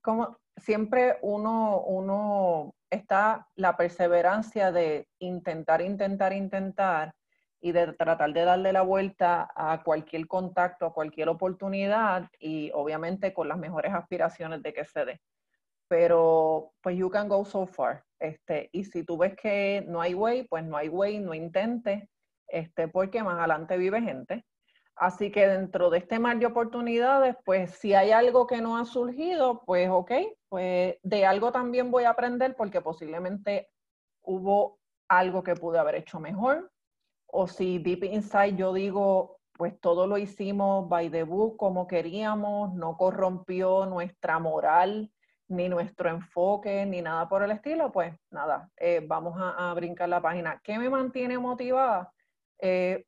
como 0.03 0.37
siempre 0.57 1.19
uno, 1.23 1.83
uno 1.83 2.75
está 2.91 3.47
la 3.55 3.77
perseverancia 3.77 4.73
de 4.73 5.09
intentar, 5.21 5.81
intentar, 5.81 6.33
intentar 6.33 7.15
y 7.61 7.73
de 7.73 7.93
tratar 7.93 8.33
de 8.33 8.45
darle 8.45 8.73
la 8.73 8.83
vuelta 8.83 9.51
a 9.55 9.83
cualquier 9.83 10.27
contacto, 10.27 10.87
a 10.87 10.93
cualquier 10.93 11.29
oportunidad 11.29 12.29
y 12.39 12.71
obviamente 12.73 13.35
con 13.35 13.49
las 13.49 13.59
mejores 13.59 13.93
aspiraciones 13.93 14.63
de 14.63 14.73
que 14.73 14.85
se 14.85 15.05
dé. 15.05 15.21
Pero 15.89 16.73
pues 16.81 16.97
you 16.97 17.11
can 17.11 17.29
go 17.29 17.45
so 17.45 17.67
far. 17.67 18.05
Este, 18.19 18.71
y 18.73 18.85
si 18.85 19.05
tú 19.05 19.19
ves 19.19 19.35
que 19.37 19.85
no 19.89 20.01
hay 20.01 20.15
way, 20.15 20.47
pues 20.47 20.65
no 20.65 20.77
hay 20.77 20.89
way, 20.89 21.19
no 21.19 21.35
intentes, 21.35 22.09
este, 22.49 22.89
porque 22.89 23.23
más 23.23 23.39
adelante 23.39 23.77
vive 23.77 24.01
gente. 24.01 24.45
Así 24.97 25.31
que 25.31 25.49
dentro 25.49 25.89
de 25.89 25.99
este 25.99 26.19
mar 26.19 26.39
de 26.39 26.47
oportunidades, 26.47 27.35
pues 27.45 27.71
si 27.71 27.95
hay 27.95 28.11
algo 28.11 28.47
que 28.47 28.61
no 28.61 28.77
ha 28.77 28.85
surgido, 28.85 29.63
pues 29.65 29.89
ok, 29.91 30.13
pues 30.49 30.97
de 31.03 31.27
algo 31.27 31.53
también 31.53 31.91
voy 31.91 32.05
a 32.05 32.11
aprender 32.11 32.55
porque 32.55 32.83
posiblemente 32.83 33.71
hubo 34.23 34.79
algo 35.09 35.43
que 35.43 35.55
pude 35.55 35.79
haber 35.79 35.95
hecho 35.95 36.21
mejor. 36.21 36.71
O 37.33 37.47
si 37.47 37.79
deep 37.79 38.05
inside 38.05 38.57
yo 38.57 38.73
digo, 38.73 39.39
pues 39.53 39.79
todo 39.81 40.07
lo 40.07 40.19
hicimos 40.19 40.89
by 40.89 41.11
the 41.11 41.23
book 41.23 41.57
como 41.57 41.87
queríamos, 41.87 42.75
no 42.75 42.97
corrompió 42.97 43.87
nuestra 43.87 44.39
moral, 44.39 45.11
ni 45.49 45.69
nuestro 45.69 46.09
enfoque, 46.09 46.87
ni 46.87 47.03
nada 47.03 47.29
por 47.29 47.43
el 47.43 47.51
estilo, 47.51 47.91
pues 47.91 48.15
nada, 48.31 48.71
eh, 48.77 49.05
vamos 49.07 49.35
a, 49.37 49.73
brincar 49.75 50.09
la 50.09 50.23
página. 50.23 50.61
¿Qué 50.63 50.79
me 50.79 50.89
mantiene 50.89 51.39
motivada? 51.39 52.13
Eh, 52.61 53.05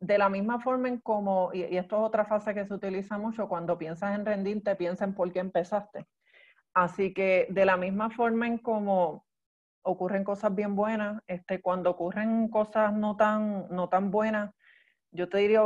de 0.00 0.18
la 0.18 0.28
misma 0.28 0.60
forma 0.60 0.88
en 0.88 0.98
como, 1.00 1.50
y, 1.52 1.62
esto 1.62 1.96
es 1.96 2.02
otra 2.02 2.24
fase 2.24 2.54
que 2.54 2.66
se 2.66 2.74
utiliza 2.74 3.18
mucho, 3.18 3.48
cuando 3.48 3.78
piensas 3.78 4.14
en 4.14 4.26
rendirte, 4.26 4.76
piensa 4.76 5.04
en 5.04 5.14
por 5.14 5.32
qué 5.32 5.38
empezaste. 5.38 6.06
Así 6.74 7.14
que 7.14 7.46
de 7.50 7.64
la 7.64 7.76
misma 7.76 8.10
forma 8.10 8.46
en 8.46 8.58
como 8.58 9.25
ocurren 9.86 10.24
cosas 10.24 10.54
bien 10.54 10.74
buenas, 10.74 11.22
este, 11.28 11.60
cuando 11.60 11.90
ocurren 11.90 12.48
cosas 12.48 12.92
no 12.92 13.16
tan, 13.16 13.68
no 13.70 13.88
tan 13.88 14.10
buenas, 14.10 14.52
yo 15.12 15.28
te 15.28 15.38
diría, 15.38 15.62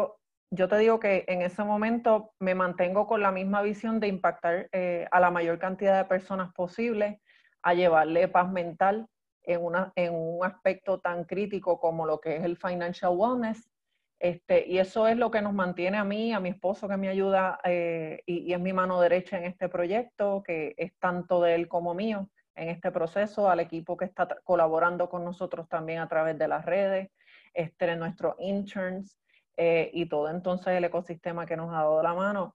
yo 0.51 0.69
te 0.69 0.77
digo 0.77 1.01
que 1.01 1.25
en 1.27 1.41
ese 1.41 1.65
momento 1.65 2.33
me 2.39 2.55
mantengo 2.55 3.07
con 3.07 3.23
la 3.23 3.33
misma 3.33 3.63
visión 3.63 3.99
de 3.99 4.09
impactar 4.09 4.69
eh, 4.73 5.07
a 5.11 5.21
la 5.21 5.31
mayor 5.31 5.59
cantidad 5.59 5.97
de 5.97 6.05
personas 6.05 6.53
posible, 6.53 7.23
a 7.63 7.73
llevarle 7.73 8.29
paz 8.29 8.51
mental 8.51 9.07
en, 9.43 9.65
una, 9.65 9.91
en 9.97 10.15
un 10.15 10.45
aspecto 10.45 11.01
tan 11.01 11.25
crítico 11.25 11.81
como 11.81 12.05
lo 12.05 12.21
que 12.21 12.37
es 12.37 12.45
el 12.45 12.59
financial 12.59 13.13
wellness. 13.17 13.71
Este, 14.19 14.67
y 14.67 14.79
eso 14.79 15.09
es 15.09 15.17
lo 15.17 15.31
que 15.31 15.41
nos 15.41 15.55
mantiene 15.55 15.97
a 15.97 16.05
mí, 16.05 16.35
a 16.35 16.41
mi 16.41 16.51
esposo 16.51 16.87
que 16.89 16.99
me 16.99 17.09
ayuda 17.09 17.59
eh, 17.65 18.23
y, 18.27 18.53
es 18.53 18.61
mi 18.61 18.75
mano 18.75 19.01
derecha 19.01 19.39
en 19.39 19.45
este 19.45 19.71
proyecto, 19.71 20.43
que 20.43 20.75
es 20.77 20.93
tanto 20.99 21.41
de 21.41 21.55
él 21.55 21.69
como 21.69 21.95
mío 21.95 22.29
en 22.61 22.69
este 22.69 22.93
proceso, 22.93 23.49
al 23.49 23.61
equipo 23.61 23.97
que 23.97 24.05
está 24.05 24.29
colaborando 24.45 25.09
con 25.09 25.25
nosotros 25.25 25.67
también 25.67 26.01
a 26.01 26.09
través 26.09 26.39
de 26.39 26.47
las 26.47 26.67
redes, 26.67 27.11
este, 27.55 27.97
nuestros 27.97 28.35
interns, 28.39 29.19
eh, 29.57 29.91
y 29.95 30.07
todo 30.07 30.29
entonces 30.29 30.75
el 30.75 30.85
ecosistema 30.85 31.47
que 31.47 31.57
nos 31.57 31.71
ha 31.71 31.79
dado 31.79 32.03
la 32.03 32.13
mano. 32.13 32.55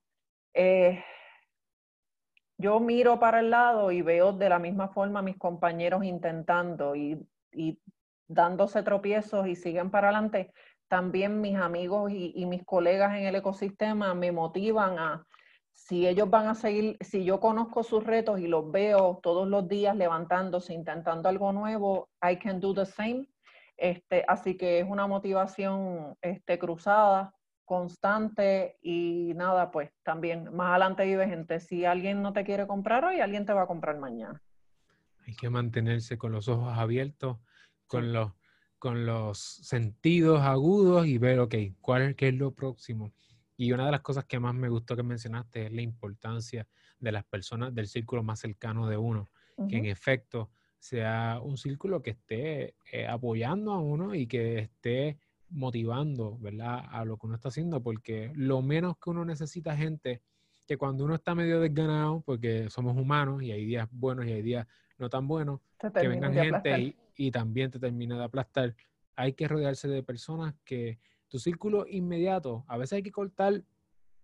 Eh, 0.53 1.03
yo 2.57 2.79
miro 2.79 3.19
para 3.19 3.39
el 3.39 3.49
lado 3.49 3.91
y 3.91 4.03
veo 4.03 4.31
de 4.31 4.47
la 4.47 4.59
misma 4.59 4.89
forma 4.89 5.19
a 5.19 5.23
mis 5.23 5.37
compañeros 5.37 6.03
intentando 6.03 6.95
y, 6.95 7.27
dándose 8.27 8.83
tropiezos 8.83 9.47
y 9.47 9.55
siguen 9.55 9.89
para 9.89 10.09
adelante. 10.09 10.51
También 10.87 11.41
mis 11.41 11.55
amigos 11.55 12.11
y, 12.11 12.31
y 12.35 12.45
mis 12.45 12.63
colegas 12.63 13.15
en 13.15 13.25
el 13.25 13.35
ecosistema 13.35 14.13
me 14.13 14.31
motivan 14.31 14.99
a, 14.99 15.25
si 15.75 16.07
ellos 16.07 16.29
van 16.29 16.47
a 16.47 16.55
seguir, 16.55 16.97
si 17.01 17.25
yo 17.25 17.39
conozco 17.39 17.83
sus 17.83 18.03
retos 18.03 18.39
y 18.39 18.47
los 18.47 18.71
veo 18.71 19.19
todos 19.21 19.47
los 19.47 19.67
días 19.67 19.95
levantándose, 19.95 20.73
intentando 20.73 21.29
algo 21.29 21.51
nuevo, 21.51 22.09
I 22.23 22.37
can 22.37 22.59
do 22.59 22.73
the 22.73 22.85
same. 22.85 23.27
Este, 23.77 24.23
así 24.27 24.55
que 24.55 24.79
es 24.79 24.87
una 24.89 25.05
motivación 25.05 26.15
este, 26.21 26.57
cruzada, 26.57 27.35
constante 27.65 28.77
y 28.81 29.33
nada, 29.35 29.69
pues 29.69 29.91
también 30.03 30.55
más 30.55 30.69
adelante 30.69 31.05
vive 31.05 31.27
gente. 31.27 31.59
Si 31.59 31.83
alguien 31.83 32.21
no 32.21 32.31
te 32.31 32.45
quiere 32.45 32.65
comprar 32.65 33.03
hoy, 33.03 33.19
alguien 33.19 33.45
te 33.45 33.53
va 33.53 33.63
a 33.63 33.67
comprar 33.67 33.99
mañana. 33.99 34.41
Hay 35.27 35.35
que 35.35 35.49
mantenerse 35.49 36.17
con 36.17 36.31
los 36.31 36.47
ojos 36.47 36.77
abiertos, 36.77 37.37
con, 37.85 38.13
los, 38.13 38.31
con 38.79 39.05
los 39.05 39.39
sentidos 39.39 40.41
agudos 40.41 41.05
y 41.05 41.17
ver, 41.17 41.39
ok, 41.39 41.55
¿cuál 41.81 42.15
qué 42.15 42.29
es 42.29 42.35
lo 42.35 42.51
próximo? 42.51 43.11
Y 43.57 43.71
una 43.71 43.85
de 43.85 43.91
las 43.91 44.01
cosas 44.01 44.25
que 44.25 44.39
más 44.39 44.53
me 44.53 44.69
gustó 44.69 44.95
que 44.95 45.03
mencionaste 45.03 45.67
es 45.67 45.71
la 45.71 45.81
importancia 45.81 46.67
de 46.99 47.11
las 47.11 47.23
personas 47.23 47.73
del 47.73 47.87
círculo 47.87 48.23
más 48.23 48.39
cercano 48.39 48.87
de 48.87 48.97
uno, 48.97 49.29
que 49.69 49.77
en 49.77 49.85
efecto 49.85 50.49
sea 50.79 51.39
un 51.41 51.57
círculo 51.57 52.01
que 52.01 52.11
esté 52.11 52.75
eh, 52.91 53.07
apoyando 53.07 53.71
a 53.71 53.79
uno 53.79 54.13
y 54.13 54.27
que 54.27 54.59
esté 54.59 55.17
motivando, 55.49 56.37
¿verdad? 56.39 56.83
A 56.89 57.05
lo 57.05 57.17
que 57.17 57.27
uno 57.27 57.35
está 57.35 57.47
haciendo, 57.49 57.81
porque 57.81 58.31
lo 58.35 58.61
menos 58.61 58.97
que 58.97 59.09
uno 59.09 59.23
necesita 59.23 59.75
gente 59.75 60.21
que 60.67 60.77
cuando 60.77 61.05
uno 61.05 61.15
está 61.15 61.35
medio 61.35 61.59
desganado, 61.59 62.21
porque 62.21 62.69
somos 62.69 62.97
humanos 62.97 63.41
y 63.43 63.51
hay 63.51 63.65
días 63.65 63.87
buenos 63.91 64.25
y 64.25 64.33
hay 64.33 64.41
días 64.41 64.67
no 64.97 65.09
tan 65.09 65.27
buenos, 65.27 65.61
que 65.79 66.07
vengan 66.07 66.33
gente 66.33 66.79
y, 66.79 66.95
y, 67.15 67.31
también 67.31 67.69
te 67.71 67.79
termina 67.79 68.17
de 68.17 68.23
aplastar. 68.23 68.75
Hay 69.15 69.33
que 69.33 69.47
rodearse 69.47 69.87
de 69.87 70.03
personas 70.03 70.55
que 70.65 70.99
tu 71.27 71.39
círculo 71.39 71.85
inmediato, 71.87 72.63
a 72.67 72.77
veces 72.77 72.97
hay 72.97 73.03
que 73.03 73.11
cortar 73.11 73.63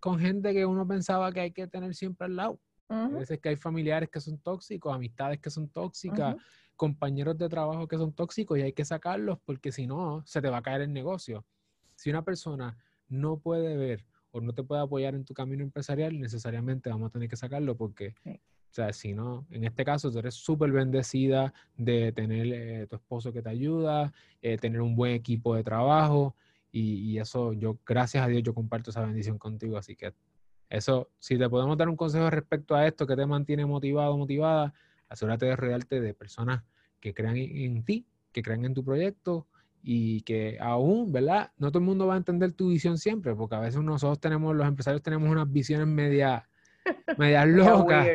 con 0.00 0.18
gente 0.18 0.52
que 0.52 0.66
uno 0.66 0.86
pensaba 0.86 1.32
que 1.32 1.40
hay 1.40 1.52
que 1.52 1.66
tener 1.66 1.94
siempre 1.94 2.26
al 2.26 2.36
lado. 2.36 2.60
A 2.88 3.08
veces 3.08 3.40
que 3.40 3.48
hay 3.48 3.56
familiares 3.56 4.10
que 4.10 4.20
son 4.20 4.36
tóxicos, 4.38 4.94
amistades 4.94 5.40
que 5.40 5.48
son 5.48 5.68
tóxicas, 5.68 6.36
compañeros 6.76 7.38
de 7.38 7.48
trabajo 7.48 7.88
que 7.88 7.96
son 7.96 8.12
tóxicos 8.12 8.58
y 8.58 8.62
hay 8.62 8.72
que 8.74 8.84
sacarlos 8.84 9.38
porque 9.46 9.72
si 9.72 9.86
no, 9.86 10.22
se 10.26 10.42
te 10.42 10.50
va 10.50 10.58
a 10.58 10.62
caer 10.62 10.82
el 10.82 10.92
negocio. 10.92 11.46
Si 11.94 12.10
una 12.10 12.22
persona 12.22 12.76
no 13.08 13.38
puede 13.38 13.76
ver 13.76 14.04
o 14.30 14.40
no 14.40 14.52
te 14.52 14.62
puede 14.62 14.82
apoyar 14.82 15.14
en 15.14 15.24
tu 15.24 15.32
camino 15.32 15.62
empresarial, 15.62 16.18
necesariamente 16.18 16.90
vamos 16.90 17.08
a 17.08 17.12
tener 17.12 17.28
que 17.28 17.36
sacarlo 17.36 17.76
porque, 17.76 18.14
o 18.26 18.74
sea, 18.74 18.92
si 18.92 19.14
no, 19.14 19.46
en 19.50 19.64
este 19.64 19.84
caso 19.84 20.10
tú 20.10 20.18
eres 20.18 20.34
súper 20.34 20.72
bendecida 20.72 21.54
de 21.76 22.12
tener 22.12 22.46
eh, 22.52 22.86
tu 22.88 22.96
esposo 22.96 23.32
que 23.32 23.40
te 23.40 23.50
ayuda, 23.50 24.12
eh, 24.42 24.58
tener 24.58 24.80
un 24.80 24.96
buen 24.96 25.12
equipo 25.12 25.54
de 25.54 25.62
trabajo 25.62 26.34
y, 26.72 27.12
y, 27.12 27.18
eso 27.18 27.52
yo, 27.52 27.78
gracias 27.86 28.24
a 28.24 28.28
Dios, 28.28 28.42
yo 28.42 28.54
comparto 28.54 28.90
esa 28.90 29.02
bendición 29.02 29.38
contigo, 29.38 29.76
así 29.76 29.94
que 29.94 30.14
eso, 30.72 31.10
si 31.18 31.36
te 31.36 31.48
podemos 31.50 31.76
dar 31.76 31.88
un 31.90 31.96
consejo 31.96 32.30
respecto 32.30 32.74
a 32.74 32.86
esto 32.86 33.06
que 33.06 33.14
te 33.14 33.26
mantiene 33.26 33.66
motivado, 33.66 34.16
motivada, 34.16 34.72
asegúrate 35.08 35.44
de 35.44 35.56
rodearte 35.56 36.00
de 36.00 36.14
personas 36.14 36.64
que 36.98 37.12
crean 37.12 37.36
en 37.36 37.84
ti, 37.84 38.06
que 38.32 38.42
crean 38.42 38.64
en 38.64 38.72
tu 38.72 38.82
proyecto 38.82 39.46
y 39.82 40.22
que 40.22 40.56
aún, 40.60 41.12
¿verdad? 41.12 41.50
No 41.58 41.70
todo 41.70 41.80
el 41.80 41.84
mundo 41.84 42.06
va 42.06 42.14
a 42.14 42.16
entender 42.16 42.52
tu 42.52 42.68
visión 42.68 42.96
siempre, 42.96 43.34
porque 43.34 43.56
a 43.56 43.60
veces 43.60 43.82
nosotros 43.82 44.18
tenemos, 44.18 44.56
los 44.56 44.66
empresarios 44.66 45.02
tenemos 45.02 45.28
unas 45.28 45.52
visiones 45.52 45.88
media, 45.88 46.48
media 47.18 47.44
locas, 47.44 48.08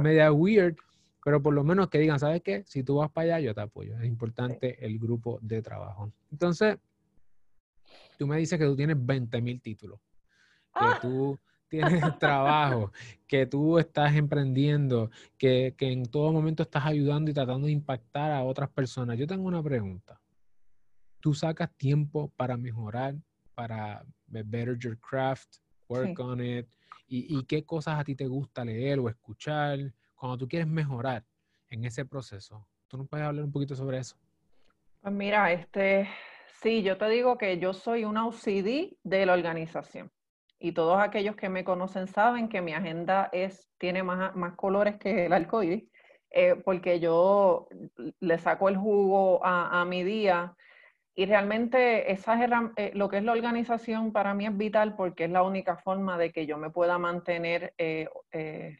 media 0.00 0.32
weird, 0.32 0.76
pero 1.24 1.42
por 1.42 1.54
lo 1.54 1.64
menos 1.64 1.88
que 1.88 1.98
digan, 1.98 2.20
¿sabes 2.20 2.40
qué? 2.42 2.62
Si 2.66 2.84
tú 2.84 2.98
vas 2.98 3.10
para 3.10 3.36
allá, 3.36 3.46
yo 3.46 3.54
te 3.54 3.62
apoyo. 3.62 3.98
Es 3.98 4.04
importante 4.04 4.84
el 4.86 4.96
grupo 5.00 5.40
de 5.42 5.60
trabajo. 5.60 6.12
Entonces, 6.30 6.78
tú 8.18 8.26
me 8.26 8.36
dices 8.36 8.58
que 8.58 8.64
tú 8.64 8.76
tienes 8.76 8.96
20 8.98 9.40
mil 9.40 9.60
títulos, 9.60 10.00
que 10.74 10.84
¡Ah! 10.84 10.98
tú 11.00 11.38
tienes 11.68 12.02
trabajo, 12.18 12.92
que 13.26 13.46
tú 13.46 13.78
estás 13.78 14.14
emprendiendo, 14.14 15.10
que, 15.38 15.74
en 15.78 16.06
todo 16.06 16.32
momento 16.32 16.62
estás 16.62 16.86
ayudando 16.86 17.30
y 17.30 17.34
tratando 17.34 17.66
de 17.66 17.72
impactar 17.72 18.32
a 18.32 18.42
otras 18.42 18.70
personas. 18.70 19.18
Yo 19.18 19.26
tengo 19.26 19.46
una 19.46 19.62
pregunta. 19.62 20.20
¿Tú 21.20 21.34
sacas 21.34 21.74
tiempo 21.76 22.32
para 22.36 22.56
mejorar, 22.56 23.16
para 23.54 24.04
better 24.26 24.78
your 24.78 24.98
craft, 24.98 25.56
work 25.88 26.18
on 26.20 26.40
it? 26.40 26.68
¿Y, 27.08 27.44
qué 27.44 27.64
cosas 27.64 27.98
a 28.00 28.04
ti 28.04 28.14
te 28.14 28.26
gusta 28.26 28.64
leer 28.64 28.98
o 28.98 29.08
escuchar 29.08 29.78
cuando 30.14 30.38
tú 30.38 30.48
quieres 30.48 30.68
mejorar 30.68 31.24
en 31.68 31.84
ese 31.84 32.04
proceso? 32.04 32.66
¿Tú 32.88 32.96
nos 32.96 33.08
puedes 33.08 33.26
hablar 33.26 33.44
un 33.44 33.52
poquito 33.52 33.74
sobre 33.74 33.98
eso? 33.98 34.16
Pues 35.00 35.14
mira, 35.14 35.52
este, 35.52 36.08
sí, 36.62 36.82
yo 36.82 36.98
te 36.98 37.08
digo 37.08 37.38
que 37.38 37.58
yo 37.58 37.72
soy 37.72 38.04
una 38.04 38.26
OCD 38.26 38.96
de 39.02 39.26
la 39.26 39.32
organización. 39.34 40.10
Y 40.58 40.72
todos 40.72 40.98
aquellos 40.98 41.36
que 41.36 41.48
me 41.48 41.64
conocen 41.64 42.06
saben 42.06 42.48
que 42.48 42.62
mi 42.62 42.72
agenda 42.72 43.28
es, 43.32 43.70
tiene 43.78 44.02
más, 44.02 44.34
más 44.34 44.54
colores 44.54 44.96
que 44.96 45.26
el 45.26 45.32
arcoíris, 45.32 45.84
eh, 46.30 46.56
porque 46.64 46.98
yo 46.98 47.68
le 48.20 48.38
saco 48.38 48.68
el 48.68 48.76
jugo 48.76 49.40
a, 49.44 49.84
mi 49.84 50.02
día 50.02 50.54
y 51.14 51.24
realmente 51.24 52.12
esa 52.12 52.38
eh, 52.76 52.90
lo 52.94 53.08
que 53.08 53.18
es 53.18 53.24
la 53.24 53.32
organización 53.32 54.12
para 54.12 54.34
mí 54.34 54.46
es 54.46 54.56
vital 54.56 54.96
porque 54.96 55.24
es 55.24 55.30
la 55.30 55.42
única 55.42 55.76
forma 55.78 56.18
de 56.18 56.32
que 56.32 56.46
yo 56.46 56.58
me 56.58 56.70
pueda 56.70 56.98
mantener 56.98 57.72
eh, 57.78 58.08
eh, 58.32 58.78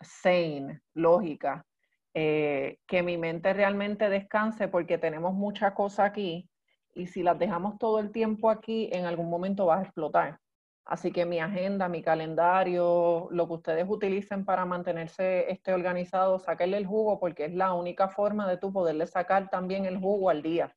sane, 0.00 0.82
lógica, 0.94 1.64
que 2.12 3.02
mi 3.02 3.18
mente 3.18 3.52
realmente 3.54 4.08
descanse 4.08 4.68
porque 4.68 4.98
tenemos 4.98 5.34
muchas 5.34 5.72
cosas 5.72 6.10
aquí 6.10 6.48
y 6.94 7.06
si 7.06 7.22
las 7.22 7.38
dejamos 7.38 7.78
todo 7.78 7.98
el 7.98 8.10
tiempo 8.10 8.50
aquí, 8.50 8.88
en 8.92 9.04
algún 9.04 9.28
momento 9.28 9.66
va 9.66 9.78
a 9.78 9.82
explotar. 9.82 10.38
Así 10.84 11.12
que 11.12 11.24
mi 11.24 11.40
agenda, 11.40 11.88
mi 11.88 12.02
calendario, 12.02 13.28
lo 13.30 13.46
que 13.46 13.54
ustedes 13.54 13.86
utilicen 13.88 14.44
para 14.44 14.66
mantenerse 14.66 15.50
este 15.50 15.72
organizado, 15.72 16.38
saquenle 16.38 16.76
el 16.76 16.86
jugo 16.86 17.18
porque 17.18 17.46
es 17.46 17.54
la 17.54 17.72
única 17.72 18.08
forma 18.08 18.46
de 18.48 18.58
tú 18.58 18.72
poderle 18.72 19.06
sacar 19.06 19.48
también 19.48 19.86
el 19.86 19.98
jugo 19.98 20.28
al 20.28 20.42
día 20.42 20.74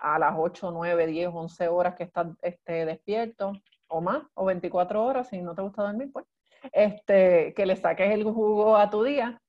a 0.00 0.18
las 0.18 0.34
8, 0.36 0.70
9, 0.70 1.06
10, 1.06 1.28
11 1.32 1.68
horas 1.68 1.94
que 1.94 2.04
estás 2.04 2.28
este, 2.40 2.86
despierto 2.86 3.52
o 3.88 4.00
más, 4.00 4.22
o 4.34 4.46
24 4.46 5.04
horas 5.04 5.28
si 5.28 5.42
no 5.42 5.54
te 5.54 5.62
gusta 5.62 5.82
dormir, 5.82 6.10
pues, 6.12 6.24
este, 6.72 7.52
que 7.54 7.66
le 7.66 7.76
saques 7.76 8.10
el 8.12 8.24
jugo 8.24 8.76
a 8.76 8.88
tu 8.88 9.02
día. 9.04 9.40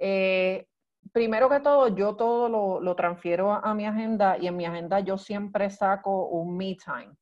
Eh, 0.00 0.66
primero 1.12 1.48
que 1.48 1.60
todo, 1.60 1.88
yo 1.88 2.16
todo 2.16 2.48
lo, 2.48 2.80
lo 2.80 2.94
transfiero 2.96 3.52
a, 3.52 3.74
mi 3.74 3.86
agenda 3.86 4.38
y 4.38 4.46
en 4.46 4.56
mi 4.56 4.66
agenda 4.66 5.00
yo 5.00 5.18
siempre 5.18 5.70
saco 5.70 6.28
un 6.28 6.56
me 6.56 6.76
time. 6.76 7.14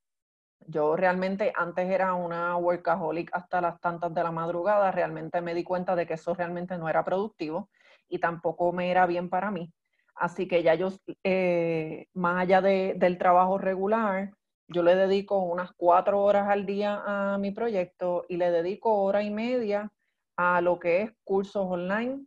Yo 0.67 0.97
realmente 0.97 1.53
antes 1.57 1.89
era 1.89 2.15
una 2.15 2.57
workaholic 2.57 3.31
hasta 3.33 3.61
las 3.61 3.81
tantas 3.81 4.13
de 4.13 4.23
la 4.23 4.31
madrugada, 4.33 4.91
realmente 4.91 5.41
me 5.41 5.55
di 5.55 5.65
cuenta 5.65 5.97
de 5.97 6.07
que 6.07 6.15
eso 6.15 6.35
realmente 6.35 6.77
no 6.77 6.89
era 6.89 7.05
productivo 7.05 7.71
y 8.09 8.19
tampoco 8.19 8.73
me 8.73 8.91
era 8.91 9.07
bien 9.07 9.31
para 9.31 9.51
mí. 9.51 9.73
Así 10.15 10.49
que 10.49 10.63
ya 10.63 10.75
yo, 10.75 10.89
eh, 11.25 12.09
más 12.13 12.43
allá 12.43 12.61
del 12.61 13.19
trabajo 13.19 13.57
regular, 13.57 14.33
yo 14.67 14.83
le 14.83 14.95
dedico 14.97 15.39
unas 15.39 15.73
cuatro 15.73 16.23
horas 16.23 16.49
al 16.49 16.67
día 16.67 17.03
a 17.07 17.39
mi 17.39 17.53
proyecto 17.53 18.27
y 18.29 18.37
le 18.37 18.51
dedico 18.51 19.03
hora 19.03 19.23
y 19.23 19.31
media 19.31 19.91
a 20.37 20.61
lo 20.61 20.79
que 20.79 21.03
es 21.03 21.13
cursos 21.25 21.67
online, 21.67 22.27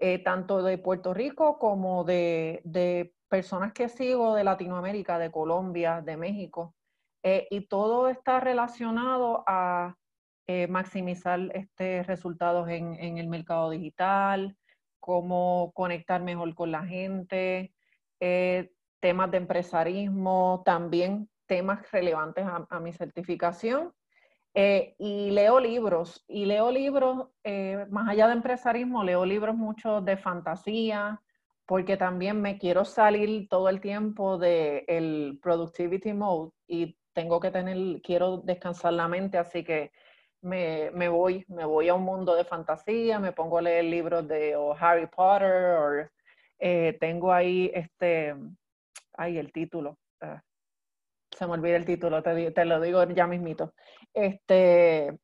eh, 0.00 0.18
tanto 0.18 0.62
de 0.62 0.78
Puerto 0.78 1.14
Rico 1.14 1.58
como 1.58 2.04
de, 2.04 3.12
personas 3.28 3.72
que 3.72 3.88
sigo 3.88 4.34
de 4.34 4.42
Latinoamérica, 4.42 5.18
de 5.18 5.30
Colombia, 5.30 6.02
de 6.02 6.16
México. 6.16 6.74
Eh, 7.22 7.46
y 7.50 7.68
todo 7.68 8.08
está 8.08 8.40
relacionado 8.40 9.44
a 9.46 9.96
maximizar 10.68 11.38
este, 11.54 12.02
resultados 12.02 12.68
en, 12.68 12.94
en 12.94 13.18
el 13.18 13.28
mercado 13.28 13.70
digital, 13.70 14.56
cómo 15.00 15.72
conectar 15.74 16.22
mejor 16.22 16.54
con 16.54 16.70
la 16.70 16.84
gente, 16.84 17.72
eh, 18.20 18.70
temas 19.00 19.30
de 19.30 19.38
empresarismo, 19.38 20.62
también 20.64 21.28
temas 21.46 21.90
relevantes 21.90 22.44
a, 22.46 22.80
mi 22.80 22.92
certificación. 22.92 23.92
Eh, 24.54 24.96
y 24.98 25.30
leo 25.30 25.60
libros, 25.60 26.24
y 26.26 26.44
leo 26.44 26.72
libros, 26.72 27.28
eh, 27.44 27.86
más 27.90 28.08
allá 28.08 28.26
de 28.26 28.32
empresarismo, 28.32 29.04
leo 29.04 29.24
libros 29.24 29.54
mucho 29.54 30.00
de 30.00 30.16
fantasía, 30.16 31.20
porque 31.66 31.96
también 31.96 32.40
me 32.40 32.58
quiero 32.58 32.84
salir 32.84 33.48
todo 33.48 33.68
el 33.68 33.80
tiempo 33.80 34.38
del 34.38 34.84
el 34.88 35.38
productivity 35.40 36.12
mode 36.12 36.50
y 36.66 36.96
tengo 37.12 37.38
que 37.38 37.52
tener, 37.52 38.02
quiero 38.02 38.38
descansar 38.38 38.92
la 38.94 39.06
mente, 39.06 39.38
así 39.38 39.62
que 39.62 39.92
me, 40.42 40.90
me, 40.92 41.08
voy, 41.08 41.44
me 41.48 41.64
voy 41.64 41.88
a 41.88 41.94
un 41.94 42.02
mundo 42.02 42.34
de 42.34 42.44
fantasía, 42.44 43.20
me 43.20 43.32
pongo 43.32 43.58
a 43.58 43.62
leer 43.62 43.84
libros 43.84 44.26
de 44.26 44.56
Harry 44.80 45.06
Potter, 45.06 45.76
o 45.78 46.08
eh, 46.58 46.96
tengo 46.98 47.32
ahí 47.32 47.70
este, 47.72 48.34
ahí 49.16 49.38
el 49.38 49.52
título, 49.52 49.96
ah, 50.20 50.42
se 51.40 51.46
me 51.46 51.54
olvida 51.54 51.76
el 51.76 51.86
título, 51.86 52.22
te, 52.22 52.50
te, 52.50 52.64
lo 52.66 52.78
digo 52.82 53.02
ya 53.04 53.26
mismito. 53.26 53.72
Este, 54.12 55.18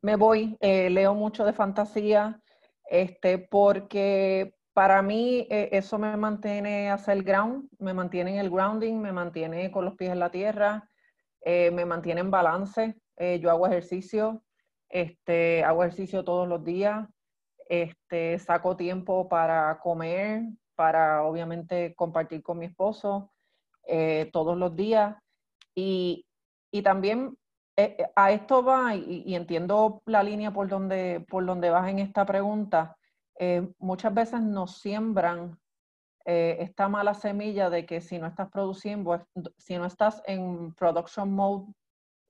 me 0.00 0.16
voy, 0.16 0.56
eh, 0.60 0.88
leo 0.88 1.14
mucho 1.14 1.44
de 1.44 1.52
fantasía, 1.52 2.40
este, 2.86 3.36
porque 3.36 4.54
para 4.72 5.02
mí 5.02 5.46
eh, 5.50 5.68
eso 5.72 5.98
me 5.98 6.16
mantiene 6.16 6.90
hacia 6.90 7.12
el 7.12 7.24
ground, 7.24 7.68
me 7.78 7.92
mantiene 7.92 8.32
en 8.32 8.38
el 8.38 8.48
grounding, 8.48 8.94
me 9.02 9.12
mantiene 9.12 9.70
con 9.70 9.84
los 9.84 9.96
pies 9.96 10.12
en 10.12 10.18
la 10.18 10.30
tierra, 10.30 10.88
me 11.44 11.84
mantiene 11.84 12.22
en 12.22 12.30
balance. 12.30 12.96
Eh, 13.16 13.38
yo 13.40 13.50
hago 13.50 13.66
ejercicio, 13.66 14.42
este, 14.88 15.62
hago 15.62 15.84
ejercicio 15.84 16.24
todos 16.24 16.48
los 16.48 16.64
días, 16.64 17.06
este, 17.68 18.38
saco 18.38 18.76
tiempo 18.76 19.28
para 19.28 19.78
comer, 19.80 20.44
para 20.74 21.22
obviamente 21.22 21.94
compartir 21.94 22.42
con 22.42 22.58
mi 22.58 22.66
esposo 22.66 23.30
eh, 23.88 24.30
todos 24.32 24.56
los 24.56 24.76
días. 24.76 25.16
Y, 25.74 26.24
también 26.84 27.36
eh, 27.76 27.96
a 28.14 28.30
esto 28.30 28.62
va, 28.62 28.94
y, 28.94 29.34
entiendo 29.34 30.02
la 30.06 30.22
línea 30.22 30.52
por 30.52 30.68
donde, 30.68 31.24
por 31.28 31.44
donde 31.44 31.70
vas 31.70 31.88
en 31.88 31.98
esta 31.98 32.24
pregunta, 32.24 32.96
muchas 33.78 34.12
veces 34.12 34.40
nos 34.40 34.78
siembran 34.78 35.56
esta 36.24 36.88
mala 36.88 37.14
semilla 37.14 37.70
de 37.70 37.86
que 37.86 38.00
si 38.00 38.18
no 38.18 38.26
estás 38.26 38.50
produciendo, 38.50 39.24
si 39.56 39.78
no 39.78 39.86
estás 39.86 40.22
en 40.26 40.74
production 40.74 41.32
mode 41.32 41.72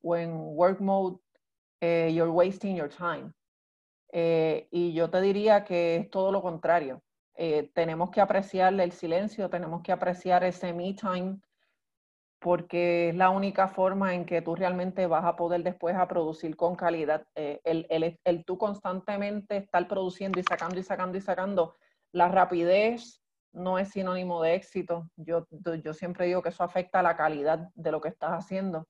o 0.02 0.16
en 0.16 0.32
work 0.34 0.80
mode, 0.80 1.18
eh, 1.80 2.10
you're 2.12 2.30
wasting 2.30 2.76
your 2.76 2.88
time. 2.88 3.32
Eh, 4.10 4.68
y 4.70 4.92
yo 4.92 5.10
te 5.10 5.20
diría 5.20 5.64
que 5.64 5.96
es 5.96 6.10
todo 6.10 6.32
lo 6.32 6.42
contrario. 6.42 7.02
Eh, 7.34 7.70
tenemos 7.74 8.10
que 8.10 8.20
apreciar 8.20 8.78
el 8.80 8.92
silencio, 8.92 9.48
tenemos 9.48 9.82
que 9.82 9.92
apreciar 9.92 10.42
ese 10.42 10.72
me 10.72 10.94
time, 10.94 11.38
porque 12.40 13.10
es 13.10 13.16
la 13.16 13.30
única 13.30 13.68
forma 13.68 14.14
en 14.14 14.24
que 14.24 14.42
tú 14.42 14.54
realmente 14.54 15.06
vas 15.06 15.24
a 15.24 15.36
poder 15.36 15.62
después 15.62 15.96
a 15.96 16.06
producir 16.06 16.56
con 16.56 16.76
calidad. 16.76 17.26
el, 17.34 17.86
el, 17.90 18.18
el, 18.24 18.44
tú 18.44 18.58
constantemente 18.58 19.56
estar 19.56 19.88
produciendo 19.88 20.38
y 20.38 20.44
sacando 20.44 20.78
y 20.78 20.82
sacando 20.82 21.18
y 21.18 21.20
sacando, 21.20 21.74
la 22.12 22.28
rapidez 22.28 23.22
no 23.52 23.78
es 23.78 23.90
sinónimo 23.90 24.42
de 24.42 24.54
éxito. 24.54 25.10
Yo, 25.16 25.46
yo 25.82 25.94
siempre 25.94 26.26
digo 26.26 26.42
que 26.42 26.50
eso 26.50 26.62
afecta 26.62 27.00
a 27.00 27.02
la 27.02 27.16
calidad 27.16 27.68
de 27.74 27.92
lo 27.92 28.00
que 28.00 28.08
estás 28.08 28.30
haciendo. 28.30 28.86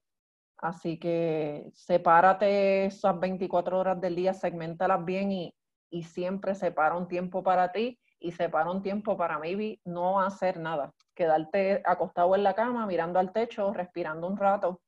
Así 0.58 0.98
que 0.98 1.70
sepárate 1.72 2.86
esas 2.86 3.18
24 3.18 3.78
horas 3.78 4.00
del 4.00 4.16
día, 4.16 4.34
segmentalas 4.34 5.04
bien 5.04 5.30
y, 5.30 5.54
y 5.90 6.02
siempre 6.02 6.54
separa 6.54 6.96
un 6.96 7.08
tiempo 7.08 7.42
para 7.42 7.70
ti 7.72 7.98
y 8.18 8.32
separa 8.32 8.70
un 8.70 8.82
tiempo 8.82 9.16
para 9.16 9.38
maybe 9.38 9.80
no 9.84 10.20
hacer 10.20 10.58
nada. 10.58 10.92
Quedarte 11.18 11.82
acostado 11.84 12.36
en 12.36 12.44
la 12.44 12.54
cama, 12.54 12.86
mirando 12.86 13.18
al 13.18 13.32
techo, 13.32 13.72
respirando 13.72 14.28
un 14.28 14.36
rato, 14.36 14.80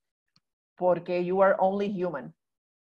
porque 0.76 1.24
you 1.24 1.42
are 1.42 1.56
only 1.58 1.88
human. 2.00 2.32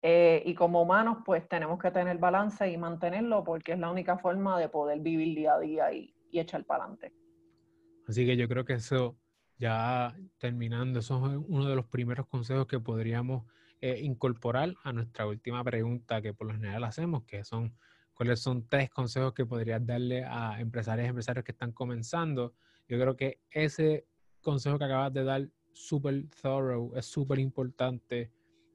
Eh, 0.02 0.42
y 0.46 0.56
como 0.56 0.82
humanos, 0.82 1.18
pues 1.26 1.46
tenemos 1.50 1.78
que 1.78 1.92
tener 1.92 2.20
balance 2.20 2.70
y 2.72 2.78
mantenerlo 2.78 3.44
porque 3.44 3.74
es 3.74 3.80
la 3.80 3.92
única 3.92 4.18
forma 4.18 4.58
de 4.58 4.70
poder 4.70 5.02
vivir 5.02 5.36
día 5.36 5.56
a 5.56 5.60
día 5.60 5.92
y, 5.92 6.16
y 6.32 6.40
echar 6.40 6.64
para 6.64 6.86
adelante. 6.86 7.12
Así 8.08 8.26
que 8.26 8.38
yo 8.38 8.48
creo 8.48 8.64
que 8.64 8.76
eso 8.76 9.18
ya 9.58 10.16
terminando, 10.38 11.00
eso 11.00 11.18
es 11.30 11.38
uno 11.46 11.68
de 11.68 11.76
los 11.76 11.86
primeros 11.88 12.28
consejos 12.28 12.66
que 12.68 12.80
podríamos 12.80 13.44
eh, 13.82 14.00
incorporar 14.02 14.74
a 14.84 14.94
nuestra 14.94 15.28
última 15.28 15.62
pregunta 15.62 16.22
que 16.22 16.34
por 16.34 16.48
lo 16.48 16.54
general 16.54 16.86
hacemos, 16.86 17.24
que 17.26 17.44
son 17.44 17.76
cuáles 18.14 18.40
son 18.40 18.66
tres 18.70 18.90
consejos 18.90 19.34
que 19.34 19.46
podrías 19.46 19.86
darle 19.86 20.24
a 20.24 20.62
empresarios 20.62 21.06
y 21.06 21.10
empresarios 21.10 21.44
que 21.44 21.52
están 21.52 21.74
comenzando. 21.74 22.54
Yo 22.88 23.00
creo 23.00 23.16
que 23.16 23.40
ese 23.52 24.06
consejo 24.42 24.78
que 24.78 24.86
acabas 24.86 25.14
de 25.14 25.24
dar, 25.24 25.50
súper 25.72 26.28
thorough, 26.42 26.96
es 26.96 27.06
súper 27.06 27.40
importante 27.40 28.32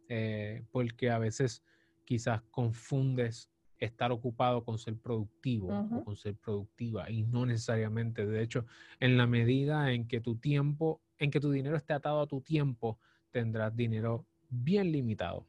eh, 0.08 0.64
porque 0.72 1.10
a 1.10 1.18
veces 1.18 1.62
quizás 2.04 2.42
confundes 2.50 3.50
estar 3.78 4.10
ocupado 4.10 4.64
con 4.64 4.78
ser 4.78 4.96
productivo 4.96 5.68
o 5.68 6.04
con 6.04 6.16
ser 6.16 6.34
productiva 6.36 7.10
y 7.10 7.22
no 7.22 7.46
necesariamente. 7.46 8.26
De 8.26 8.42
hecho, 8.42 8.66
en 8.98 9.16
la 9.16 9.26
medida 9.26 9.92
en 9.92 10.08
que 10.08 10.20
tu 10.20 10.36
tiempo, 10.36 11.00
en 11.18 11.30
que 11.30 11.40
tu 11.40 11.50
dinero 11.50 11.76
esté 11.76 11.92
atado 11.92 12.20
a 12.20 12.26
tu 12.26 12.40
tiempo, 12.40 12.98
tendrás 13.30 13.74
dinero 13.76 14.26
bien 14.50 14.90
limitado 14.90 15.46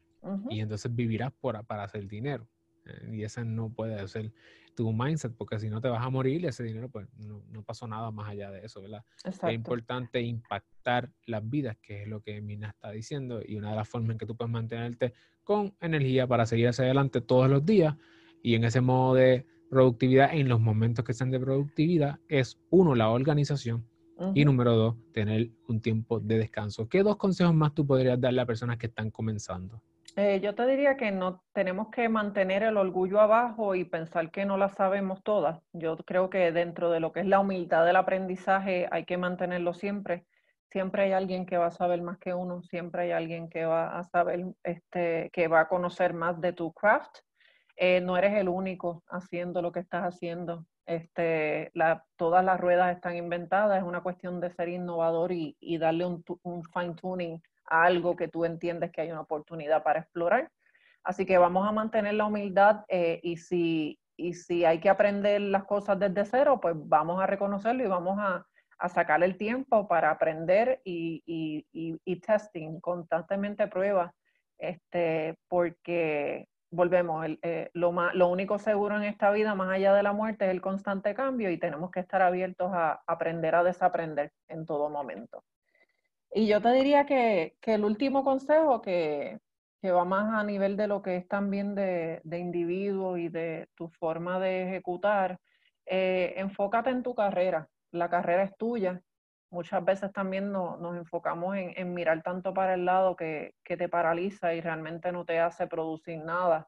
y 0.50 0.60
entonces 0.60 0.94
vivirás 0.94 1.32
por, 1.32 1.66
para 1.66 1.84
hacer 1.84 2.08
dinero. 2.08 2.48
Eh, 2.86 3.16
y 3.16 3.24
ese 3.24 3.46
no 3.46 3.70
puede 3.72 4.08
ser 4.08 4.32
tu 4.80 4.94
mindset, 4.94 5.36
porque 5.36 5.60
si 5.60 5.70
no 5.70 5.82
te 5.82 5.90
vas 5.90 6.02
a 6.02 6.10
morir 6.10 6.42
y 6.42 6.46
ese 6.48 6.64
dinero, 6.64 6.88
pues 6.88 7.06
no, 7.18 7.44
no 7.52 7.64
pasó 7.64 7.86
nada 7.86 8.12
más 8.12 8.30
allá 8.30 8.50
de 8.50 8.66
eso, 8.66 8.82
¿verdad? 8.82 9.04
Es 9.26 9.54
importante 9.54 10.22
impactar 10.22 11.12
las 11.26 11.50
vidas, 11.50 11.76
que 11.82 12.04
es 12.04 12.08
lo 12.08 12.22
que 12.22 12.40
Mina 12.40 12.70
está 12.70 12.90
diciendo, 12.92 13.42
y 13.46 13.58
una 13.58 13.72
de 13.72 13.76
las 13.76 13.90
formas 13.90 14.12
en 14.12 14.20
que 14.20 14.26
tú 14.26 14.38
puedes 14.38 14.50
mantenerte 14.50 15.12
con 15.44 15.76
energía 15.82 16.28
para 16.28 16.46
seguir 16.46 16.70
hacia 16.70 16.86
adelante 16.86 17.20
todos 17.20 17.50
los 17.50 17.66
días 17.66 17.94
y 18.42 18.56
en 18.56 18.64
ese 18.64 18.80
modo 18.80 19.16
de 19.16 19.46
productividad, 19.70 20.34
en 20.34 20.48
los 20.48 20.62
momentos 20.62 21.04
que 21.04 21.14
sean 21.14 21.30
de 21.30 21.42
productividad, 21.42 22.18
es 22.30 22.58
uno, 22.70 22.96
la 22.96 23.10
organización, 23.10 23.86
Y 24.34 24.46
número 24.46 24.78
dos, 24.78 24.96
tener 25.12 25.50
un 25.68 25.82
tiempo 25.82 26.22
de 26.22 26.38
descanso. 26.38 26.88
¿Qué 26.88 27.04
dos 27.04 27.18
consejos 27.18 27.54
más 27.54 27.74
tú 27.74 27.86
podrías 27.86 28.20
darle 28.20 28.40
a 28.40 28.46
personas 28.46 28.78
que 28.78 28.88
están 28.88 29.12
comenzando? 29.12 29.82
Eh, 30.16 30.40
yo 30.42 30.56
te 30.56 30.66
diría 30.66 30.98
que 30.98 31.12
no 31.12 31.44
tenemos 31.54 31.90
que 31.90 32.10
mantener 32.10 32.64
el 32.64 32.78
orgullo 32.78 33.20
abajo 33.20 33.76
y 33.76 33.86
pensar 33.86 34.32
que 34.32 34.46
no 34.46 34.58
la 34.58 34.70
sabemos 34.70 35.24
todas. 35.24 35.62
Yo 35.72 35.98
creo 35.98 36.30
que 36.30 36.52
dentro 36.52 36.90
de 36.90 37.00
lo 37.00 37.12
que 37.12 37.22
es 37.22 37.26
la 37.26 37.40
humildad 37.40 37.86
del 37.86 37.96
aprendizaje 37.96 38.88
hay 38.92 39.06
que 39.06 39.18
mantenerlo 39.18 39.74
siempre. 39.74 40.26
Siempre 40.72 41.04
hay 41.04 41.12
alguien 41.14 41.46
que 41.46 41.58
va 41.58 41.68
a 41.68 41.72
saber 41.72 42.02
más 42.02 42.18
que 42.20 42.34
uno, 42.34 42.62
siempre 42.64 43.04
hay 43.04 43.12
alguien 43.12 43.50
que 43.50 43.66
va 43.66 43.98
a 43.98 44.04
saber, 44.04 44.46
este, 44.64 45.30
que 45.32 45.48
va 45.48 45.62
a 45.62 45.68
conocer 45.68 46.14
más 46.14 46.40
de 46.42 46.54
tu 46.54 46.74
craft. 46.74 47.20
Eh, 47.78 48.02
no 48.02 48.18
eres 48.18 48.34
el 48.34 48.50
único 48.50 49.04
haciendo 49.10 49.62
lo 49.62 49.72
que 49.72 49.80
estás 49.80 50.04
haciendo. 50.04 50.66
Este, 50.86 51.72
todas 52.18 52.44
las 52.44 52.60
ruedas 52.60 52.96
están 52.96 53.16
inventadas, 53.16 53.78
es 53.78 53.84
una 53.84 54.02
cuestión 54.02 54.40
de 54.42 54.52
ser 54.52 54.70
innovador 54.70 55.32
y, 55.32 55.56
y 55.60 55.78
darle 55.78 56.06
un 56.06 56.64
fine 56.74 56.96
tuning 56.96 57.42
algo 57.70 58.16
que 58.16 58.28
tú 58.28 58.46
entiendes 58.46 58.92
que 58.92 59.02
hay 59.02 59.12
una 59.12 59.22
oportunidad 59.22 59.84
para 59.84 60.00
explorar. 60.00 60.50
Así 61.04 61.26
que 61.26 61.38
vamos 61.38 61.68
a 61.68 61.72
mantener 61.72 62.16
la 62.16 62.26
humildad 62.26 62.86
eh, 62.90 63.20
y, 63.24 63.38
si, 63.38 64.00
y 64.18 64.34
si 64.34 64.66
hay 64.66 64.80
que 64.80 64.90
aprender 64.90 65.42
las 65.42 65.64
cosas 65.64 65.98
desde 66.00 66.26
cero, 66.26 66.60
pues 66.62 66.76
vamos 66.78 67.22
a 67.22 67.28
reconocerlo 67.28 67.84
y 67.84 67.88
vamos 67.88 68.18
a, 68.20 68.46
a 68.80 68.90
sacar 68.90 69.22
el 69.24 69.38
tiempo 69.38 69.88
para 69.88 70.10
aprender 70.10 70.82
y, 70.84 71.22
y, 71.26 71.66
y 72.04 72.16
testing, 72.22 72.80
constantemente 72.80 73.68
pruebas, 73.68 74.12
este, 74.58 75.38
porque 75.48 76.48
volvemos, 76.72 77.26
eh, 77.42 77.70
lo, 77.74 77.92
más, 77.92 78.14
lo 78.16 78.28
único 78.28 78.58
seguro 78.60 78.96
en 78.98 79.04
esta 79.04 79.32
vida, 79.32 79.56
más 79.56 79.70
allá 79.70 79.94
de 79.94 80.04
la 80.04 80.14
muerte, 80.14 80.46
es 80.46 80.52
el 80.52 80.62
constante 80.62 81.14
cambio 81.14 81.50
y 81.50 81.58
tenemos 81.58 81.92
que 81.92 82.00
estar 82.00 82.22
abiertos 82.22 82.72
a 82.74 83.02
aprender 83.08 83.56
a 83.56 83.64
desaprender 83.64 84.32
en 84.48 84.66
todo 84.66 84.90
momento. 84.90 85.44
Y 86.32 86.48
yo 86.48 86.62
te 86.62 86.72
diría 86.72 87.06
que, 87.06 87.56
el 87.64 87.84
último 87.84 88.24
consejo 88.24 88.82
que, 88.82 89.40
va 89.84 90.06
más 90.06 90.34
a 90.34 90.44
nivel 90.44 90.78
de 90.78 90.88
lo 90.88 91.02
que 91.02 91.18
es 91.18 91.28
también 91.28 91.74
de, 91.76 92.22
individuo 92.32 93.18
y 93.18 93.30
de 93.30 93.68
tu 93.76 93.90
forma 93.90 94.40
de 94.40 94.64
ejecutar, 94.68 95.40
eh, 95.86 96.34
enfócate 96.38 96.92
en 96.92 97.04
tu 97.04 97.16
carrera. 97.16 97.68
La 97.92 98.10
carrera 98.10 98.44
es 98.44 98.56
tuya. 98.58 99.02
Muchas 99.52 99.84
veces 99.84 100.14
también 100.14 100.52
nos 100.52 100.96
enfocamos 100.96 101.56
en, 101.58 101.94
mirar 101.94 102.22
tanto 102.22 102.54
para 102.54 102.76
el 102.76 102.86
lado 102.86 103.16
que, 103.16 103.56
te 103.64 103.90
paraliza 103.90 104.54
y 104.54 104.62
realmente 104.62 105.12
no 105.12 105.26
te 105.26 105.40
hace 105.40 105.68
producir 105.68 106.20
nada 106.20 106.68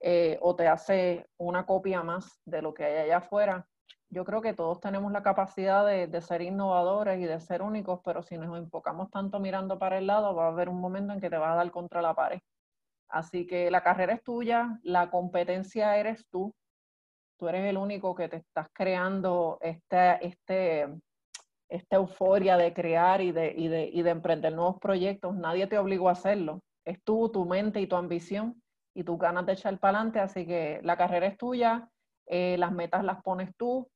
eh, 0.00 0.38
o 0.40 0.54
te 0.54 0.68
hace 0.68 1.26
una 1.36 1.66
copia 1.66 2.02
más 2.02 2.40
de 2.44 2.62
lo 2.62 2.72
que 2.74 2.84
hay 2.84 2.96
allá 2.98 3.18
afuera 3.18 3.66
yo 4.10 4.24
creo 4.24 4.42
que 4.42 4.54
todos 4.54 4.80
tenemos 4.80 5.12
la 5.12 5.22
capacidad 5.22 5.86
de, 5.86 6.20
ser 6.20 6.42
innovadores 6.42 7.20
y 7.20 7.24
de 7.24 7.40
ser 7.40 7.62
únicos, 7.62 8.00
pero 8.04 8.22
si 8.22 8.36
nos 8.36 8.58
enfocamos 8.58 9.08
tanto 9.10 9.38
mirando 9.38 9.78
para 9.78 9.98
el 9.98 10.08
lado, 10.08 10.34
va 10.34 10.46
a 10.46 10.48
haber 10.48 10.68
un 10.68 10.80
momento 10.80 11.12
en 11.12 11.20
que 11.20 11.30
te 11.30 11.38
vas 11.38 11.52
a 11.52 11.56
dar 11.56 11.70
contra 11.70 12.02
la 12.02 12.14
pared. 12.14 12.40
Así 13.08 13.46
que 13.46 13.70
la 13.70 13.82
carrera 13.82 14.14
es 14.14 14.22
tuya, 14.22 14.78
la 14.82 15.10
competencia 15.10 15.96
eres 15.96 16.26
tú. 16.28 16.52
Tú 17.38 17.48
eres 17.48 17.64
el 17.64 17.76
único 17.76 18.14
que 18.14 18.28
te 18.28 18.38
estás 18.38 18.68
creando 18.72 19.58
este, 19.60 20.26
este, 20.26 20.88
esta 21.68 21.96
euforia 21.96 22.56
de 22.56 22.74
crear 22.74 23.20
y 23.20 23.30
de, 23.32 23.54
y, 23.56 23.68
de, 23.68 23.88
y 23.92 24.02
de 24.02 24.10
emprender 24.10 24.52
nuevos 24.52 24.78
proyectos. 24.80 25.36
Nadie 25.36 25.68
te 25.68 25.78
obligó 25.78 26.08
a 26.08 26.12
hacerlo. 26.12 26.60
Es 26.84 27.02
tú, 27.02 27.30
tu 27.30 27.46
mente 27.46 27.80
y 27.80 27.86
tu 27.86 27.96
ambición 27.96 28.60
y 28.94 29.04
tus 29.04 29.18
ganas 29.18 29.46
de 29.46 29.52
echar 29.52 29.78
para 29.78 29.98
adelante. 29.98 30.18
Así 30.18 30.46
que 30.46 30.80
la 30.82 30.96
carrera 30.96 31.26
es 31.26 31.38
tuya, 31.38 31.88
eh, 32.26 32.56
las 32.58 32.72
metas 32.72 33.04
las 33.04 33.22
pones 33.22 33.50
tú, 33.56 33.88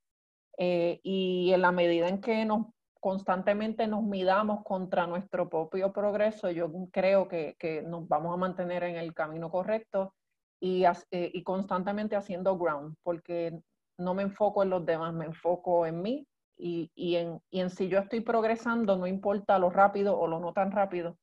eh, 0.59 1.01
y 1.03 1.53
en 1.53 1.63
la 1.63 1.73
medida 1.73 2.09
en 2.09 2.21
que 2.21 2.45
nos 2.45 2.67
constantemente 3.01 3.87
nos 3.87 4.03
midamos 4.03 4.65
contra 4.65 5.07
nuestro 5.07 5.51
propio 5.51 5.93
progreso, 5.93 6.51
yo 6.51 6.71
creo 6.91 7.29
que, 7.29 7.55
que 7.59 7.83
nos 7.83 8.09
vamos 8.09 8.33
a 8.33 8.39
mantener 8.39 8.83
en 8.85 8.97
el 8.97 9.13
camino 9.13 9.51
correcto 9.51 10.15
y, 10.59 10.85
eh, 10.85 11.31
y 11.35 11.43
constantemente 11.43 12.17
haciendo 12.17 12.57
ground, 12.57 12.97
porque 13.03 13.61
no 13.99 14.15
me 14.15 14.23
enfoco 14.23 14.63
en 14.63 14.71
los 14.71 14.87
demás, 14.87 15.13
me 15.13 15.27
enfoco 15.27 15.85
en 15.85 16.01
mí 16.01 16.27
y, 16.57 16.91
y, 16.95 17.17
en, 17.17 17.41
y 17.51 17.61
en 17.61 17.69
si 17.69 17.89
yo 17.89 17.99
estoy 17.99 18.21
progresando, 18.21 18.97
no 18.97 19.07
importa 19.07 19.59
lo 19.59 19.69
rápido 19.69 20.19
o 20.19 20.27
lo 20.27 20.41
no 20.41 20.55
tan 20.55 20.73
rápido, 20.73 21.19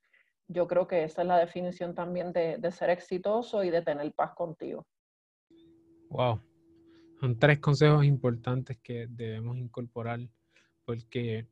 yo 0.47 0.67
creo 0.67 0.87
que 0.87 1.03
esa 1.03 1.23
es 1.23 1.27
la 1.27 1.37
definición 1.37 1.95
también 1.95 2.31
de, 2.31 2.57
de 2.57 2.71
ser 2.71 2.91
exitoso 2.91 3.63
y 3.63 3.71
de 3.71 3.81
tener 3.81 4.13
paz 4.13 4.33
contigo. 4.35 4.85
Wow, 6.09 6.41
son 7.21 7.37
tres 7.37 7.59
consejos 7.59 8.03
importantes 8.03 8.79
que 8.81 9.05
debemos 9.07 9.55
incorporar 9.55 10.19
porque 10.83 11.47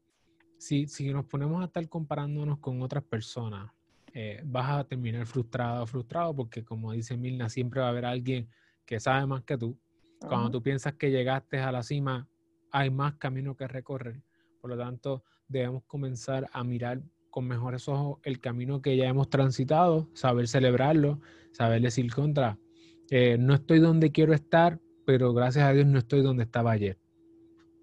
si, 0.58 0.88
si 0.88 1.14
nos 1.14 1.26
ponemos 1.26 1.62
a 1.62 1.66
estar 1.66 1.88
comparándonos 1.88 2.58
con 2.58 2.82
otras 2.82 3.04
personas, 3.04 3.72
eh, 4.12 4.42
vas 4.46 4.68
a 4.72 4.84
terminar 4.84 5.28
frustrado 5.28 5.84
o 5.84 5.86
frustrado 5.86 6.36
porque 6.36 6.66
como 6.66 6.92
dice 6.92 7.16
Milna, 7.16 7.50
siempre 7.50 7.82
va 7.82 7.86
a 7.86 7.90
haber 7.90 8.06
alguien 8.06 8.50
que 8.84 9.00
sabe 9.00 9.28
más 9.28 9.44
que 9.44 9.60
tú. 9.60 9.78
Cuando 10.20 10.50
tú 10.50 10.64
piensas 10.64 10.96
que 10.96 11.12
llegaste 11.12 11.60
a 11.60 11.72
la 11.72 11.84
cima, 11.84 12.28
hay 12.72 12.90
más 12.90 13.14
camino 13.18 13.56
que 13.56 13.68
recorrer. 13.68 14.24
Por 14.60 14.72
lo 14.72 14.78
tanto, 14.78 15.24
debemos 15.48 15.84
comenzar 15.84 16.50
a 16.52 16.64
mirar 16.64 17.04
con 17.30 17.48
mejores 17.48 17.88
ojos 17.88 18.18
el 18.24 18.40
camino 18.40 18.82
que 18.82 18.98
ya 18.98 19.08
hemos 19.08 19.30
transitado, 19.30 20.10
saber 20.16 20.48
celebrarlo, 20.48 21.22
saber 21.52 21.84
decir 21.84 22.12
contra. 22.12 22.58
Eh, 23.12 23.38
no 23.40 23.54
estoy 23.54 23.78
donde 23.78 24.12
quiero 24.12 24.34
estar, 24.34 24.80
pero 25.10 25.34
gracias 25.34 25.66
a 25.66 25.74
Dios 25.74 25.88
no 25.88 25.98
estoy 25.98 26.22
donde 26.22 26.44
estaba 26.44 26.70
ayer. 26.70 27.00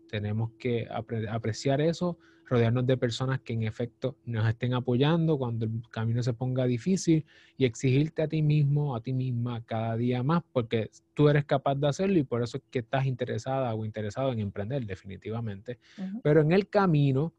Tenemos 0.09 0.53
que 0.61 0.87
apreciar 0.89 1.81
eso, 1.81 2.21
rodearnos 2.45 2.87
de 2.87 2.97
personas 2.97 3.41
que 3.41 3.53
en 3.53 3.65
efecto 3.65 4.17
nos 4.25 4.49
estén 4.49 4.75
apoyando 4.75 5.37
cuando 5.37 5.65
el 5.65 5.83
camino 5.91 6.23
se 6.23 6.35
ponga 6.35 6.67
difícil 6.67 7.27
y 7.57 7.65
exigirte 7.65 8.23
a 8.23 8.29
ti 8.29 8.43
mismo, 8.43 8.95
a 8.95 9.01
ti 9.01 9.13
misma 9.13 9.61
cada 9.65 9.97
día 9.97 10.23
más, 10.23 10.45
porque 10.53 10.93
tú 11.15 11.29
eres 11.29 11.45
capaz 11.47 11.75
de 11.75 11.89
hacerlo 11.89 12.17
y 12.17 12.23
por 12.23 12.45
eso 12.45 12.59
es 12.59 12.63
que 12.71 12.79
estás 12.79 13.07
interesada 13.07 13.75
o 13.75 13.85
interesado 13.85 14.31
en 14.31 14.39
emprender 14.39 14.87
definitivamente. 14.87 15.81
Pero 16.23 16.43
en 16.43 16.53
el 16.53 16.69
camino, 16.69 17.35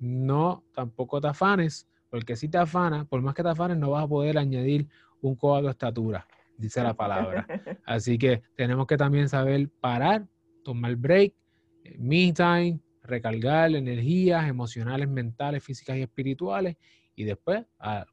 no 0.00 0.64
tampoco 0.74 1.20
te 1.20 1.28
afanes, 1.28 1.86
porque 2.10 2.34
si 2.34 2.48
te 2.48 2.58
afanas, 2.58 3.06
por 3.06 3.22
más 3.22 3.36
que 3.36 3.44
te 3.44 3.50
afanes, 3.50 3.78
no 3.78 3.90
vas 3.90 4.02
a 4.02 4.08
poder 4.08 4.36
añadir 4.36 4.88
un 5.20 5.36
codo 5.36 5.62
de 5.62 5.70
estatura 5.70 6.26
dice 6.58 6.82
la 6.82 6.94
palabra. 6.94 7.46
Así 7.86 8.18
que 8.18 8.42
tenemos 8.56 8.86
que 8.86 8.96
también 8.96 9.28
saber 9.28 9.68
parar, 9.80 10.26
tomar 10.62 10.94
break, 10.96 11.32
eh, 11.84 11.96
me 11.98 12.32
time, 12.32 12.80
recargar 13.02 13.74
energías 13.74 14.46
emocionales, 14.46 15.08
mentales, 15.08 15.64
físicas 15.64 15.96
y 15.96 16.02
espirituales. 16.02 16.76
Y 17.16 17.24
después, 17.24 17.64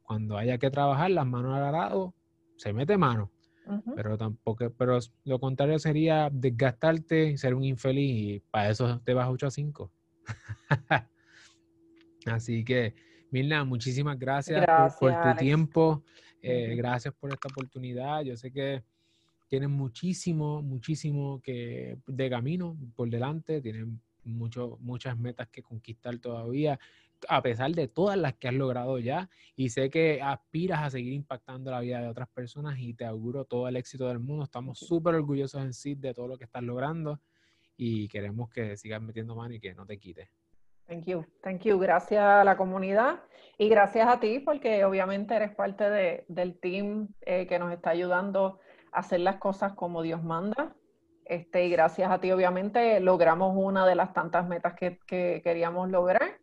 cuando 0.02 0.36
haya 0.36 0.58
que 0.58 0.70
trabajar, 0.70 1.10
las 1.10 1.26
manos 1.26 1.54
al 1.54 1.62
arado, 1.62 2.14
se 2.56 2.72
mete 2.72 2.96
mano. 2.96 3.30
Pero 3.94 4.16
tampoco, 4.16 4.70
pero 4.70 4.98
lo 5.24 5.40
contrario 5.40 5.78
sería 5.78 6.28
desgastarte, 6.32 7.36
ser 7.36 7.54
un 7.54 7.64
infeliz 7.64 8.36
y 8.36 8.40
para 8.50 8.70
eso 8.70 9.00
te 9.04 9.12
vas 9.12 9.28
8 9.28 9.46
a 9.48 9.50
5. 9.50 9.92
Así 12.26 12.64
que, 12.64 12.94
Mirna, 13.30 13.64
muchísimas 13.64 14.18
gracias, 14.18 14.64
por, 14.98 15.20
tu 15.20 15.34
tiempo. 15.36 16.04
Eh, 16.42 16.74
gracias 16.76 17.14
por 17.14 17.32
esta 17.32 17.48
oportunidad. 17.48 18.22
Yo 18.22 18.36
sé 18.36 18.52
que 18.52 18.82
tienen 19.48 19.70
muchísimo, 19.70 20.62
muchísimo 20.62 21.40
que 21.42 21.98
de 22.06 22.30
camino 22.30 22.76
por 22.94 23.08
delante, 23.08 23.60
tienen 23.60 24.00
mucho, 24.24 24.78
muchas 24.80 25.16
metas 25.18 25.48
que 25.48 25.62
conquistar 25.62 26.18
todavía, 26.18 26.78
a 27.28 27.42
pesar 27.42 27.72
de 27.72 27.88
todas 27.88 28.18
las 28.18 28.34
que 28.34 28.48
has 28.48 28.54
logrado 28.54 28.98
ya. 28.98 29.30
Y 29.54 29.70
sé 29.70 29.88
que 29.90 30.20
aspiras 30.20 30.82
a 30.82 30.90
seguir 30.90 31.12
impactando 31.12 31.70
la 31.70 31.80
vida 31.80 32.00
de 32.00 32.08
otras 32.08 32.28
personas 32.28 32.78
y 32.78 32.94
te 32.94 33.04
auguro 33.04 33.44
todo 33.44 33.68
el 33.68 33.76
éxito 33.76 34.08
del 34.08 34.18
mundo. 34.18 34.44
Estamos 34.44 34.78
súper 34.78 35.14
orgullosos 35.14 35.62
en 35.62 35.72
sí 35.72 35.94
de 35.94 36.12
todo 36.12 36.28
lo 36.28 36.36
que 36.36 36.44
estás 36.44 36.62
logrando 36.62 37.20
y 37.76 38.08
queremos 38.08 38.50
que 38.50 38.76
sigas 38.76 39.02
metiendo 39.02 39.36
mano 39.36 39.54
y 39.54 39.60
que 39.60 39.74
no 39.74 39.86
te 39.86 39.98
quites. 39.98 40.28
Thank 40.86 41.06
you, 41.06 41.24
thank 41.42 41.62
you. 41.62 41.78
Gracias 41.80 42.22
a 42.22 42.44
la 42.44 42.56
comunidad 42.56 43.20
y 43.58 43.68
gracias 43.68 44.08
a 44.08 44.20
ti 44.20 44.38
porque 44.38 44.84
obviamente 44.84 45.34
eres 45.34 45.52
parte 45.52 45.90
de, 45.90 46.24
del 46.28 46.58
team 46.60 47.08
eh, 47.22 47.46
que 47.48 47.58
nos 47.58 47.72
está 47.72 47.90
ayudando 47.90 48.60
a 48.92 49.00
hacer 49.00 49.20
las 49.20 49.36
cosas 49.36 49.72
como 49.72 50.02
Dios 50.02 50.22
manda. 50.22 50.76
Este, 51.24 51.66
y 51.66 51.70
gracias 51.70 52.08
a 52.08 52.20
ti 52.20 52.30
obviamente 52.30 53.00
logramos 53.00 53.52
una 53.56 53.84
de 53.84 53.96
las 53.96 54.12
tantas 54.12 54.46
metas 54.46 54.74
que, 54.74 55.00
que 55.08 55.40
queríamos 55.42 55.90
lograr. 55.90 56.38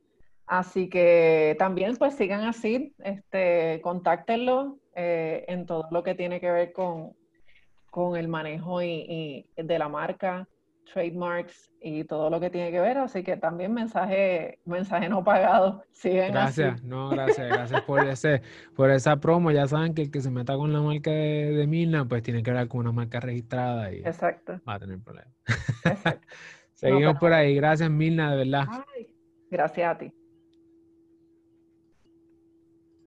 Así 0.46 0.90
que 0.90 1.56
también 1.58 1.96
pues 1.96 2.16
sigan 2.16 2.42
así, 2.42 2.94
este, 3.00 3.80
contáctenlo 3.82 4.78
eh, 4.94 5.46
en 5.48 5.66
todo 5.66 5.88
lo 5.90 6.04
que 6.04 6.16
tiene 6.16 6.42
que 6.42 6.52
ver 6.52 6.74
con, 6.74 7.14
con 7.90 8.18
el 8.18 8.28
manejo 8.28 8.82
y, 8.82 9.46
y 9.56 9.64
de 9.64 9.80
la 9.80 9.88
marca 9.88 10.50
trademarks 10.92 11.72
y 11.82 12.04
todo 12.04 12.30
lo 12.30 12.40
que 12.40 12.50
tiene 12.50 12.72
que 12.72 12.80
ver, 12.80 12.98
así 12.98 13.24
que 13.24 13.38
también 13.38 13.74
mensaje, 13.74 14.60
mensaje 14.66 15.10
no 15.10 15.24
pagado. 15.24 15.84
gracias, 16.04 16.84
no, 16.84 17.10
gracias, 17.10 17.48
gracias 17.50 17.82
por 17.82 18.08
ese, 18.08 18.42
por 18.76 18.90
esa 18.90 19.18
promo. 19.18 19.52
Ya 19.52 19.68
saben 19.68 19.94
que 19.94 20.04
el 20.04 20.12
que 20.12 20.22
se 20.22 20.32
meta 20.32 20.56
con 20.56 20.72
la 20.74 20.82
marca 20.82 21.12
de, 21.12 21.52
de 21.52 21.68
Milna, 21.68 22.06
pues 22.06 22.24
tiene 22.24 22.44
que 22.44 22.50
hablar 22.50 22.68
con 22.68 22.82
una 22.82 22.92
marca 22.92 23.20
registrada 23.20 23.92
y 23.92 24.00
Exacto. 24.00 24.60
va 24.68 24.76
a 24.76 24.80
tener 24.80 25.00
problemas. 25.00 25.34
Seguimos 26.74 27.18
por 27.18 27.34
ahí. 27.34 27.56
Gracias, 27.56 27.90
Milna, 27.90 28.32
de 28.32 28.38
verdad. 28.38 28.66
Gracias 29.50 29.96
a 29.96 29.98
ti. 29.98 30.14